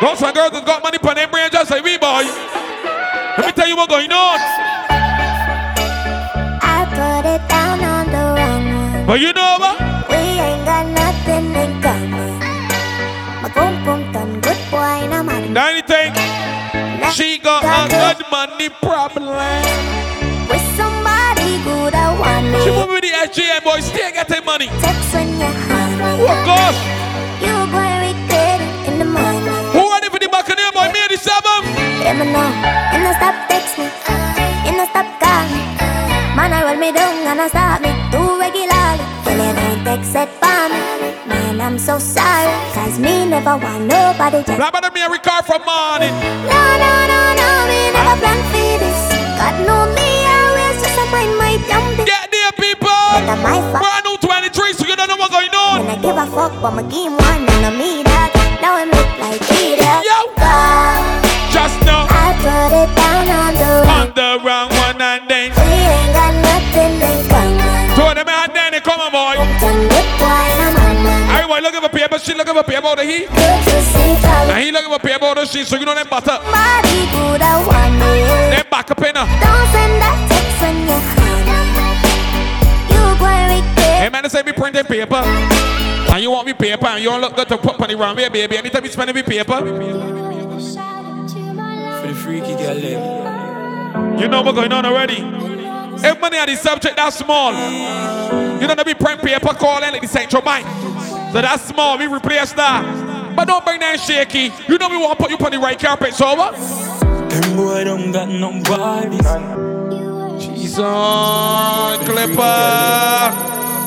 Those 0.00 0.22
and 0.22 0.34
girls 0.34 0.52
that 0.52 0.64
got 0.64 0.82
money 0.82 0.96
on 0.96 1.14
their 1.14 1.28
brain 1.28 1.48
just 1.52 1.70
like 1.70 1.84
we, 1.84 1.98
boy. 1.98 2.24
Let 3.36 3.46
me 3.46 3.52
tell 3.52 3.68
you 3.68 3.76
what's 3.76 3.92
going 3.92 4.10
on. 4.10 4.99
I 7.30 7.34
it 7.34 7.48
down 7.48 7.78
on 7.84 8.06
the 8.10 8.24
wrong 8.34 8.64
one. 8.74 9.06
But 9.06 9.20
you 9.20 9.32
know 9.32 9.56
what? 9.62 9.78
We 10.10 10.16
ain't 10.16 10.64
got 10.66 10.86
nothing 10.86 11.46
in 11.54 11.70
common. 11.80 12.30
My 13.42 13.48
boom 13.54 13.74
boom 13.84 14.12
done 14.12 14.40
good 14.40 14.58
boy, 14.70 15.06
no 15.06 15.22
man. 15.22 15.52
Now 15.52 15.68
anything, 15.70 16.10
she 17.14 17.38
got 17.38 17.62
a 17.62 17.86
good 17.88 18.26
money 18.30 18.68
problem. 18.82 19.62
With 20.50 20.64
somebody 20.74 21.62
good, 21.62 21.94
I 21.94 22.10
want 22.18 22.62
She 22.64 22.70
me. 22.70 22.76
move 22.76 22.88
with 22.90 23.02
the 23.06 23.12
SGM 23.30 23.62
boy, 23.62 23.78
still 23.80 24.10
getting 24.10 24.44
money. 24.44 24.66
Text 24.82 25.14
when 25.14 25.28
you 25.38 25.46
honey. 25.70 26.26
Oh 26.26 26.34
gosh, 26.50 26.78
You 27.46 27.54
going 27.70 27.98
regret 28.10 28.60
it 28.60 28.88
in 28.90 28.98
the 28.98 29.04
morning. 29.06 29.64
who 29.70 29.82
ready 29.92 30.08
for 30.10 30.18
the 30.18 30.28
Buccaneer 30.28 30.72
boy? 30.74 30.90
Me 30.90 30.98
and 30.98 31.10
the 31.14 31.18
seven. 31.18 31.62
Let 32.02 32.14
me 32.18 32.26
know. 32.34 32.48
You 32.90 32.98
no 33.06 33.10
stop 33.14 33.34
texting. 33.46 33.86
You 34.66 34.72
no 34.76 34.84
stop 34.90 35.06
call 35.22 35.42
me. 35.54 35.59
Man, 36.40 36.56
I 36.56 36.64
roll 36.64 36.80
me 36.80 36.88
down 36.88 37.20
and 37.28 37.36
I 37.36 37.48
stop 37.52 37.84
me 37.84 37.92
too 38.08 38.40
regularly. 38.40 39.04
Well, 39.28 39.36
you 39.36 39.52
don't 39.52 39.84
it 39.92 40.30
for 40.40 40.62
me. 40.72 40.80
Man, 41.28 41.60
I'm 41.60 41.76
so 41.76 42.00
sorry. 42.00 42.48
Cause 42.72 42.96
me 42.96 43.28
never 43.28 43.60
want 43.60 43.84
nobody 43.84 44.40
just. 44.48 44.56
Black 44.56 44.72
brother 44.72 44.88
me 44.88 45.04
a 45.04 45.12
from 45.44 45.60
morning. 45.68 46.16
No, 46.48 46.62
no, 46.80 46.92
no, 47.12 47.20
no, 47.36 47.48
me 47.68 47.92
never 47.92 48.16
plan 48.24 48.40
for 48.48 48.72
this. 48.80 49.00
God 49.36 49.52
know 49.68 49.84
me 49.92 50.08
always 50.32 50.80
just 50.80 50.96
a 50.96 51.04
mind 51.12 51.36
my 51.36 51.60
damn 51.68 51.84
business. 51.92 52.08
Get 52.08 52.32
there, 52.32 52.52
people. 52.56 52.88
But 52.88 53.28
I'm 53.28 53.44
my 53.44 53.60
fuck. 53.68 53.84
Brand 53.84 54.08
new 54.08 54.16
23, 54.24 54.72
so 54.72 54.88
you 54.88 54.96
don't 54.96 55.12
know 55.12 55.20
what's 55.20 55.36
going 55.36 55.52
on. 55.52 55.84
And 55.84 55.92
I 55.92 56.00
give 56.00 56.16
a 56.16 56.24
fuck, 56.24 56.56
but 56.64 56.72
my 56.72 56.88
game 56.88 57.20
one 57.20 57.44
and 57.44 57.68
I 57.68 57.70
me 57.76 58.00
that. 58.08 58.32
Now 58.64 58.80
him 58.80 58.88
look 58.88 59.12
like 59.20 59.44
idiot. 59.60 60.08
Yo. 60.08 60.32
God, 60.40 61.04
Just 61.52 61.76
know. 61.84 62.08
I 62.08 62.32
put 62.40 62.72
it 62.80 62.88
down 62.96 63.28
on 63.28 63.52
the 63.60 63.72
On 63.92 64.08
the 64.16 64.30
wrong 64.40 64.69
looking 72.54 72.62
for 72.62 72.70
paper 72.70 72.86
out 72.86 72.98
of 72.98 73.04
he. 73.06 73.20
Good 73.20 73.30
to 73.30 73.82
see 73.82 74.16
And 74.50 74.64
he 74.64 74.70
looking 74.72 74.90
for 74.90 75.24
out 75.24 75.38
of 75.38 75.48
she, 75.48 75.64
so 75.64 75.76
you 75.76 75.84
know 75.84 75.94
them 75.94 76.08
butter. 76.08 76.38
body 76.38 77.06
good, 77.12 77.40
I 77.42 77.64
want 77.66 77.94
me. 77.94 78.22
Them 78.56 78.66
back 78.70 78.90
up 78.90 78.98
in 78.98 79.14
her. 79.14 79.26
Don't 79.26 79.68
send 79.70 80.02
that 80.02 80.18
text 80.28 80.60
when 80.62 80.76
you're 80.86 81.00
honey. 81.14 81.30
You 82.90 83.02
going. 83.18 83.62
Hey 83.76 84.08
man, 84.10 84.22
they 84.22 84.28
say 84.28 84.42
me 84.42 84.52
printing 84.52 84.84
paper. 84.84 85.22
And 86.12 86.22
you 86.22 86.30
want 86.30 86.46
me 86.46 86.52
paper 86.54 86.86
and 86.86 87.02
you 87.02 87.10
don't 87.10 87.20
look 87.20 87.36
good 87.36 87.48
to 87.48 87.58
put 87.58 87.78
money 87.78 87.94
around 87.94 88.16
me, 88.16 88.28
baby. 88.28 88.56
Anytime 88.56 88.84
you 88.84 88.90
spending 88.90 89.14
me 89.14 89.22
paper, 89.22 89.58
For 89.58 89.66
the 92.06 92.14
freaky 92.14 92.54
girl, 92.56 92.76
eh? 92.76 94.18
you 94.20 94.28
know 94.28 94.42
what's 94.42 94.56
going 94.56 94.72
on 94.72 94.84
already. 94.86 95.22
If 96.02 96.20
money 96.20 96.38
are 96.38 96.46
the 96.46 96.56
subject, 96.56 96.96
that's 96.96 97.16
small. 97.16 97.52
You 97.52 98.66
don't 98.66 98.76
know 98.76 98.84
be 98.84 98.94
print 98.94 99.20
paper 99.20 99.54
calling 99.54 99.92
like 99.92 100.02
the 100.02 100.08
central 100.08 100.42
bank. 100.42 100.66
So 101.32 101.40
that's 101.40 101.64
small, 101.64 101.96
we 101.98 102.06
replace 102.06 102.52
that. 102.54 103.34
But 103.36 103.46
don't 103.46 103.64
bring 103.64 103.80
that 103.80 104.00
shaky. 104.00 104.52
You 104.68 104.78
know 104.78 104.88
we 104.88 104.96
want 104.96 105.18
to 105.18 105.24
put 105.24 105.30
you 105.30 105.38
on 105.38 105.52
the 105.52 105.58
right 105.58 105.78
carpet, 105.78 106.14
so 106.14 106.34
what? 106.34 106.54
Them 107.30 107.56
boy 107.56 107.84
don't 107.84 108.10
got 108.12 108.28
no 108.28 108.60
body. 108.62 109.16
Jesus, 110.38 110.76
Clipper. 112.04 113.30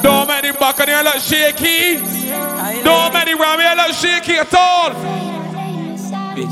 Don't 0.01 0.27
make 0.27 0.41
the 0.43 0.53
back 0.59 0.79
of 0.79 0.85
there 0.85 1.03
look 1.03 1.15
shaky. 1.15 1.97
Don't 2.83 3.13
make 3.13 3.25
the 3.25 3.35
ram 3.35 3.59
here 3.59 3.75
look 3.75 3.93
shaky 3.95 4.35
at 4.39 4.53
all. 4.53 4.93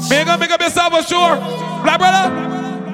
Make 0.10 0.28
up, 0.28 0.40
make 0.40 0.52
up 0.52 0.62
yourself 0.62 0.94
for 0.94 1.04
sure. 1.04 1.36
Black 1.84 2.00
brother, 2.00 2.30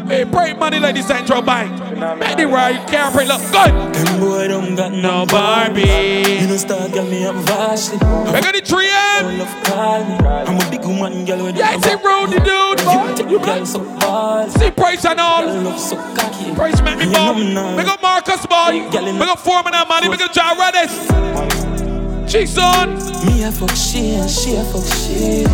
hey, 0.07 0.23
break 0.23 0.57
money 0.57 0.79
like 0.79 0.95
the 0.95 1.03
central 1.03 1.41
bank. 1.41 1.71
Make 2.19 2.37
the 2.37 2.45
right 2.47 2.79
carpet 2.89 3.27
look 3.27 3.41
good. 3.51 3.73
Them 3.93 4.19
boy 4.19 4.47
don't 4.47 4.75
got 4.75 4.91
no 4.91 5.25
Barbie. 5.25 5.81
You 5.81 6.47
know 6.47 6.57
start 6.57 6.91
get 6.93 7.09
me 7.09 7.25
up 7.25 7.35
vastly. 7.45 7.97
Make 8.31 8.45
it 8.45 8.65
the 8.65 8.75
3M. 8.75 9.39
Love 9.39 9.63
call 9.65 10.03
me. 10.05 10.15
I'm 10.25 10.67
a 10.67 10.69
big 10.69 10.85
woman, 10.85 11.25
girl. 11.25 11.45
With 11.45 11.57
Yeah, 11.57 11.75
it's 11.75 11.85
a 11.87 11.97
road, 11.97 12.29
dude. 12.31 12.43
boy. 12.43 13.29
You 13.29 13.39
girl 13.39 13.65
so 13.65 13.83
hard. 14.01 14.51
See 14.51 14.71
price 14.71 15.05
and 15.05 15.19
all. 15.19 15.77
So 15.77 15.95
cocky. 16.15 16.53
Price 16.55 16.81
make 16.81 16.97
me 16.99 17.05
You 17.05 17.53
know. 17.53 17.75
Make 17.75 17.87
up 17.87 18.01
Marcus, 18.01 18.45
boy. 18.45 18.69
You 18.71 19.13
Make 19.13 19.29
up 19.29 19.39
Foreman 19.39 19.73
and 19.73 19.89
money. 19.89 20.09
Make 20.09 20.21
up 20.21 20.33
John 20.33 20.55
Redis. 20.57 22.27
Cheeks 22.29 22.57
on. 22.57 22.95
Me 23.25 23.43
a 23.43 23.51
fuck 23.51 23.71
she 23.71 24.15
and 24.15 24.29
she 24.29 24.55
a 24.55 24.63
fuck 24.65 24.83
she. 24.93 25.45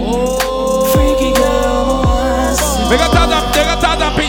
Oh. 0.00 0.86
Freaky 0.94 1.34
girl, 1.34 1.77
We 2.88 2.96
got 2.96 3.12
Tarzan, 3.12 3.52
they 3.52 3.64
got 3.64 4.16
boy. 4.16 4.18
Text 4.18 4.27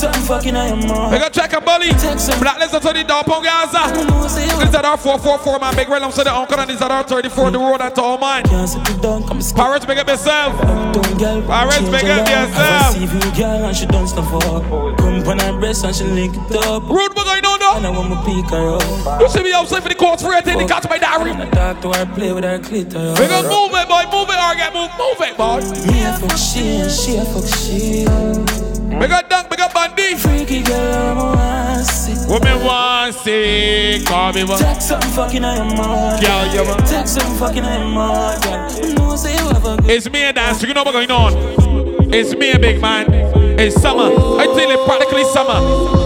something 0.00 0.22
fucking 0.22 0.56
I 0.56 0.68
am 0.68 0.80
on. 0.90 1.12
We 1.12 1.18
got 1.18 1.32
check 1.32 1.52
a 1.52 1.60
bully. 1.60 1.92
Black 2.40 2.58
listen 2.58 2.80
to 2.80 2.92
the 2.96 3.04
dog 3.04 3.28
on 3.28 3.44
Gaza. 3.44 3.92
This 4.24 4.72
is 4.72 4.74
our 4.74 4.96
444, 4.96 5.58
man. 5.60 5.76
Big 5.76 5.88
realm 5.88 6.10
so 6.10 6.24
the 6.24 6.32
uncle 6.32 6.58
and 6.58 6.70
this 6.70 6.76
is 6.76 6.82
our 6.82 7.04
34, 7.04 7.50
the 7.50 7.58
mm. 7.58 7.70
road 7.70 7.80
and 7.82 7.94
to 7.94 8.00
all 8.00 8.16
mine. 8.16 8.44
Pirates, 8.44 9.84
big 9.84 9.98
up 9.98 10.08
yourself. 10.08 10.56
Pirates, 10.56 11.88
big 11.92 12.08
up 12.08 12.24
yourself. 12.24 12.96
See 12.96 13.04
you 13.04 13.36
girl 13.36 13.68
and 13.68 13.76
she 13.76 13.84
done 13.86 14.08
stuff 14.08 14.32
up. 14.32 14.64
Come 14.96 15.28
on 15.28 15.38
her 15.38 15.58
breast 15.60 15.84
and 15.84 15.94
she 15.94 16.04
link 16.04 16.34
it 16.34 16.56
up. 16.64 16.82
Rude, 16.88 17.12
what 17.12 17.26
going 17.28 17.44
on, 17.44 17.58
though? 17.60 17.76
And 17.76 17.86
I 17.86 17.90
want 17.90 18.08
me 18.08 18.16
pick 18.24 18.50
her 18.50 18.80
up. 18.80 19.20
You 19.20 19.28
see 19.28 19.42
me 19.42 19.52
outside 19.52 19.82
for 19.82 19.90
the 19.90 19.94
courts 19.94 20.22
for 20.22 20.32
anything, 20.32 20.56
they 20.56 20.66
catch 20.66 20.88
my 20.88 20.96
diary. 20.96 21.32
I 21.32 21.48
talk 21.50 21.82
to 21.82 21.92
her, 21.92 22.06
play 22.14 22.32
with 22.32 22.44
her 22.44 22.58
clitoris. 22.58 23.20
We 23.20 23.28
got 23.28 23.44
move 23.44 23.76
it, 23.76 23.86
boy, 23.86 24.08
move 24.08 24.32
it, 24.32 24.40
or 24.40 24.54
get 24.56 24.72
move, 24.72 24.90
move 24.96 25.20
it, 25.20 25.36
boy. 25.36 25.60
Me 25.92 26.04
a 26.08 26.16
fuck 26.16 26.38
she 26.38 26.80
and 26.80 26.90
she 26.90 27.16
a 27.16 27.24
fuck 27.24 27.46
she. 27.46 28.59
We 29.00 29.08
got 29.08 29.30
dunk, 29.30 29.48
we 29.48 29.56
got 29.56 29.72
bandy. 29.72 30.14
Freaky 30.14 30.62
girl, 30.62 30.76
a 30.76 31.14
want 31.14 31.86
see. 31.86 32.12
Women 32.30 32.62
want 32.62 33.14
see, 33.14 34.04
call 34.06 34.34
me 34.34 34.44
one. 34.44 34.58
Text 34.58 34.88
something 34.88 35.10
fucking 35.12 35.42
I 35.42 35.56
am 35.56 35.80
on. 35.80 36.20
Girl, 36.20 36.46
you 36.52 36.64
man. 36.64 36.86
Text 36.86 37.14
something 37.14 37.38
fucking 37.38 37.64
I 37.64 37.76
am 37.76 37.96
on. 37.96 38.40
Girl, 38.42 38.86
you 38.86 38.94
know 38.96 39.16
say 39.16 39.32
you 39.32 39.48
have 39.48 39.64
a 39.64 39.76
good. 39.78 39.90
It's 39.90 40.10
me 40.10 40.24
and 40.24 40.36
dance, 40.36 40.62
you 40.62 40.74
know 40.74 40.82
what's 40.82 40.92
going 40.92 41.10
on. 41.10 41.32
It's 42.12 42.36
me 42.36 42.50
and 42.50 42.60
big 42.60 42.82
man. 42.82 43.06
It's 43.58 43.80
summer. 43.80 44.12
I 44.38 44.44
tell 44.44 44.70
you, 44.70 44.84
practically 44.84 45.24
summer. 45.24 45.60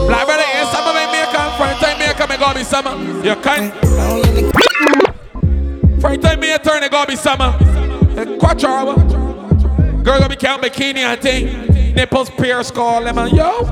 Like 0.07 0.26
brother, 0.26 0.45
it's 0.47 0.70
summer, 0.70 0.95
make 0.95 1.11
me 1.11 1.24
come. 1.34 1.57
Front 1.57 1.80
time 1.80 1.99
me 1.99 2.07
come, 2.14 2.30
it 2.30 2.38
gonna 2.38 2.55
be 2.55 2.62
summer. 2.62 2.95
You 3.26 3.34
can't. 3.42 3.74
Front 6.01 6.22
time 6.22 6.38
me 6.38 6.57
turn, 6.59 6.84
it 6.84 6.92
gonna 6.92 7.09
be 7.09 7.16
summer. 7.16 7.51
Quattro 8.38 8.70
hour. 8.70 8.95
Girl 10.05 10.18
gonna 10.18 10.28
be 10.28 10.36
count 10.36 10.62
bikini 10.62 11.05
I 11.05 11.16
thing. 11.16 11.73
Nipples 11.95 12.30
pierce, 12.30 12.70
call 12.70 13.05
them 13.05 13.18
and 13.18 13.32
yo. 13.36 13.62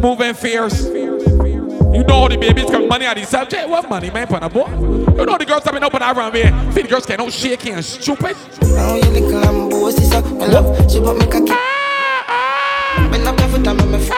Moving 0.00 0.34
fierce. 0.34 0.84
You 0.84 2.04
know 2.04 2.28
the 2.28 2.36
babies 2.40 2.66
come 2.66 2.88
money 2.88 3.06
of 3.06 3.14
the 3.16 3.24
subject. 3.24 3.68
What 3.68 3.88
money, 3.88 4.10
man, 4.10 4.26
put 4.26 4.42
a 4.42 4.48
boy? 4.48 4.68
You 4.70 5.26
know 5.26 5.36
the 5.36 5.44
girls 5.44 5.62
coming 5.64 5.82
up 5.82 5.92
and 5.94 6.02
around 6.02 6.34
here. 6.34 6.50
Feel 6.72 6.82
the 6.84 6.88
girls 6.88 7.06
getting 7.06 7.24
all 7.24 7.30
shaky 7.30 7.70
and 7.70 7.84
stupid. 7.84 8.36
Now 8.62 8.94
you 8.94 9.02
little 9.02 9.40
lambo, 9.40 9.90
she 9.96 10.04
suck 10.04 10.24
my 10.24 10.46
love. 10.46 10.90
She 10.90 11.00
put 11.00 11.16
me 11.16 11.26
cocky. 11.26 11.52
Bend 13.10 13.26
up 13.26 13.40
every 13.40 13.62
time 13.62 13.80
I'm 13.80 13.94
a 13.94 13.98
f- 13.98 14.10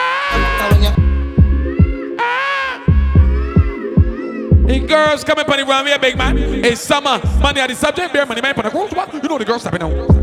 when 4.63 4.67
The 4.67 4.79
girls 4.87 5.23
coming 5.23 5.45
up 5.45 5.49
and 5.49 5.69
around 5.69 5.87
here, 5.87 5.99
big 5.99 6.17
man. 6.17 6.37
It's 6.37 6.81
summer. 6.81 7.19
Money 7.39 7.61
of 7.61 7.67
the 7.67 7.75
subject. 7.75 8.13
Bear 8.13 8.25
money, 8.25 8.41
man, 8.41 8.53
put 8.53 8.65
a 8.65 8.69
girls. 8.69 8.91
What? 8.91 9.13
You 9.13 9.19
know 9.21 9.37
the 9.37 9.45
girls 9.45 9.61
stepping 9.61 9.83
out. 9.83 10.22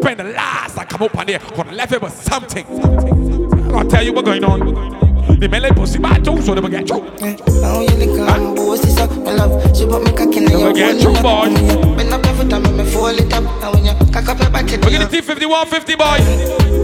Spend 0.00 0.18
the 0.18 0.24
last 0.24 0.78
I 0.78 0.84
come 0.86 1.02
up 1.02 1.16
on 1.18 1.26
there. 1.26 1.38
Gonna 1.54 1.72
left 1.72 1.92
it 1.92 2.00
with 2.00 2.14
something. 2.22 2.64
I'm 2.66 3.70
gonna 3.70 3.90
tell 3.90 4.02
you 4.02 4.12
what's 4.14 4.26
going 4.26 4.44
on. 4.44 5.38
The 5.38 5.48
men 5.48 5.74
pussy 5.74 5.98
bad 5.98 6.24
too, 6.24 6.40
so 6.40 6.54
they 6.54 6.60
will 6.60 6.68
get. 6.70 6.90
Eh, 6.90 7.36
now 7.60 7.80
you 7.80 7.88
little 7.96 8.26
lambo, 8.26 8.82
she 8.82 8.90
suck 8.90 9.10
my 9.18 9.32
love. 9.32 9.76
She 9.76 9.84
put 9.86 10.02
me 10.02 10.12
cocky. 10.12 10.40
Now 10.40 10.68
you 10.68 10.74
get 10.74 11.00
hold 11.00 11.02
through, 11.02 11.12
it 11.12 11.16
up. 11.18 11.22
boy. 11.22 11.96
Bend 11.96 12.12
up 12.14 12.26
every 12.26 12.48
time 12.48 12.66
I'm 12.66 12.80
a 12.80 12.84
fold 12.86 13.20
it 13.20 13.32
up. 13.32 13.44
Now 13.60 13.72
when 13.72 13.84
you 13.84 13.92
cock 14.10 14.28
up 14.28 14.40
your 14.40 14.50
back, 14.50 14.70
Look 14.70 14.92
at 14.92 15.10
the 15.10 15.18
T51 15.18 15.66
50 15.66 15.94
boy. 15.96 16.04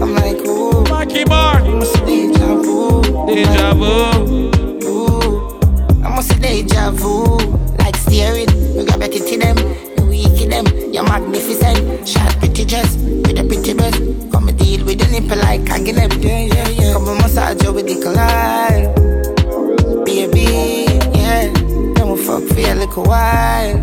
I'm 0.01 0.13
like, 0.13 0.37
ooh. 0.45 0.83
Mikey 0.89 1.23
Bar. 1.25 1.61
Deja 2.05 2.55
vu. 2.55 3.01
Deja 3.25 3.73
vu. 3.73 4.49
Ooh. 4.85 5.59
I 6.05 6.09
must 6.15 6.29
say 6.29 6.39
deja 6.61 6.91
vu. 6.91 7.37
Like 7.79 7.95
steering. 7.95 8.49
You 8.75 8.85
got 8.85 8.99
back 8.99 9.15
into 9.15 9.37
them. 9.37 9.86
You 10.93 11.03
weak 11.03 11.03
them. 11.03 11.03
You're 11.03 11.03
magnificent. 11.03 12.07
Shot 12.07 12.37
pretty 12.39 12.65
dress. 12.65 12.95
With 12.95 13.39
a 13.39 13.43
pretty 13.47 13.73
breast. 13.73 14.01
Come 14.31 14.49
and 14.49 14.57
deal 14.57 14.85
with 14.85 14.99
the 14.99 15.07
nipple 15.11 15.37
like 15.37 15.67
hanging 15.67 15.95
them. 15.95 16.11
Yeah, 16.21 16.39
yeah, 16.45 16.69
yeah. 16.69 16.93
Come 16.93 17.07
and 17.09 17.21
massage 17.21 17.61
you 17.63 17.73
with 17.73 17.87
the 17.87 18.01
collide. 18.01 18.95
Baby, 20.05 20.85
yeah. 21.17 21.51
Then 21.95 22.09
we 22.09 22.17
fuck 22.23 22.43
for 22.43 22.59
a 22.59 22.75
little 22.75 23.03
while. 23.03 23.77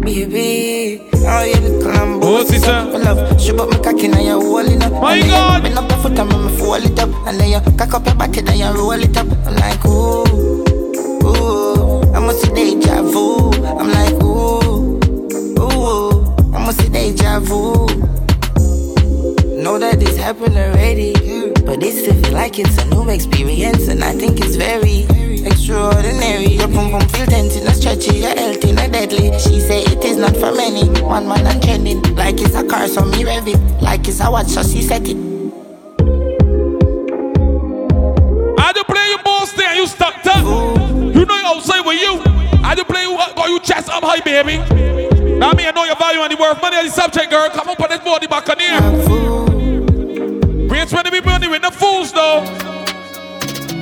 Baby, 0.00 1.02
oh 1.12 1.44
you 1.44 1.54
the 1.60 1.78
clam 1.82 2.20
Oh, 2.22 2.42
sister. 2.44 2.72
My 2.72 2.98
love, 2.98 3.40
she 3.40 3.52
put 3.52 3.68
me 3.70 3.76
cocky 3.84 4.08
now 4.08 4.18
you're 4.18 4.40
holding 4.40 4.82
up 4.82 4.92
My 4.92 5.12
And 5.14 5.22
then 5.22 5.28
you 5.28 5.34
God. 5.34 5.62
Bend 5.62 5.78
up 5.78 5.90
your 5.90 5.98
foot 6.00 6.18
and 6.18 6.28
make 6.30 6.40
me 6.40 6.56
fold 6.58 6.84
it 6.84 6.98
up 6.98 7.10
And 7.28 7.38
then 7.38 7.50
you 7.50 7.60
cock 7.76 7.92
up 7.94 8.06
your 8.06 8.14
body 8.14 8.40
then 8.40 8.58
you 8.58 8.72
roll 8.72 8.92
it 8.92 9.14
up 9.16 9.26
I'm 9.46 9.54
like 9.56 9.84
ooh, 9.84 10.24
ooh 11.22 12.02
I 12.14 12.18
must 12.18 12.40
see 12.40 12.48
deja 12.54 13.02
vu 13.02 13.52
I'm 13.52 13.90
like 13.92 14.14
ooh, 14.24 14.29
must 16.70 16.82
see 16.82 16.88
deja 16.88 17.40
vu 17.40 17.86
Know 19.60 19.76
that 19.78 19.98
this 19.98 20.16
happened 20.16 20.56
already 20.56 21.12
But 21.66 21.80
this 21.80 22.06
feels 22.06 22.30
like 22.30 22.60
it's 22.60 22.78
a 22.78 22.84
new 22.86 23.08
experience 23.10 23.88
And 23.88 24.04
I 24.04 24.12
think 24.12 24.38
it's 24.38 24.54
very 24.54 25.02
extraordinary 25.44 26.46
Your 26.46 26.68
pum 26.68 26.92
pum 26.92 27.00
feel 27.08 27.26
tense 27.26 27.56
a 27.56 27.74
stretchy 27.74 28.18
Your 28.18 28.36
health 28.38 28.62
a 28.62 28.88
deadly 28.88 29.36
She 29.40 29.58
say 29.58 29.82
it 29.82 30.04
is 30.04 30.16
not 30.16 30.36
for 30.36 30.52
many 30.54 30.86
One 31.00 31.26
man 31.26 31.44
and 31.44 31.60
trending 31.60 32.02
Like 32.14 32.40
it's 32.40 32.54
a 32.54 32.64
car 32.64 32.86
so 32.86 33.04
me 33.04 33.24
rev 33.24 33.48
it 33.48 33.58
Like 33.82 34.06
it's 34.06 34.20
a 34.20 34.30
watch 34.30 34.46
so 34.46 34.62
she 34.62 34.82
set 34.82 35.08
it 35.08 35.16
I 38.58 38.72
do 38.72 38.84
play 38.84 39.08
you 39.10 39.18
boss 39.24 39.52
there, 39.54 39.74
you 39.74 39.86
stuck 39.88 40.24
up. 40.24 40.44
You 40.44 41.24
know 41.24 41.36
you 41.36 41.46
outside 41.46 41.84
with 41.84 42.00
you. 42.00 42.22
I 42.62 42.74
do 42.76 42.84
play 42.84 43.02
you 43.02 43.16
got 43.16 43.48
you 43.48 43.58
chest 43.58 43.88
up 43.88 44.04
high, 44.04 44.20
baby. 44.20 45.19
Now 45.40 45.52
me, 45.52 45.64
I 45.66 45.72
know 45.74 45.84
your 45.84 45.96
value 45.96 46.20
and 46.20 46.30
the 46.30 46.36
worth 46.36 46.60
money 46.60 46.76
on 46.76 46.84
the 46.84 46.90
subject, 46.92 47.30
girl. 47.30 47.48
Come 47.48 47.70
up 47.70 47.80
on 47.80 47.88
this 47.88 48.00
body 48.04 48.26
back 48.26 48.46
on 48.52 48.58
here. 48.60 48.76
We 50.68 50.76
ain't 50.76 50.90
20 50.90 51.10
people 51.10 51.32
on 51.32 51.40
the 51.40 51.48
with 51.48 51.62
no 51.62 51.70
fools 51.70 52.12
though. 52.12 52.44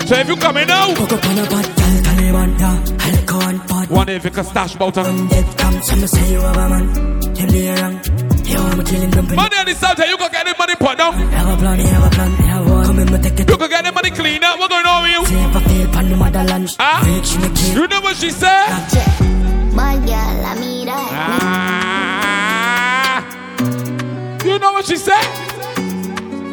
So 0.07 0.15
if 0.15 0.29
you 0.29 0.37
coming 0.37 0.71
out, 0.71 0.97
Cook 0.97 1.13
up 1.13 1.25
on 1.27 1.39
a 1.39 1.43
bad 1.51 1.67
girl, 1.67 1.97
Taliban, 2.07 2.51
yeah. 2.63 2.97
I 3.03 3.11
like 3.11 3.33
one 3.35 3.59
bad 3.67 3.91
one 3.91 4.09
if 4.09 4.25
you 4.25 4.31
can 4.31 4.45
stash 4.45 4.77
about 4.77 4.95
her. 4.97 5.03
dead 5.03 5.59
come, 5.59 5.83
some 5.83 6.07
say 6.07 6.31
you 6.31 6.41
have 6.41 6.57
a 6.57 6.69
man. 6.69 6.87
Him 7.37 7.49
be 7.51 7.69
around. 7.69 8.07
Yo, 8.47 8.63
I'm 8.63 8.85
killing 8.85 9.11
them. 9.11 9.27
Money 9.35 9.57
on 9.59 9.67
the 9.67 9.75
subject, 9.75 10.09
you 10.09 10.17
can 10.17 10.31
get 10.31 10.47
the 10.47 10.55
money 10.57 10.75
put 10.77 10.97
down. 10.97 11.13
Have 11.13 11.49
a 11.49 11.57
plan, 11.61 11.79
have 11.81 12.07
a 12.07 12.11
plan, 12.15 12.31
have 12.31 12.71
one. 12.71 12.87
Come 12.87 12.99
in, 13.01 13.13
me 13.13 13.19
take 13.19 13.41
it. 13.41 13.51
You 13.51 13.57
can 13.59 13.69
get 13.69 13.85
the 13.85 13.91
money 13.93 14.11
clean 14.11 14.45
up. 14.45 14.61
What 14.61 14.71
going 14.71 14.87
on 14.87 15.03
with 15.03 15.11
you? 15.11 15.27
See 15.27 15.35
if 15.35 15.57
I 15.57 15.61
feel 15.67 15.89
pan 15.91 16.09
the 16.09 16.17
motherland. 16.17 16.77
Ah? 16.79 17.03
Make 17.05 17.25
she 17.25 17.39
make 17.39 17.51
it. 17.51 17.75
You 17.75 17.87
know 17.89 18.01
what 18.01 18.17
she 18.17 18.31
said? 18.31 18.69
Bad 19.75 20.07
girl, 20.07 20.47
I 20.47 20.55
mean 20.55 20.77
that. 20.77 20.78
Ah. 21.21 23.19
You 24.45 24.59
know 24.59 24.73
what 24.73 24.85
she 24.87 24.97
said? 24.97 25.25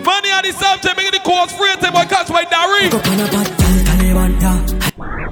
Money 0.03 0.32
on 0.32 0.41
the 0.43 0.51
subject, 0.53 0.97
making 0.97 1.11
the 1.13 1.20
calls 1.24 1.51
free. 1.53 1.70
And 1.72 1.80
take 1.82 1.93
my 1.93 2.05
catch 2.05 2.30
my 2.30 2.43
diary. 2.45 2.89
Cook 2.89 3.05
up 3.05 3.11
on 3.11 3.20
a 3.20 3.26
bad 3.30 3.47
girl, 3.57 3.78
Taliban, 3.86 4.41
yeah. 4.41 4.59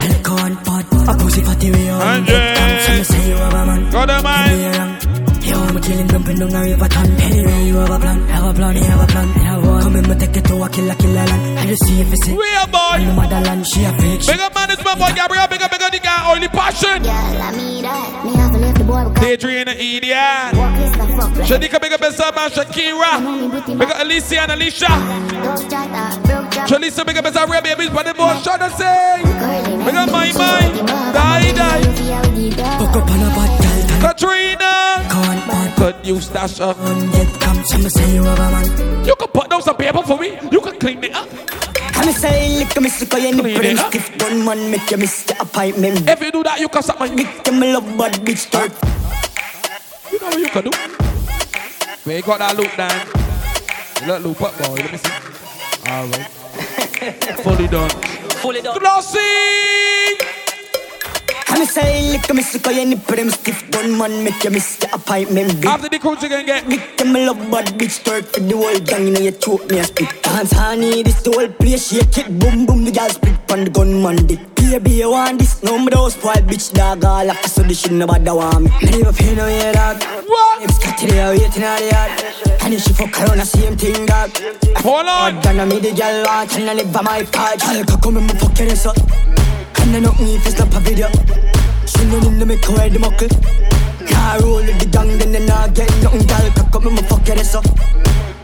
I 0.01 0.05
like 0.07 0.27
one 0.29 0.55
bad. 0.63 0.85
A 1.09 1.13
pussy 1.17 1.41
fatty 1.41 1.71
way 1.71 1.89
on. 1.89 2.23
Dead 2.25 2.57
come, 2.57 2.79
some 2.85 3.03
say 3.03 3.27
you 3.29 3.35
have 3.35 3.53
a 3.53 3.65
man. 3.65 3.89
Got 3.91 4.09
a 4.09 4.11
Him 4.17 4.23
man. 4.23 4.49
be 4.49 4.65
around. 4.77 4.93
Yo, 5.43 5.57
I'm 5.59 5.77
killing 5.81 6.07
them, 6.07 6.23
pin 6.23 6.37
down 6.39 6.55
a 6.55 6.61
river 6.63 6.87
ton. 6.87 7.11
Anyway, 7.19 7.65
you 7.67 7.75
have 7.75 7.89
a 7.91 7.99
plan, 7.99 8.19
have 8.27 8.45
a 8.45 8.53
plan, 8.53 8.75
have 8.77 9.01
a 9.03 9.07
plan, 9.11 9.27
have 9.27 9.65
one. 9.65 9.81
Come 9.83 9.95
in, 9.97 10.07
me 10.09 10.15
take 10.15 10.37
it 10.37 10.45
to 10.45 10.63
a 10.63 10.69
killer, 10.69 10.95
killer 10.95 11.25
land. 11.25 11.59
I 11.59 11.65
just 11.67 11.83
see 11.85 11.99
if 12.01 12.13
it's 12.13 12.27
it. 12.27 12.37
We 12.37 12.47
a 12.63 12.65
boy. 12.67 12.79
On 12.79 13.05
the 13.05 13.13
motherland, 13.13 13.67
she 13.67 13.83
a 13.83 13.91
fake. 13.91 14.25
Big 14.25 14.39
up 14.39 14.55
man, 14.55 14.71
it's 14.71 14.83
my 14.85 14.95
boy 14.95 15.11
Gabriel. 15.13 15.47
Big 15.49 15.61
up, 15.61 15.69
big 15.71 15.81
up 15.81 15.91
the 15.91 15.99
guy, 15.99 16.31
only 16.33 16.47
passion. 16.47 17.03
Girl, 17.03 17.11
I 17.11 17.51
mean 17.57 17.83
that. 17.83 18.22
Me 18.83 18.93
have 18.93 19.07
to 19.07 19.09
the 19.09 19.09
boy 19.09 19.09
because 19.09 19.23
Daydream 19.23 19.67
and 19.67 19.79
Idiot. 19.79 20.53
walk 20.55 20.77
is 20.79 20.91
the 20.91 20.97
fuck. 20.97 21.37
right? 21.37 21.47
Shadika, 21.47 21.81
big 21.81 21.93
up 21.93 22.01
yourself, 22.01 22.35
man. 22.35 22.49
Shakira. 22.49 23.77
Big 23.79 23.89
up 23.89 23.99
Alicia 24.01 24.41
and 24.41 24.51
Alicia. 24.51 24.87
Don't 24.87 25.69
try 25.69 25.87
that, 25.87 26.19
broke. 26.23 26.67
Shalisa, 26.67 27.05
big 27.05 27.17
up 27.17 27.25
yourself, 27.25 27.49
real 27.49 27.61
babies. 27.61 27.89
But 27.89 28.05
the 28.05 28.13
boy 28.13 28.33
shot 28.41 28.61
and 28.61 28.73
say. 28.73 29.21
Big 29.23 29.95
up 29.95 30.11
my 30.11 30.31
mind. 30.33 30.87
Die, 30.87 31.51
die. 31.53 31.83
Cook 32.79 32.95
up 32.95 33.09
on 33.09 33.19
a 33.19 33.29
bad 33.35 33.51
girl, 33.61 34.11
Katrina. 34.11 34.73
Taliban, 35.09 35.47
bad. 35.47 35.75
Could 35.77 36.05
you 36.05 36.19
stash 36.21 36.59
up? 36.59 36.79
On 36.79 37.11
dead 37.11 37.41
come, 37.41 37.63
some 37.63 37.89
say 37.89 38.13
you 38.15 38.23
have 38.23 38.43
a. 39.53 39.61
You 39.61 39.61
can 39.61 39.61
down 39.61 39.61
some 39.61 39.77
paper 39.77 40.01
for 40.03 40.17
me. 40.17 40.37
You 40.51 40.61
can 40.61 40.79
clean 40.79 41.03
it 41.03 41.13
up. 41.13 41.27
I'm 41.95 42.09
a 42.09 42.13
say, 42.13 42.57
lick 42.57 42.75
a 42.75 42.81
miss, 42.81 42.99
look 43.01 43.13
at 43.13 43.21
you, 43.21 43.41
Clean 43.41 43.55
put 43.55 43.65
it 43.65 43.71
in 43.71 43.79
up. 43.79 43.93
stiff 43.93 44.17
gun, 44.17 44.43
man, 44.45 44.71
make 44.71 44.89
you 44.91 44.97
miss 44.97 45.23
the 45.23 45.39
appointment. 45.41 46.09
If 46.09 46.21
you 46.21 46.31
do 46.31 46.43
that, 46.43 46.59
you 46.59 46.67
can 46.67 46.83
suck 46.83 46.99
my 46.99 47.07
dick. 47.07 47.43
Them 47.43 47.59
love 47.59 47.85
bad 47.97 48.13
bitch 48.25 48.37
start. 48.37 48.71
You 50.11 50.19
know 50.19 50.27
what 50.27 50.39
you 50.39 50.47
can 50.47 50.63
do. 50.63 50.71
Where 52.03 52.17
you 52.17 52.23
got 52.23 52.39
that 52.39 52.57
loop 52.57 52.75
down? 52.75 53.07
You 54.01 54.11
let 54.11 54.23
loop 54.23 54.41
up, 54.41 54.57
boy. 54.57 54.75
Let 54.75 54.91
me 54.91 54.97
see. 54.97 55.11
All 55.87 56.07
right. 56.07 56.27
Fully 57.43 57.67
done. 57.67 57.89
Fully 58.41 58.61
done. 58.61 58.79
Glossy. 58.79 60.42
Come 61.53 61.67
say, 61.67 62.09
lick 62.11 62.33
me 62.33 62.41
sick, 62.41 62.65
I 62.67 62.79
any 62.79 62.95
put 62.95 63.17
them 63.17 63.29
stiff 63.29 63.61
One 63.75 63.95
man 63.95 64.23
make 64.23 64.43
you 64.43 64.49
miss 64.49 64.77
the 64.77 64.91
appointment 64.91 65.61
big. 65.61 65.67
After 65.67 65.87
the 65.87 65.99
coach 65.99 66.23
you 66.23 66.29
can 66.29 66.47
get 66.47 66.67
Big 66.67 66.97
them 66.97 67.13
love 67.13 67.37
bad 67.51 67.67
bitch 67.77 68.01
Twerk 68.03 68.25
for 68.33 68.39
the 68.39 68.57
whole 68.57 68.79
gang, 68.79 69.05
you 69.05 69.13
know 69.13 69.19
you 69.19 69.31
choke 69.33 69.69
me 69.69 69.77
a 69.77 69.83
spit. 69.83 70.23
Dance 70.23 70.51
honey, 70.51 71.03
this 71.03 71.21
the 71.21 71.31
whole 71.31 71.47
place 71.49 71.89
Shake 71.89 72.17
it, 72.17 72.39
boom 72.39 72.65
boom, 72.65 72.83
the 72.83 72.91
girl 72.91 73.07
split 73.07 73.51
on 73.51 73.65
the 73.65 73.69
gunman 73.69 74.25
dick 74.25 74.39
Baby, 74.55 74.91
you 75.05 75.11
want 75.11 75.37
this? 75.37 75.61
No, 75.61 75.77
me 75.77 75.89
those 75.91 76.15
spoil 76.15 76.33
bitch 76.33 76.73
dog 76.73 77.05
All 77.05 77.29
after 77.29 77.47
so 77.47 77.61
the 77.61 77.75
shit 77.75 77.91
nobody 77.91 78.31
want 78.31 78.63
me. 78.63 78.71
Me 78.81 78.97
never 78.97 79.13
pay 79.13 79.35
no 79.35 79.45
way 79.45 79.71
dog. 79.71 80.01
What? 80.25 80.61
Hips 80.61 80.79
cut 80.79 80.97
to 80.97 81.05
the 81.05 81.37
waiting 81.37 81.63
on 81.63 81.77
the 81.77 81.89
yard. 81.93 82.61
And 82.63 82.73
if 82.73 82.81
she 82.81 82.93
fuck 82.93 83.13
around, 83.21 83.37
the 83.37 83.45
same 83.45 83.77
thing 83.77 84.07
dog. 84.07 84.31
Hold 84.77 85.05
on. 85.05 85.39
Done 85.41 85.69
me 85.69 85.79
the 85.79 85.91
girl 85.93 86.27
and 86.27 86.69
I 86.69 86.73
live 86.73 86.91
by 86.91 87.01
my 87.01 87.21
part 87.21 87.59
can 87.59 87.85
come 87.85 88.17
in 88.17 88.25
my 88.25 89.42
fuck 89.83 89.91
your 89.91 89.91
so 89.91 89.91
And 89.91 89.95
I 89.95 89.99
know 89.99 90.13
me 90.19 90.35
if 90.35 90.47
it's 90.47 90.59
not 90.59 90.73
a 90.73 90.79
video. 90.79 91.09
She 91.85 92.05
no 92.05 92.19
need 92.19 92.39
to 92.39 92.45
make 92.45 92.65
her 92.65 92.89
the 92.89 92.99
muckle. 92.99 93.29
Car 94.07 94.39
roll 94.41 94.63
with 94.63 94.79
the 94.79 94.85
gang, 94.85 95.17
then 95.17 95.31
they 95.31 95.45
not 95.45 95.73
get 95.73 95.89
nothing 96.01 96.27
Girl, 96.27 96.51
can 96.51 96.71
come 96.71 96.87
in 96.87 96.95
my 96.95 97.01
fuck 97.03 97.27
your 97.27 97.43
so 97.43 97.61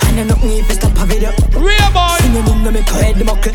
And 0.08 0.20
I 0.20 0.24
know 0.24 0.36
me 0.44 0.60
if 0.60 0.70
it's 0.70 0.82
not 0.82 0.98
a 0.98 1.06
video. 1.06 1.32
Real 1.56 1.90
boy. 1.92 2.18
She 2.20 2.30
no 2.30 2.42
need 2.42 2.64
to 2.64 2.72
make 2.72 2.90
her 2.90 3.14
the 3.14 3.26
muckle. 3.26 3.54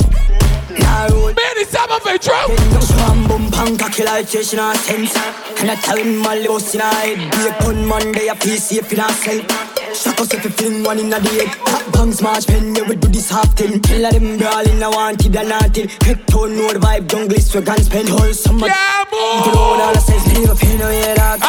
Car 0.81 1.09
roll 1.11 1.33
Man, 1.35 1.57
it's 1.57 1.73
time 1.73 1.91
of 1.91 2.07
a 2.07 2.19
true. 2.19 2.81
Swam 2.81 3.27
boom 3.29 3.51
pang 3.51 3.77
cocky 3.77 4.05
like 4.05 4.27
fish 4.27 4.53
in 4.53 4.59
a 4.59 4.75
sense 4.75 5.17
And 5.61 5.71
I 5.71 5.77
tell 5.77 5.97
him 5.97 6.19
my 6.19 6.45
boss 6.47 6.75
in 6.75 6.81
a 6.81 6.85
head 6.85 7.19
Be 7.31 7.49
a 7.49 7.53
gunman, 7.61 8.13
they 8.13 8.29
a 8.29 8.35
piece 8.35 8.65
safe 8.65 8.93
in 8.93 9.01
a 9.01 9.09
cell 9.13 9.74
Shock 9.95 10.21
us 10.21 10.35
if 10.35 10.45
you 10.45 10.51
fling 10.51 10.83
one 10.83 10.99
in 10.99 11.13
a 11.13 11.21
the 11.21 11.31
head 11.31 11.55
Hot 11.71 11.87
bang 11.93 12.13
smash 12.13 12.47
pen, 12.47 12.75
yeah 12.75 12.83
we 12.83 12.97
do 12.97 13.09
this 13.09 13.31
half 13.31 13.55
thing. 13.55 13.81
Kill 13.81 14.11
them 14.11 14.39
brawl 14.39 14.67
in 14.67 14.83
a 14.83 14.91
wanted 14.91 15.37
and 15.37 15.53
until 15.53 15.87
Head 16.03 16.27
tone, 16.27 16.57
the 16.59 16.79
vibe, 16.83 17.07
jungle 17.07 17.37
is 17.39 17.47
swag 17.51 17.69
and 17.69 17.79
spend 17.85 18.09
Whole 18.09 18.33
summer 18.35 18.67
Yeah, 18.67 19.05
boy. 19.07 19.47
You 19.47 19.53
know 19.55 19.79
all 19.79 19.95
the 19.95 20.01
sense, 20.01 20.27
never 20.35 20.55
pay 20.59 20.77
no 20.77 20.91
head 20.91 21.17
dog 21.17 21.41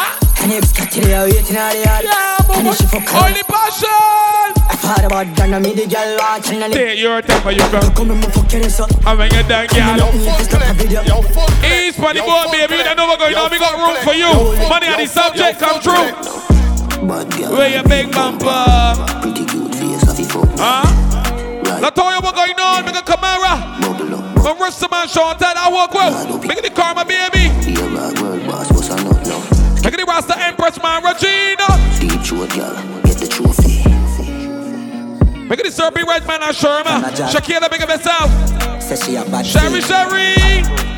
And 0.46 0.54
if 0.54 0.64
it's 0.64 0.74
got 0.78 0.92
to 0.94 1.02
the 1.02 1.10
waiting 1.26 1.58
on 1.58 1.74
the 1.74 1.82
yard? 1.84 2.06
And 2.54 2.68
if 2.70 2.78
she 2.78 2.86
fuck 2.86 3.10
her 3.10 3.26
Only 3.26 3.44
passion. 3.50 4.54
I 4.70 4.76
thought 4.78 5.04
about 5.06 5.28
done, 5.36 5.58
me 5.62 5.74
the 5.74 5.86
girl 5.90 6.10
want 6.22 6.46
and 6.54 6.64
I 6.64 6.70
Take 6.70 7.00
your 7.02 7.22
time 7.26 7.42
for 7.42 7.52
you 7.52 7.66
come 7.74 7.92
Come 7.98 8.14
my 8.22 8.30
fuck 8.30 8.52
your 8.54 8.70
so 8.70 8.86
And 8.86 9.18
when 9.18 9.34
you're 9.34 9.44
done, 9.50 9.66
And 9.74 9.82
I 9.82 9.98
girl. 9.98 10.06
know 10.06 10.12
me 10.14 10.30
if 10.30 10.40
it's 10.46 10.52
not 10.54 10.62
a 10.62 10.74
video. 10.78 11.02
East 11.66 11.98
for 11.98 12.14
the 12.14 12.22
boy, 12.22 12.46
baby. 12.54 12.78
You 12.78 12.86
don't 12.86 12.98
know 12.98 13.10
what's 13.10 13.26
going 13.26 13.36
on. 13.36 13.50
We 13.50 13.58
got 13.58 13.74
room 13.74 13.98
for 14.06 14.14
you. 14.14 14.30
Money 14.70 14.88
on 14.94 15.02
the 15.02 15.08
subject, 15.10 15.58
come 15.60 15.82
true. 15.82 16.14
Where 17.06 17.70
your 17.70 17.84
big 17.84 18.12
bumper? 18.12 18.96
Pretty 19.22 19.46
Huh? 20.58 20.82
Now 21.80 21.90
tell 21.90 22.12
you 22.12 22.20
what's 22.22 22.36
going 22.36 22.60
on. 22.60 22.86
Make 22.86 22.96
a 22.96 23.04
camera. 23.04 23.62
When 24.42 24.58
rush 24.58 24.76
the 24.78 24.90
man 24.90 25.08
short 25.08 25.38
time, 25.38 25.56
I 25.56 25.70
walk 25.72 25.94
well. 25.94 26.40
Make 26.40 26.58
it 26.58 26.64
the 26.64 26.72
car, 26.72 26.96
my 26.96 27.04
baby. 27.04 27.50
Make 29.84 29.94
it 29.94 29.98
the 29.98 30.06
Rasta 30.08 30.40
Empress, 30.40 30.82
man, 30.82 31.04
Regina. 31.04 31.68
Deep 32.00 32.22
throat, 32.26 32.50
girl, 32.50 32.74
get 33.04 33.18
the 33.18 33.28
trophy. 33.30 33.84
Make 35.48 35.60
it 35.60 35.66
the 35.66 35.70
Serpy 35.70 36.04
Red 36.08 36.26
Man 36.26 36.42
and 36.42 36.56
Sherma. 36.56 37.04
Shakira, 37.30 37.70
make 37.70 37.82
it 37.82 37.90
yourself. 37.90 38.82
Say 38.82 38.96
she 38.96 39.16
a 39.16 39.24
bad 39.26 39.46
Sherry, 39.46 39.82
Sherry. 39.82 40.34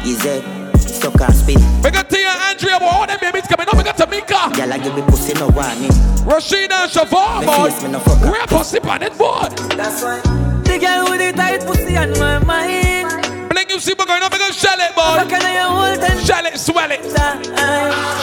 Easy, 0.08 0.42
suck 0.90 1.20
and 1.22 1.36
spit. 1.36 1.60
Make 1.84 1.96
it 1.96 2.10
Tia, 2.10 2.32
Andrea, 2.50 2.80
boy, 2.80 2.86
all 2.88 3.08
them 3.08 3.18
babies 3.20 3.48
coming 3.48 3.68
up. 3.68 3.76
Make 3.78 3.88
it 3.88 3.96
Tamika. 3.96 4.54
Girl, 4.56 4.74
I 4.74 4.78
give 4.78 4.96
me 4.96 5.02
pussy 5.04 5.34
no 5.34 5.48
warning. 5.50 5.92
Rashida 6.28 6.84
and 6.84 6.92
Shavar, 6.92 7.42
Me 7.42 7.48
face 7.70 7.84
me 7.84 7.92
no 7.92 8.00
fuck 8.00 8.20
boy. 8.22 8.32
We're 8.32 8.48
pussy 8.48 8.80
on 8.80 9.04
it, 9.04 9.18
boy. 9.18 9.48
That's 9.76 10.02
why 10.04 10.20
The 10.64 10.78
girl 10.80 11.10
with 11.10 11.20
the 11.20 11.32
tight 11.36 11.62
pussy 11.66 11.96
on 11.98 12.12
my 12.20 12.40
mind 12.40 13.50
Blink 13.50 13.70
you 13.72 13.80
see 13.80 13.94
what's 13.94 14.06
going 14.10 14.22
on, 14.22 14.30
make 14.32 14.42
it 14.42 14.54
shell 14.54 14.78
it, 14.80 14.94
boy. 14.96 15.16
Fucking 15.24 15.46
on 15.46 15.54
your 15.54 15.70
whole 15.72 15.98
time 15.98 16.20
Shell 16.20 16.46
it, 16.46 16.58
swell 16.60 16.92
it. 16.92 17.02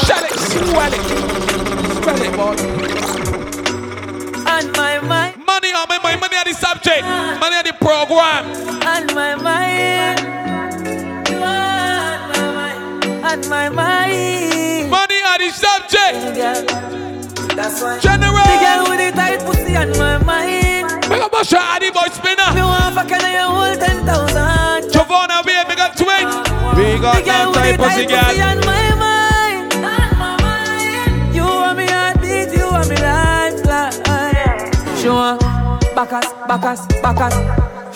Shell 0.05 0.25
it, 0.25 0.35
swell 0.37 0.93
it. 0.93 1.03
Swell 2.03 2.23
it, 2.23 2.33
boy. 2.37 2.55
On 4.51 4.73
my 4.73 4.99
mind 5.01 5.45
Money 5.47 5.73
on 5.73 5.87
my 5.89 5.99
mind, 6.03 6.21
money 6.21 6.37
on 6.37 6.45
the 6.45 6.53
subject, 6.55 7.03
money 7.41 7.57
on 7.57 7.65
the 7.65 7.73
program. 7.81 8.45
On 8.87 9.15
my 9.15 9.35
mind 9.37 10.44
On 13.25 13.41
my 13.49 13.70
mind 13.70 14.91
Money 14.91 15.20
on 15.25 15.39
the 15.41 15.49
subject. 15.49 16.68
That's 17.57 17.81
why 17.81 17.99
General. 17.99 18.37
The 18.37 18.57
girl 18.61 18.85
with 18.91 19.01
the 19.01 19.11
tight 19.16 19.41
pussy 19.41 19.75
on 19.77 19.97
my 19.97 20.18
mind 20.22 21.09
Make 21.09 21.22
up 21.22 21.33
shot, 21.47 21.81
the 21.81 21.91
boy 21.91 22.05
Me 22.05 22.12
spinner. 22.12 22.53
want 22.61 22.95
fucking 22.95 23.25
on 23.25 23.33
your 23.33 23.49
whole 23.49 23.77
ten 23.81 24.05
thousand 24.05 24.93
Giovanna, 24.93 25.41
we 25.41 25.57
make 25.64 25.81
up 25.81 25.97
twin. 25.97 26.29
We 26.77 27.01
got 27.01 27.16
The 27.16 27.22
girl 27.25 27.49
with 27.53 27.64
the 27.64 27.77
pussy 27.81 28.05
tight 28.05 28.29
pussy 28.29 28.37
girl. 28.37 28.45
on 28.45 28.61
my 28.61 28.95
mind 29.01 29.72
On 29.72 29.83
my 30.20 30.37
mind 30.45 31.35
You 31.35 31.45
want 31.45 31.79
me 31.79 31.87
heartbeat, 31.87 32.53
you 32.53 32.66
want 32.68 32.89
me 32.91 32.97
lifeline 33.01 34.68
She 35.01 35.09
want 35.09 35.41
Bacchus, 35.97 36.29
Bacchus, 36.47 36.81
Bacchus 37.01 37.35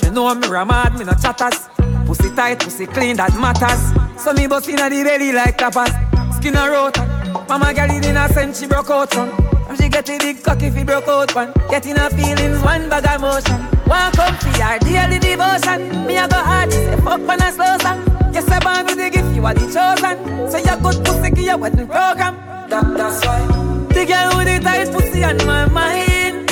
She 0.00 0.08
know 0.08 0.34
me 0.34 0.48
ramad, 0.48 0.98
me 0.98 1.04
no 1.04 1.12
chatters 1.12 1.68
Pussy 2.06 2.34
tight, 2.34 2.60
pussy 2.60 2.86
clean, 2.86 3.16
that 3.16 3.34
matters 3.36 3.97
So 4.18 4.32
me 4.32 4.46
bust 4.46 4.68
inna 4.68 4.90
the 4.90 5.04
belly 5.04 5.32
like 5.32 5.56
tapas. 5.56 6.08
Skin 6.36 6.56
a 6.56 6.68
rotan 6.68 7.08
Mama 7.48 7.72
girl 7.72 7.90
in 7.90 8.16
a 8.16 8.28
sense 8.28 8.60
she 8.60 8.66
broke 8.66 8.90
out 8.90 9.12
from 9.12 9.30
And 9.68 9.78
she 9.78 9.88
get 9.88 10.08
a 10.08 10.18
big 10.18 10.42
cock 10.42 10.62
if 10.62 10.74
he 10.74 10.84
broke 10.84 11.08
out 11.08 11.34
one 11.34 11.52
Getting 11.70 11.96
her 11.96 12.10
feelings, 12.10 12.62
one 12.62 12.88
bag 12.88 13.06
of 13.06 13.20
motion. 13.20 13.60
Walk 13.86 14.18
up 14.18 14.34
for 14.42 14.48
her 14.62 14.78
daily 14.80 15.18
devotion. 15.18 16.06
Me 16.06 16.18
a 16.18 16.28
go 16.28 16.36
hard, 16.36 16.72
she 16.72 16.78
say 16.78 16.96
fuck 16.96 17.20
on 17.20 17.42
a 17.42 17.52
slow 17.52 17.78
song 17.78 18.18
Yes, 18.32 18.48
I 18.50 18.60
born 18.60 18.86
with 18.86 18.98
the 18.98 19.10
gift, 19.10 19.34
you 19.34 19.44
are 19.46 19.54
the 19.54 19.66
chosen. 19.66 20.50
So 20.50 20.58
you 20.58 20.76
good 20.82 21.04
pussy, 21.04 21.30
give 21.30 21.44
your 21.44 21.56
wedding 21.56 21.86
program. 21.86 22.36
That, 22.68 22.84
That's 22.96 23.24
why. 23.24 23.46
The 23.88 24.04
girl 24.04 24.36
with 24.36 24.46
the 24.46 24.60
tight 24.62 24.92
pussy 24.92 25.24
on 25.24 25.38
my 25.46 25.66
mind. 25.66 26.46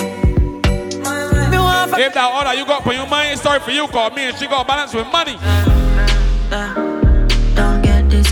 Me 1.51 1.59
want 1.59 1.91
fuck. 1.91 2.01
If 2.01 2.15
that 2.15 2.33
order 2.33 2.59
you 2.59 2.65
got 2.65 2.83
for 2.83 2.93
your 2.95 3.07
mind, 3.07 3.39
sorry 3.39 3.61
for 3.61 3.71
you, 3.71 3.87
call 3.89 4.11
me 4.11 4.29
and 4.29 4.37
she 4.37 4.47
got 4.47 4.67
balance 4.67 4.95
with 4.95 5.07
money. 5.13 5.37
Don't 6.51 6.75
get 6.75 6.77
this 6.77 6.96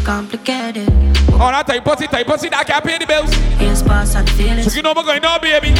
complicated. 0.05 0.89
Oh, 1.33 1.51
that 1.51 1.67
type 1.67 1.83
pussy, 1.85 2.07
type 2.07 2.27
pussy, 2.27 2.49
that 2.51 2.67
can't 2.67 2.85
pay 2.85 2.99
the 2.99 3.07
bills. 3.07 3.33
Here's 3.59 3.83
pass 3.83 4.15
and 4.15 4.29
feelings. 4.31 4.71
So 4.71 4.77
you 4.77 4.83
know 4.83 4.93
what's 4.93 5.09
going 5.09 5.25
on, 5.25 5.41
baby. 5.41 5.73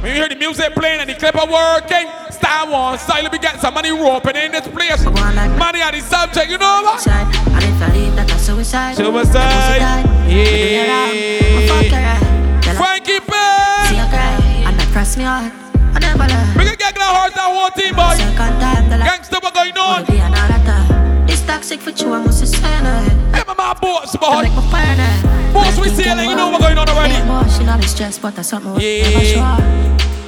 When 0.00 0.10
you 0.10 0.16
hear 0.16 0.28
the 0.28 0.36
music 0.36 0.74
playing 0.74 1.00
and 1.00 1.10
the 1.10 1.14
clip 1.14 1.36
are 1.36 1.46
working, 1.46 2.08
Star 2.32 2.66
Wars, 2.66 3.00
silent, 3.02 3.32
we 3.32 3.38
get 3.38 3.60
some 3.60 3.74
money 3.74 3.90
roping 3.92 4.34
in 4.36 4.50
this 4.52 4.66
place. 4.66 5.04
Money 5.04 5.82
on 5.84 5.92
the 5.92 6.00
subject, 6.00 6.48
you 6.50 6.56
know 6.56 6.80
what? 6.82 7.06
And 7.06 7.62
if 7.62 7.82
I 7.82 7.92
leave, 7.92 8.16
that's 8.16 8.40
suicide. 8.40 8.96
Suicide. 8.96 9.76
Yeah. 10.26 11.12
Frankie 12.74 13.20
Pay. 13.20 13.84
See 13.86 13.96
you 14.00 14.08
cry, 14.08 14.64
and 14.64 14.78
that 14.80 14.88
press 14.90 15.16
me 15.18 15.24
hard. 15.24 15.52
I 15.92 15.98
never 16.00 16.24
lie. 16.24 16.54
We 16.56 16.64
can 16.64 16.76
get 16.78 16.94
that 16.94 17.12
heart 17.12 17.34
that 17.34 17.44
whole 17.44 17.70
team, 17.76 17.94
boy. 17.94 18.16
The 18.16 18.96
Gangsta, 19.04 19.42
what 19.42 19.52
going 19.52 19.76
on? 19.76 20.06
Toxic 21.50 21.80
for 21.80 21.90
you, 21.90 22.12
I 22.14 22.22
must 22.24 22.46
say 22.46 22.76
no. 22.86 22.94
Hey, 23.34 23.42
my 23.46 23.74
boss, 23.82 24.14
boy. 24.16 24.42
Make 24.46 24.54
my 24.54 24.64
fire 24.70 24.96
now. 24.96 25.52
Boss, 25.52 25.76
we 25.80 25.88
see 25.88 26.06
you, 26.08 26.14
know 26.14 26.48
what's 26.50 26.64
going 26.64 26.78
on 26.78 26.88
already. 26.88 27.16
Emotionally 27.26 27.88
stressed, 27.92 28.22
but 28.22 28.36
that's 28.36 28.48
something 28.50 28.74
Yeah. 28.78 29.10
never 29.10 29.24
sure. 29.32 29.56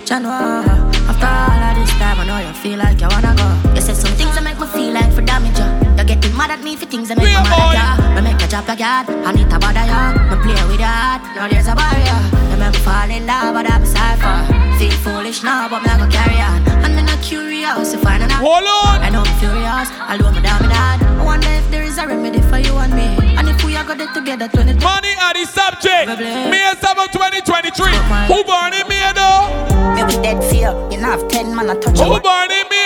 January, 0.05 0.66
after 1.11 1.31
all 1.43 1.62
of 1.68 1.73
this 1.79 1.93
time, 2.01 2.18
I 2.23 2.25
know 2.27 2.39
you 2.47 2.53
feel 2.62 2.79
like 2.85 3.01
you 3.01 3.09
wanna 3.14 3.33
go. 3.39 3.49
You 3.77 3.81
say 3.87 3.95
some 3.95 4.14
things 4.18 4.35
that 4.35 4.43
make 4.49 4.59
me 4.59 4.66
feel 4.66 4.93
like 4.99 5.12
for 5.16 5.23
damage 5.23 5.59
you. 5.62 5.68
You're 5.97 6.09
getting 6.11 6.35
mad 6.37 6.51
at 6.51 6.61
me 6.66 6.75
for 6.81 6.87
things 6.87 7.07
that 7.09 7.16
make 7.18 7.29
me 7.29 7.35
mad 7.35 7.55
at 7.55 7.99
you. 8.03 8.14
Me 8.16 8.20
make 8.27 8.41
you 8.43 8.49
drop 8.53 8.66
your 8.66 8.77
guard, 8.83 9.07
and 9.27 9.39
it 9.41 9.53
a 9.55 9.59
bother 9.62 9.87
you. 9.93 10.03
Me 10.31 10.37
play 10.45 10.62
with 10.70 10.81
heart, 10.91 11.23
now 11.37 11.47
there's 11.53 11.68
a 11.73 11.75
barrier. 11.79 12.18
You 12.63 12.71
make 12.71 12.79
me 12.79 12.85
fall 12.87 13.11
in 13.11 13.27
love, 13.27 13.55
but 13.55 13.67
I'm 13.69 13.85
cipher. 13.85 14.79
Feel 14.79 14.93
foolish 15.03 15.43
now, 15.43 15.69
but 15.69 15.83
me 15.83 15.91
I 15.91 15.99
go 15.99 16.07
carry 16.07 16.39
on. 16.39 16.63
And 16.87 16.95
me 16.95 17.03
not 17.03 17.21
curious 17.21 17.91
to 17.91 17.99
find 17.99 18.23
an 18.23 18.31
Hold 18.31 18.63
on. 18.63 19.03
I 19.03 19.11
know 19.11 19.23
me 19.27 19.35
furious, 19.43 19.91
although 19.99 20.31
me 20.31 20.47
down 20.47 20.63
me 20.63 20.69
dad. 20.69 21.03
I 21.03 21.25
wonder 21.25 21.49
if 21.49 21.69
there 21.73 21.83
is 21.83 21.99
a 21.99 22.07
remedy 22.07 22.41
for 22.43 22.59
you 22.59 22.79
and 22.79 22.95
me. 22.95 23.35
And 23.35 23.49
if 23.49 23.65
we 23.65 23.75
are 23.75 23.83
go 23.83 23.97
there 23.97 24.13
together, 24.15 24.47
20 24.47 24.75
Money 24.79 25.11
on 25.19 25.35
the 25.35 25.45
subject. 25.45 26.07
May 26.55 26.63
7 26.79 27.11
2023. 27.11 28.31
Who 28.31 28.45
born 28.47 28.71
in 28.79 28.87
me, 28.87 29.03
though? 29.11 29.51
Me 29.99 30.05
with 30.07 30.23
dead 30.23 30.39
fear. 30.47 30.71
You 30.87 31.03
know 31.03 31.11
have 31.11 31.27
ten 31.27 31.51
man 31.57 31.69
a 31.69 31.75
touch 31.75 31.99
Who 31.99 32.15
you. 32.15 32.21
born 32.23 32.47
in 32.47 32.67
me? 32.71 32.83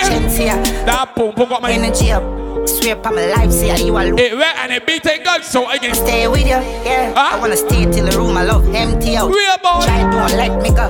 That 0.89 1.13
boom, 1.15 1.35
boom, 1.35 1.49
got 1.49 1.61
my 1.61 1.69
Energy 1.71 2.11
up. 2.11 2.46
Swear 2.67 2.95
up 2.97 3.05
my 3.05 3.25
life, 3.35 3.51
say 3.51 3.85
you 3.85 3.93
alone. 3.93 4.19
It 4.19 4.35
wet 4.35 4.55
and 4.57 4.71
it 4.73 4.85
beat 4.85 5.05
it 5.05 5.23
God, 5.23 5.43
so 5.43 5.65
I 5.65 5.77
can 5.77 5.95
Stay 5.95 6.27
with 6.27 6.41
you, 6.41 6.59
yeah. 6.85 7.13
I 7.15 7.39
wanna 7.39 7.55
stay 7.57 7.85
till 7.85 8.05
the 8.05 8.17
room 8.17 8.35
I 8.37 8.43
love 8.43 8.67
empty 8.75 9.15
out. 9.15 9.29
Real 9.29 9.57
boy. 9.63 9.81
Try 9.85 10.01
don't 10.11 10.35
let 10.37 10.61
me 10.61 10.69
go. 10.69 10.87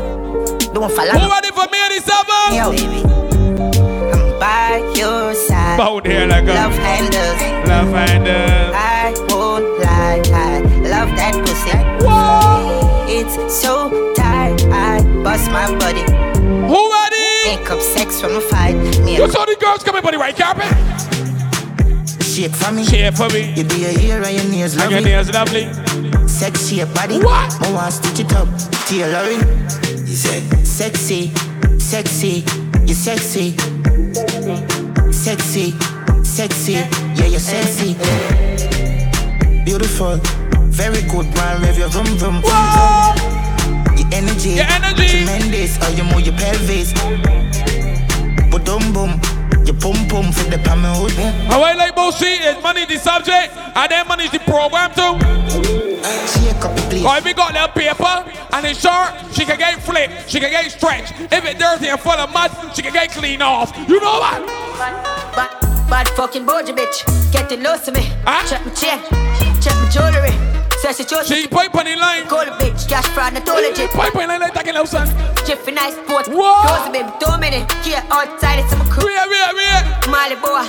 Don't 0.73 0.91
fall 0.91 1.09
out. 1.09 1.21
Who 1.21 1.29
ready 1.29 1.51
for 1.51 1.67
me 1.71 1.79
the 1.93 1.99
seven? 2.01 2.47
Yo, 2.57 2.71
baby. 2.71 3.01
I'm 4.13 4.39
by 4.39 4.93
your 4.95 5.33
side. 5.33 5.77
Bout 5.77 6.05
here 6.05 6.25
like 6.27 6.43
a 6.45 6.53
Love 6.53 6.73
handles. 6.73 7.67
love 7.69 7.87
handle. 7.93 8.73
I 8.75 9.13
won't 9.29 9.79
lie, 9.79 10.21
I 10.33 10.59
love 10.93 11.09
that 11.15 11.33
pussy. 11.45 11.77
Whoa. 12.05 13.05
It's 13.07 13.61
so 13.61 14.13
tight, 14.15 14.61
I 14.71 15.01
bust 15.23 15.49
my 15.51 15.67
body. 15.77 16.01
Who 16.67 16.91
ready? 16.91 17.57
Make 17.57 17.69
up 17.71 17.81
sex 17.81 18.19
from 18.19 18.35
a 18.35 18.41
fight. 18.41 18.75
Me 19.05 19.15
You 19.17 19.29
saw 19.31 19.45
the 19.45 19.55
girls 19.59 19.83
coming 19.83 20.01
buddy, 20.01 20.17
right 20.17 20.35
carpet? 20.35 20.65
Shake 22.37 22.53
for 22.53 22.71
me. 22.71 22.85
Shake 22.85 23.15
for 23.15 23.27
me. 23.29 23.51
You 23.55 23.63
be 23.63 23.85
a 23.85 23.89
hero, 23.97 24.27
your 24.27 24.43
nails 24.43 24.73
And 24.73 24.91
lovely. 24.91 24.93
your 24.93 25.01
nails 25.09 25.33
lovely. 25.33 26.27
Sexy 26.27 26.75
your 26.75 26.85
body. 26.93 27.17
What? 27.17 27.49
I 27.65 27.71
want 27.73 27.91
stitch 27.91 28.19
it 28.19 28.33
up. 28.33 28.47
Tailoring. 28.85 29.41
You 30.05 30.15
say 30.15 30.41
sexy, 30.63 31.31
sexy, 31.79 32.45
you 32.85 32.93
sexy, 32.93 33.57
sexy, 35.11 35.73
sexy. 36.23 36.73
Yeah, 36.73 37.25
you're 37.25 37.39
sexy. 37.39 37.95
Beautiful, 39.65 40.17
very 40.69 41.01
good, 41.09 41.25
man. 41.33 41.59
Rev 41.63 41.79
your 41.79 41.89
vroom 41.89 42.05
vroom. 42.21 42.35
Your 43.97 44.07
energy, 44.13 44.51
your 44.61 44.69
energy, 44.69 45.25
tremendous. 45.25 45.77
How 45.77 45.89
you 45.89 46.03
move 46.03 46.21
your 46.21 46.35
pelvis. 46.37 46.93
But 48.51 48.63
boom 48.63 48.93
boom, 48.93 49.09
your 49.09 49.36
pum 49.93 50.07
pum 50.07 50.31
for 50.31 50.49
the 50.49 50.57
palm 50.59 50.83
hood. 50.83 51.11
How 51.47 51.61
I 51.61 51.73
like 51.73 51.95
bullshit 51.95 52.41
is 52.41 52.61
money 52.61 52.85
the 52.85 52.97
subject, 52.97 53.55
and 53.55 53.91
then 53.91 54.07
money 54.07 54.27
the 54.27 54.39
program 54.39 54.91
too. 54.91 55.15
Shake 56.27 56.63
up 56.63 56.75
the 56.75 56.83
place. 56.89 57.05
Or 57.05 57.17
if 57.17 57.23
we 57.23 57.33
got 57.33 57.53
little 57.53 57.69
paper 57.69 58.15
and 58.53 58.65
it's 58.65 58.81
short, 58.81 59.11
she 59.33 59.45
can 59.45 59.57
get 59.57 59.81
flipped, 59.81 60.29
she 60.29 60.39
can 60.39 60.51
get 60.51 60.71
stretched. 60.71 61.13
If 61.31 61.45
it's 61.45 61.59
dirty 61.59 61.87
and 61.87 61.99
full 61.99 62.13
of 62.13 62.33
mud, 62.33 62.51
she 62.75 62.81
can 62.81 62.93
get 62.93 63.11
clean 63.11 63.41
off. 63.41 63.71
You 63.87 63.99
know 63.99 64.19
what? 64.19 64.45
Bad, 64.77 65.35
bad 65.35 65.89
bad 65.89 66.09
fucking 66.09 66.45
bougie 66.45 66.73
bitch, 66.73 67.31
getting 67.31 67.63
lost 67.63 67.85
to 67.85 67.91
me. 67.91 68.11
Ah? 68.25 68.45
Check 68.49 68.65
my 68.65 68.73
chain, 68.73 68.99
check 69.61 69.75
my 69.75 69.89
jewelry. 69.89 70.66
Says 70.77 70.97
she 70.97 71.05
chose 71.05 71.27
She 71.27 71.47
pipe 71.47 71.73
on 71.75 71.85
the 71.85 71.95
line. 71.95 72.27
Call 72.27 72.41
a 72.41 72.51
bitch, 72.57 72.87
cash 72.87 73.07
fraud, 73.07 73.33
not 73.33 73.47
legit. 73.47 73.89
Pipe 73.91 74.15
on 74.15 74.21
the 74.21 74.27
line 74.27 74.41
like 74.41 74.53
that, 74.53 74.65
little 74.65 74.85
son. 74.85 75.07
Jiffy 75.45 75.71
nice 75.71 75.93
sport. 75.93 76.27
Whoa. 76.27 76.61
Close 76.65 76.89
baby, 76.93 77.09
two 77.19 77.37
minutes. 77.37 77.73
Here 77.85 78.03
outside, 78.11 78.59
it's 78.59 78.73
a 78.73 78.77
crew. 78.91 79.05
Wait, 79.05 79.27
wait, 79.27 79.53
wait. 79.57 79.83
Molly 80.09 80.35
boy, 80.37 80.61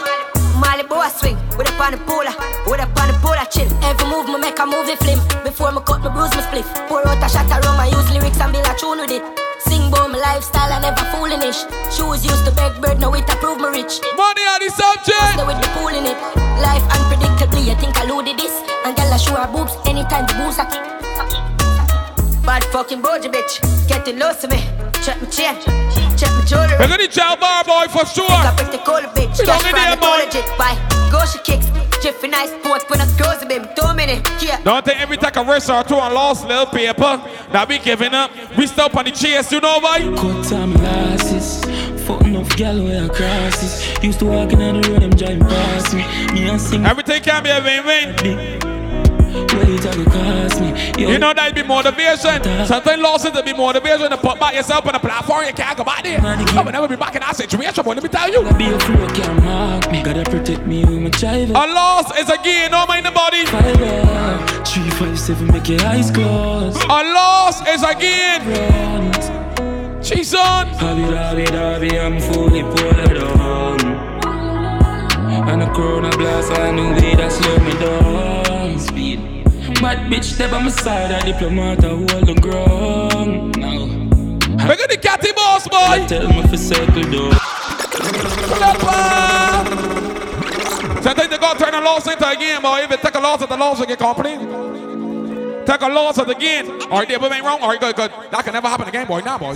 Molly 0.58 0.84
boy 0.84 1.08
swing. 1.08 1.38
With 1.56 1.70
a 1.70 1.74
pan 1.78 1.94
the 1.94 1.98
polar, 2.02 2.34
with 2.66 2.82
a 2.82 2.86
pan 2.94 3.08
the 3.08 3.14
polar 3.22 3.46
chill. 3.50 3.70
Every 3.82 4.06
move 4.10 4.26
me 4.26 4.38
make 4.38 4.58
a 4.58 4.66
movie 4.66 4.98
film. 5.02 5.18
Before 5.42 5.72
me 5.72 5.80
cut 5.86 6.02
my 6.02 6.10
bruise, 6.10 6.34
me 6.34 6.42
split. 6.42 6.66
Pour 6.90 7.06
out 7.06 7.22
a 7.22 7.28
shot 7.30 7.50
around 7.50 7.76
my 7.78 7.86
use 7.86 8.10
lyrics 8.10 8.40
and 8.40 8.52
build 8.52 8.66
a 8.66 8.74
tune 8.74 8.98
with 8.98 9.14
it. 9.14 9.22
Sing 9.62 9.88
about 9.88 10.10
my 10.10 10.18
lifestyle, 10.18 10.70
I 10.70 10.78
never 10.82 11.06
foolish. 11.14 11.62
Shoes 11.94 12.26
used 12.26 12.44
to 12.46 12.52
beg 12.54 12.80
bread, 12.80 13.00
now 13.00 13.14
it 13.14 13.28
approve 13.30 13.58
me 13.58 13.82
rich. 13.82 14.02
Money 14.18 14.44
on 14.50 14.58
the 14.62 14.70
subject. 14.70 15.34
Stay 15.34 15.46
with 15.46 15.58
the 15.62 15.68
pool 15.74 15.94
in 15.94 16.06
it. 16.06 16.18
Life 16.62 16.86
unpredictably, 16.94 17.66
you 17.66 17.74
think 17.78 17.98
I 17.98 18.04
loaded 18.04 18.38
this. 18.38 18.54
And 18.84 18.96
girl, 18.96 19.12
I 19.12 19.16
show 19.16 19.34
her 19.34 19.50
boobs 19.50 19.74
anytime 19.86 20.26
the 20.26 20.34
booze 20.34 20.58
are 20.58 20.66
kick. 20.66 20.82
Bad 22.44 22.64
fucking 22.72 23.02
bougie 23.02 23.28
bitch, 23.28 23.60
getting 23.88 24.18
lost 24.18 24.40
to 24.42 24.48
me. 24.48 24.87
Check 25.08 25.22
my 25.22 25.28
chain, 25.30 25.54
check 26.18 26.30
my 26.36 26.44
jewelry. 26.44 26.74
We're 26.78 26.86
gonna 26.86 27.08
tell 27.08 27.34
bar 27.38 27.64
boy 27.64 27.86
for 27.88 28.04
sure. 28.04 28.28
I 28.28 28.54
pick 28.58 28.70
the 28.70 28.78
cola 28.84 29.08
bitch, 29.16 29.38
We 29.38 29.46
cash 29.46 29.62
don't 29.62 29.62
from 29.62 29.72
need 29.80 29.88
the 29.88 29.96
them, 29.96 30.00
boy. 30.04 30.20
legit. 30.20 30.58
Bye, 30.58 30.76
go 31.10 31.24
she 31.24 31.38
kicks. 31.38 31.64
Jiffy 32.02 32.28
nice 32.28 32.50
sport 32.50 32.84
when 32.90 33.00
I 33.00 33.06
close 33.16 33.42
baby. 33.46 33.64
Two 33.74 33.94
minutes, 33.94 34.44
yeah. 34.44 34.60
Don't 34.62 34.84
think 34.84 35.00
every 35.00 35.16
take 35.16 35.34
a 35.36 35.42
rest 35.44 35.70
or 35.70 35.82
two 35.82 35.94
on 35.94 36.12
lost 36.12 36.46
little 36.46 36.66
paper. 36.66 37.22
Now 37.54 37.64
we 37.64 37.78
giving 37.78 38.12
up. 38.12 38.30
We 38.58 38.66
stop 38.66 38.94
on 38.96 39.06
the 39.06 39.10
chase, 39.10 39.50
you 39.50 39.60
know 39.60 39.80
why? 39.80 40.00
Cut 40.14 40.44
time 40.44 40.74
glasses. 40.74 41.64
Fuck 42.06 42.20
enough 42.22 42.54
gal 42.56 42.76
where 42.84 43.04
I 43.04 43.08
crosses. 43.08 43.82
Used 44.04 44.18
to 44.18 44.26
walk 44.26 44.52
in 44.52 44.60
on 44.60 44.82
the 44.82 44.90
road, 44.90 45.00
them 45.02 45.10
driving 45.10 45.40
past 45.40 45.94
me. 45.94 46.04
Me 46.34 46.48
and 46.50 46.60
sing. 46.60 46.84
Everything 46.84 47.22
can 47.22 47.42
be 47.42 47.48
a 47.50 47.62
win-win. 47.62 48.77
You 50.98 51.18
know 51.18 51.32
that'd 51.32 51.54
be 51.54 51.62
motivation. 51.62 52.42
Sometimes 52.66 53.02
losses 53.02 53.32
to 53.32 53.42
be 53.42 53.52
motivation 53.52 54.10
to 54.10 54.16
put 54.16 54.38
back 54.40 54.54
yourself 54.54 54.86
on 54.86 54.92
the 54.92 54.98
platform. 54.98 55.46
You 55.46 55.52
can't 55.52 55.76
go 55.76 55.84
back 55.84 56.02
there. 56.02 56.20
I 56.20 56.62
will 56.62 56.72
never 56.72 56.88
be 56.88 56.96
back 56.96 57.14
in 57.14 57.20
that 57.20 57.36
situation, 57.36 57.84
boy. 57.84 57.94
Let 57.94 58.02
me 58.02 58.08
tell 58.08 58.30
you. 58.30 58.42
Be 58.54 58.66
a 58.66 58.78
flow 58.78 59.06
can't 59.08 59.44
mark 59.44 59.90
me. 59.90 60.02
Gotta 60.02 60.24
protect 60.24 60.66
me 60.66 60.84
with 60.84 61.00
my 61.00 61.10
child. 61.10 61.50
A 61.50 61.66
loss 61.72 62.16
is 62.18 62.28
a 62.28 62.38
gain, 62.42 62.70
no 62.70 62.86
mind 62.86 63.06
the 63.06 63.10
body. 63.10 63.44
Three, 64.64 64.90
five, 64.90 65.18
seven, 65.18 65.46
make 65.48 65.68
your 65.68 65.80
eyes 65.82 66.10
close. 66.10 66.76
A 66.84 67.02
loss 67.14 67.66
is 67.68 67.82
a 67.82 67.94
gain. 67.94 68.42
She's 70.02 70.34
on. 70.34 70.66
Hobby, 70.68 71.02
hobby, 71.02 71.44
hobby, 71.44 71.98
I'm 71.98 72.20
fully 72.20 72.62
pulled 72.62 73.18
on. 73.40 73.80
And 75.48 75.62
a 75.62 75.66
corona 75.72 76.10
blast, 76.16 76.52
I 76.52 76.72
knew 76.72 76.94
that 77.16 77.32
slow 77.32 77.58
me 77.58 77.72
down. 77.80 78.47
Speed. 78.76 79.44
Bad 79.80 80.10
bitch, 80.10 80.24
step 80.24 80.52
on 80.52 80.64
my 80.64 80.70
side, 80.70 81.10
a 81.10 81.24
diplomat, 81.24 81.84
I 81.84 81.88
hold 81.88 82.08
the 82.08 82.34
ground. 82.40 83.56
Now. 83.56 84.66
Look 84.66 84.80
at 84.80 84.90
the 84.90 84.96
catty 84.96 85.32
boss, 85.32 85.68
boy. 85.68 85.76
I 85.78 86.06
Tell 86.06 86.28
me 86.28 86.42
for 86.48 86.56
circle 86.56 87.02
though. 87.04 87.30
Sometimes 91.00 91.28
they 91.30 91.38
gotta 91.38 91.64
turn 91.64 91.74
a 91.74 91.80
loss 91.80 92.06
into 92.06 92.28
a 92.28 92.36
game, 92.36 92.62
boy. 92.62 92.80
If 92.82 92.90
you 92.90 92.96
take 92.96 93.14
a 93.14 93.20
loss 93.20 93.40
at 93.42 93.48
the 93.48 93.56
loss, 93.56 93.78
you 93.78 93.86
get 93.86 93.98
complete. 93.98 94.40
Take 95.66 95.82
a 95.82 95.88
loss 95.88 96.18
at 96.18 96.26
the 96.26 96.34
game. 96.34 96.70
All 96.90 96.98
right, 96.98 97.08
there, 97.08 97.18
but 97.18 97.32
ain't 97.32 97.44
wrong. 97.44 97.60
All 97.60 97.68
right, 97.68 97.80
good, 97.80 97.94
good. 97.94 98.10
That 98.30 98.44
can 98.44 98.54
never 98.54 98.68
happen 98.68 98.88
again, 98.88 99.06
boy. 99.06 99.20
Now, 99.20 99.38
boy. 99.38 99.54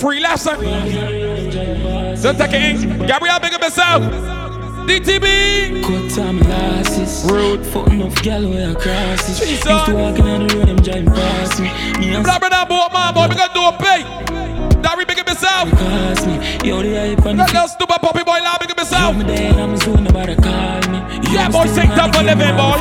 Free 0.00 0.20
lesson. 0.20 0.60
Don't 0.60 2.36
take 2.36 2.52
it 2.52 2.82
in. 2.82 3.06
Gabriel, 3.06 3.38
big 3.40 3.54
up 3.54 3.62
yourself. 3.62 4.43
DTB. 4.86 5.82
Cut 5.82 6.10
time 6.14 6.38
glasses. 6.38 7.24
Road. 7.30 7.64
Fuck 7.66 7.88
enough 7.88 8.14
gal 8.22 8.48
where 8.48 8.70
I 8.70 8.74
crosses. 8.74 9.38
Jesus. 9.38 9.64
Used 9.64 9.86
to 9.86 9.94
walk 9.94 10.18
in 10.18 10.26
on 10.26 10.46
the 10.46 10.54
road, 10.54 10.68
them 10.68 10.76
driving 10.76 11.06
past 11.06 11.60
me. 11.60 11.68
Me 11.98 12.14
and 12.14 12.24
blah, 12.24 12.38
blah, 12.38 12.64
boy, 12.64 12.88
man, 12.92 13.14
boy. 13.14 13.28
We 13.28 13.34
gotta 13.34 13.54
do 13.54 13.64
a 13.64 13.72
pay. 13.76 14.02
Dari, 14.82 15.04
big 15.04 15.18
up 15.18 15.28
yourself. 15.28 15.70
Pass 15.70 16.26
me. 16.26 16.34
Yo, 16.68 16.82
the 16.82 16.94
hype 16.94 17.22
the 17.24 17.32
That 17.34 17.52
little 17.52 17.68
stupid 17.68 18.00
puppy 18.00 18.24
boy, 18.24 18.40
lad, 18.44 18.60
big 18.60 18.76
yourself. 18.76 19.16
me 19.16 19.24
there, 19.24 19.52
I'm 19.52 19.74
about 20.06 20.26
to 20.26 20.36
call 20.36 20.80
me. 20.92 20.98
Yeah, 21.32 21.48
boy, 21.48 21.66
sing 21.66 21.88
top 21.90 22.14
for 22.14 22.22
living, 22.22 22.54
boy. 22.56 22.76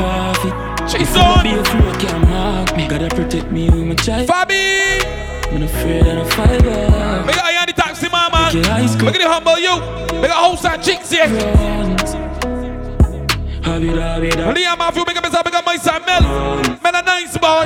She's 0.88 1.16
on. 1.16 1.44
Be 1.44 1.56
a 1.56 1.64
flow 1.64 1.94
can't 2.00 2.30
mark 2.30 2.76
me. 2.76 2.88
Gotta 2.88 3.10
protect 3.10 3.52
me 3.52 3.70
with 3.70 3.86
my 3.86 3.96
child. 3.96 4.28
Fabi. 4.28 5.00
I'm 5.54 5.64
afraid 5.64 6.06
of 6.08 6.28
a 6.28 6.30
fiber. 6.32 7.24
Big 7.28 7.38
Look 8.54 9.16
at 9.16 9.22
the 9.22 9.28
humble 9.28 9.58
you. 9.58 10.22
Big 10.22 10.30
up 10.30 10.38
house 10.38 10.66
and 10.66 10.84
chicks 10.84 11.10
here. 11.10 11.28
Hobby, 13.64 13.88
hobby, 13.88 14.30
hobby. 14.30 14.62
Liam 14.62 14.78
Matthew, 14.78 15.06
big 15.06 15.18
up 15.18 15.24
yourself, 15.24 15.44
big 15.46 15.56
up 15.56 15.66
my 15.66 15.76
son 15.78 16.06
Mel. 16.06 16.22
Man, 16.22 16.94
a 16.94 17.02
nice 17.02 17.36
boy. 17.36 17.64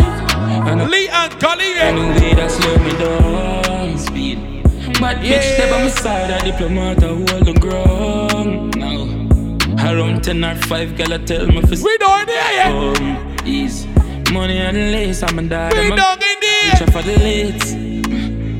Lee 0.87 1.09
and 1.09 1.39
Gully, 1.41 1.73
I 1.75 1.91
knew 1.91 2.03
yeah. 2.03 2.35
that 2.35 2.51
slow 2.51 2.77
me 2.77 2.91
down. 2.91 3.97
Speed. 3.97 4.63
Bad 5.01 5.17
bitch, 5.17 5.55
step 5.55 5.73
on 5.73 5.81
my 5.83 5.89
side, 5.89 6.31
a 6.31 6.51
diplomat, 6.51 7.03
I 7.03 7.07
hold 7.07 7.27
the 7.27 7.53
ground. 7.59 8.77
Now, 8.77 9.91
around 9.91 10.23
10 10.23 10.45
or 10.45 10.55
5, 10.55 10.95
girl, 10.95 11.13
I 11.13 11.17
tell 11.17 11.47
me 11.47 11.61
for 11.63 11.83
We 11.83 11.97
don't 11.97 12.27
there, 12.27 12.53
yeah. 12.53 12.69
Um, 12.69 13.35
ease. 13.45 13.85
Money 14.31 14.61
on 14.65 14.73
the 14.73 14.91
lace, 14.91 15.21
I'm 15.21 15.37
a 15.37 15.43
dad. 15.43 15.73
We 15.73 15.89
don't 15.89 16.23
in 16.23 16.35
there. 16.39 16.71
Reach 16.71 16.81
out 16.81 16.93
for 16.93 17.01
the 17.01 17.17
lights. 17.19 17.73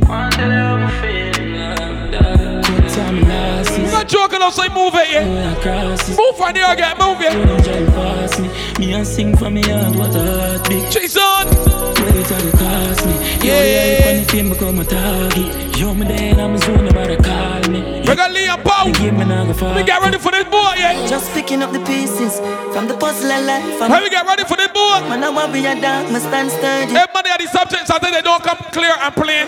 One 0.09 0.31
tell 0.31 0.51
you 0.51 0.57
how 0.57 0.75
I'm 0.75 1.01
feeling. 1.01 1.26
Joking, 4.07 4.39
say 4.51 4.69
move 4.69 4.95
it, 4.95 5.11
yeah. 5.11 5.27
Where 5.27 5.57
I 5.57 5.61
crosses. 5.61 6.17
Move 6.17 6.37
from 6.37 6.53
there, 6.53 6.75
get 6.75 6.97
move 6.97 7.17
it. 7.19 8.39
me, 8.39 8.49
me 8.79 8.93
and 8.93 9.05
sing 9.05 9.35
for 9.35 9.49
me 9.49 9.61
heart, 9.61 9.95
what 9.95 10.15
a 10.15 10.19
heartbeat. 10.19 10.93
She's 10.93 11.17
on. 11.17 11.47
Where 11.47 12.17
it 12.17 12.31
all 12.31 12.51
cost 12.51 13.05
me. 13.05 13.13
Yeah, 13.47 13.63
yeah, 13.63 14.21
if 14.21 14.29
fame 14.31 14.49
become 14.49 14.79
a 14.79 14.85
target. 14.85 15.77
Yo, 15.77 15.93
me 15.93 16.07
there, 16.07 16.39
I'm 16.39 16.57
zone 16.57 16.87
about 16.87 17.07
to 17.07 17.17
call 17.17 17.71
me. 17.71 17.96
We 18.07 18.15
got 18.15 18.31
Liam 18.31 18.63
Pow. 18.63 18.85
The 18.87 18.91
game, 18.97 19.17
man, 19.17 19.31
I 19.31 19.45
go 19.45 19.53
far. 19.53 19.75
We 19.75 19.83
get 19.83 20.01
ready 20.01 20.17
for 20.17 20.31
this 20.31 20.45
boy, 20.47 20.73
yeah. 20.79 21.05
Just 21.07 21.31
picking 21.33 21.61
up 21.61 21.73
the 21.73 21.79
pieces 21.83 22.39
from 22.71 22.87
the 22.87 22.95
puzzle 22.95 23.29
of 23.29 23.43
life. 23.45 23.79
How 23.83 24.01
we 24.01 24.09
get 24.09 24.25
ready 24.25 24.45
for 24.45 24.55
this 24.55 24.69
boy? 24.71 25.03
Man, 25.11 25.23
I 25.23 25.29
want 25.29 25.51
be 25.51 25.59
a 25.65 25.75
dog, 25.75 26.07
me 26.11 26.19
stand 26.19 26.49
sturdy. 26.49 26.95
Everybody 26.95 27.29
at 27.35 27.39
the 27.43 27.47
subjects, 27.51 27.89
I 27.91 27.99
think 27.99 28.15
they 28.15 28.21
don't 28.21 28.41
come 28.41 28.57
clear 28.71 28.95
and 28.95 29.13
plain. 29.13 29.47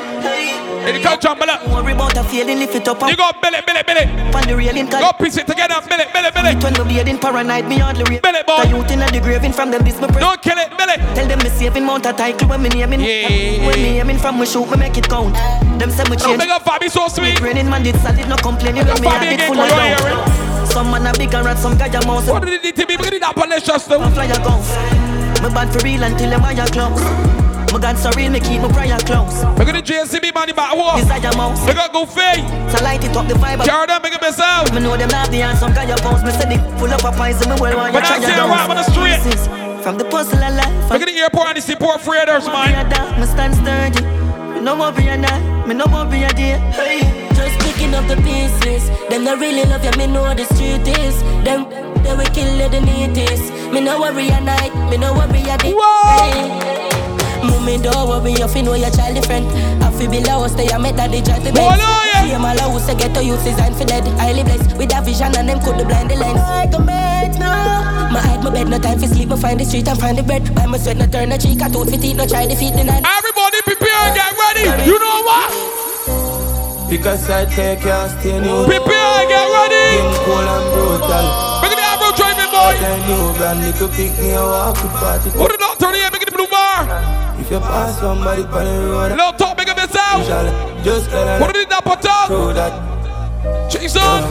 In 0.88 0.96
the 0.96 1.02
couch, 1.02 1.22
jumble 1.22 1.50
up. 1.50 1.64
Worry 1.70 1.94
about 1.94 2.18
a 2.18 2.24
feeling, 2.24 2.60
lift 2.60 2.76
it 2.76 2.88
up 2.88 3.00
You 3.08 3.16
go 3.16 3.32
Billy, 3.42 3.60
Billy, 3.66 3.84
Billy. 3.88 4.06
on 4.36 4.44
the 4.44 4.56
railing. 4.58 4.88
Cause 4.88 5.04
Go 5.08 5.12
piece 5.24 5.38
it 5.38 5.48
together, 5.48 5.76
Billy, 5.88 6.04
Billy, 6.12 6.32
Billy. 6.32 6.56
when 6.60 6.74
me 6.76 6.84
bearding 6.96 7.20
paranoid, 7.20 7.64
me 7.68 7.78
hardly 7.80 8.04
real. 8.12 8.20
Billy, 8.20 8.44
boy. 8.44 8.64
The 8.64 8.76
youth 8.76 8.92
in 8.92 9.00
the 9.00 9.20
graving 9.24 9.54
from 9.54 9.72
them, 9.72 9.84
this 9.88 10.00
me 10.02 10.08
pray. 10.08 10.20
Don't 10.20 10.42
kill 10.42 10.58
it, 10.60 10.72
Billy. 10.76 10.96
Tell 11.16 11.28
them 11.28 11.40
me 11.40 11.50
saving 11.50 11.86
mount 11.86 12.06
a 12.08 12.12
title 12.14 12.48
when 12.50 12.62
me 12.64 12.70
naming. 12.70 13.00
Yeah. 13.02 13.64
When 13.68 13.80
me 13.80 14.00
aiming 14.04 14.18
from 14.20 14.40
me 14.40 14.46
shoot, 14.46 14.68
me 14.72 14.78
make 14.78 14.98
it 14.98 15.08
count. 15.08 15.36
Them 15.80 15.92
say 15.92 16.04
me 16.12 16.16
Oh, 16.20 16.26
change. 16.28 16.40
big 16.40 16.50
up 16.50 16.64
Fabi, 16.64 16.90
so 16.90 17.08
sweet. 17.08 17.40
Raining 17.40 17.70
man 17.70 17.84
did 17.84 17.96
solid, 18.02 18.28
no 18.28 18.36
complaining. 18.50 18.86
When 18.86 19.02
me 19.02 19.08
Fabi 19.08 19.30
had 19.30 19.40
it 19.40 19.48
full 19.48 19.60
of 19.62 19.70
right 19.70 19.94
doubt. 19.94 20.10
here. 20.10 20.66
Some 20.74 20.92
man 20.92 21.06
a 21.06 21.14
big 21.14 21.34
and 21.34 21.46
rat, 21.46 21.58
some 21.58 21.78
guy 21.78 21.88
a 21.88 22.02
mouse. 22.06 22.28
What 22.28 22.44
did 22.44 22.62
the 22.62 22.72
DTB? 22.74 22.98
Look 22.98 23.14
at 23.14 23.22
that 23.22 23.36
malicious 23.38 23.86
though. 23.86 24.02
Fly 24.10 24.26
a 24.26 24.38
ghost. 24.42 24.74
Me 25.42 25.50
bad 25.54 25.70
for 25.72 25.82
real 25.86 26.04
until 26.04 26.30
them 26.30 26.42
higher 26.42 26.68
close. 26.74 27.02
My 27.70 27.78
God 27.78 27.98
so 28.02 28.10
real, 28.18 28.32
me 28.34 28.40
keep 28.42 28.62
my 28.62 28.72
prayer 28.74 28.98
close. 29.06 29.46
Look 29.58 29.70
at 29.70 29.78
the 29.78 29.86
JCB 29.86 30.34
man 30.34 30.50
in 30.50 30.56
back 30.58 30.74
wall. 30.74 30.98
Desire 30.98 31.30
mouse. 31.38 31.62
Look 31.70 31.78
at 31.78 31.94
Goofy. 31.94 32.42
So 32.74 32.82
light 32.82 33.04
it 33.06 33.14
up 33.14 33.28
the 33.30 33.38
vibe. 33.38 33.62
Carry 33.66 33.86
them, 33.86 34.02
big 34.02 34.14
up 34.14 34.22
yourself. 34.26 34.74
Me 34.74 34.82
know 34.82 34.98
them 34.98 35.10
not 35.10 35.30
the 35.30 35.42
answer, 35.46 35.70
some 35.70 35.74
guy 35.74 35.86
a 35.86 35.96
bounce. 36.02 36.26
Me 36.26 36.32
say 36.34 36.50
they 36.50 36.58
full 36.82 36.90
up 36.90 37.06
a 37.06 37.12
poison, 37.14 37.50
me 37.50 37.56
well 37.62 37.78
want 37.78 37.94
you 37.94 38.02
But 38.02 38.10
try 38.10 38.18
I 38.18 38.26
your 38.26 38.30
see 38.34 38.42
a 38.42 38.46
rap 38.50 38.70
on 38.70 38.78
the 38.82 38.86
street. 38.90 39.22
From 39.86 39.98
the 39.98 40.06
puzzle 40.06 40.42
of 40.42 40.54
life. 40.58 40.90
Look 40.90 41.02
at 41.02 41.08
the 41.08 41.18
airport 41.22 41.48
and 41.54 41.58
the 41.58 41.62
seaport 41.62 42.02
freighters, 42.02 42.48
man. 42.50 42.74
Me 43.22 43.26
stand 43.30 43.54
sturdy. 43.54 44.02
Me 44.54 44.60
no 44.66 44.76
more 44.76 44.92
be 44.92 45.08
a 45.08 45.16
night. 45.16 45.68
Me 45.68 45.74
no 45.76 45.86
more 45.86 46.06
be 46.06 46.24
a 46.26 46.34
day. 46.34 46.58
Hey, 46.74 47.29
picking 47.80 47.96
up 47.96 48.08
the 48.08 48.16
pieces. 48.18 48.90
Them 49.10 49.24
not 49.24 49.40
really 49.40 49.64
love 49.64 49.84
you, 49.84 49.92
me 49.98 50.08
know 50.08 50.34
the 50.36 50.44
street 50.52 50.84
is. 51.00 51.22
Them 51.48 51.70
they 52.04 52.16
will 52.16 52.28
kill 52.36 52.52
you 52.60 52.68
the 52.68 52.82
neatest. 52.82 53.54
Me 53.72 53.80
no 53.80 54.00
worry 54.00 54.30
at 54.30 54.44
night, 54.44 54.74
me 54.90 54.98
no 54.98 55.14
worry 55.14 55.40
at 55.48 55.60
the 55.64 55.72
day. 55.72 57.40
Mommy 57.48 57.78
don't 57.78 58.08
worry, 58.10 58.34
you 58.34 58.48
fi 58.48 58.62
know 58.62 58.74
your 58.74 58.92
child 58.92 59.16
different. 59.16 59.48
I 59.82 59.92
fi 59.92 60.08
be 60.08 60.20
low, 60.20 60.48
stay 60.48 60.68
a 60.68 60.78
make 60.80 60.96
daddy 60.96 61.22
drive 61.22 61.44
the 61.44 61.52
best. 61.54 61.80
Came 62.28 62.44
all 62.44 62.60
house 62.60 62.86
to 62.88 62.96
get 62.96 63.14
to 63.16 63.24
youth 63.24 63.44
design 63.44 63.74
for 63.74 63.86
dead. 63.86 64.06
Highly 64.20 64.44
blessed 64.44 64.76
with 64.78 64.96
a 64.96 65.02
vision 65.02 65.32
and 65.38 65.48
them 65.48 65.60
could 65.64 65.80
the 65.80 65.86
blind 65.86 66.12
the 66.12 66.16
lens. 66.16 66.40
I 66.40 66.68
can 66.68 66.86
make 66.86 67.40
now. 67.40 68.12
My 68.12 68.20
hide 68.20 68.44
my 68.44 68.50
bed, 68.52 68.68
no 68.68 68.78
time 68.80 69.00
for 69.00 69.08
sleep. 69.08 69.30
Me 69.30 69.38
find 69.38 69.60
the 69.60 69.64
street 69.64 69.88
and 69.88 70.00
find 70.00 70.18
the 70.18 70.24
bread. 70.24 70.44
Buy 70.54 70.66
my 70.66 70.78
sweat, 70.78 70.98
no 70.98 71.08
turn 71.08 71.30
no 71.30 71.38
cheek. 71.38 71.62
I 71.62 71.70
tooth 71.70 71.90
fit 71.90 72.04
eat, 72.04 72.18
no 72.18 72.28
try 72.28 72.46
defeat 72.46 72.74
the 72.76 72.84
night. 72.84 73.04
Everybody 73.08 73.62
prepare, 73.64 74.04
get 74.12 74.36
ready. 74.36 74.84
You 74.84 75.00
know 75.00 75.24
what? 75.24 75.89
Because 76.90 77.30
I 77.30 77.46
take 77.46 77.84
your 77.86 78.10
stay 78.10 78.40
new. 78.42 78.66
Prepare, 78.66 79.22
get 79.30 79.46
ready. 79.54 79.86
Game 79.94 80.14
cool 80.26 80.42
and 80.42 80.66
brutal. 80.74 81.26
Make 81.62 81.74
it 81.74 81.80
the 82.02 82.10
driving 82.18 82.50
boy. 82.50 82.74
Then 82.82 83.00
you 83.10 83.38
brand 83.38 83.60
little 83.62 83.90
pick 83.90 84.12
me 84.18 84.32
a 84.34 84.42
walk 84.42 84.82
with 84.82 84.92
party. 84.98 85.30
Put 85.30 85.52
it 85.54 85.62
out, 85.62 85.80
turn 85.80 85.94
it, 85.94 86.12
make 86.12 86.24
it 86.24 86.34
blue 86.34 86.48
bar. 86.48 86.90
If 87.40 87.52
you 87.52 87.60
pass 87.60 88.00
somebody 88.00 88.42
on 88.44 88.66
the 88.66 88.90
road, 88.90 89.12
Little 89.12 89.34
talk, 89.34 89.58
make 89.58 89.68
it 89.70 89.78
out. 89.78 90.84
just 90.84 91.12
gotta 91.12 91.46
Put 91.46 91.56
it 91.56 91.64
in 91.64 91.70
that 91.70 91.84
bottle. 91.86 92.28
throw 92.28 92.54
that. 92.54 92.74
Jason. 93.70 94.24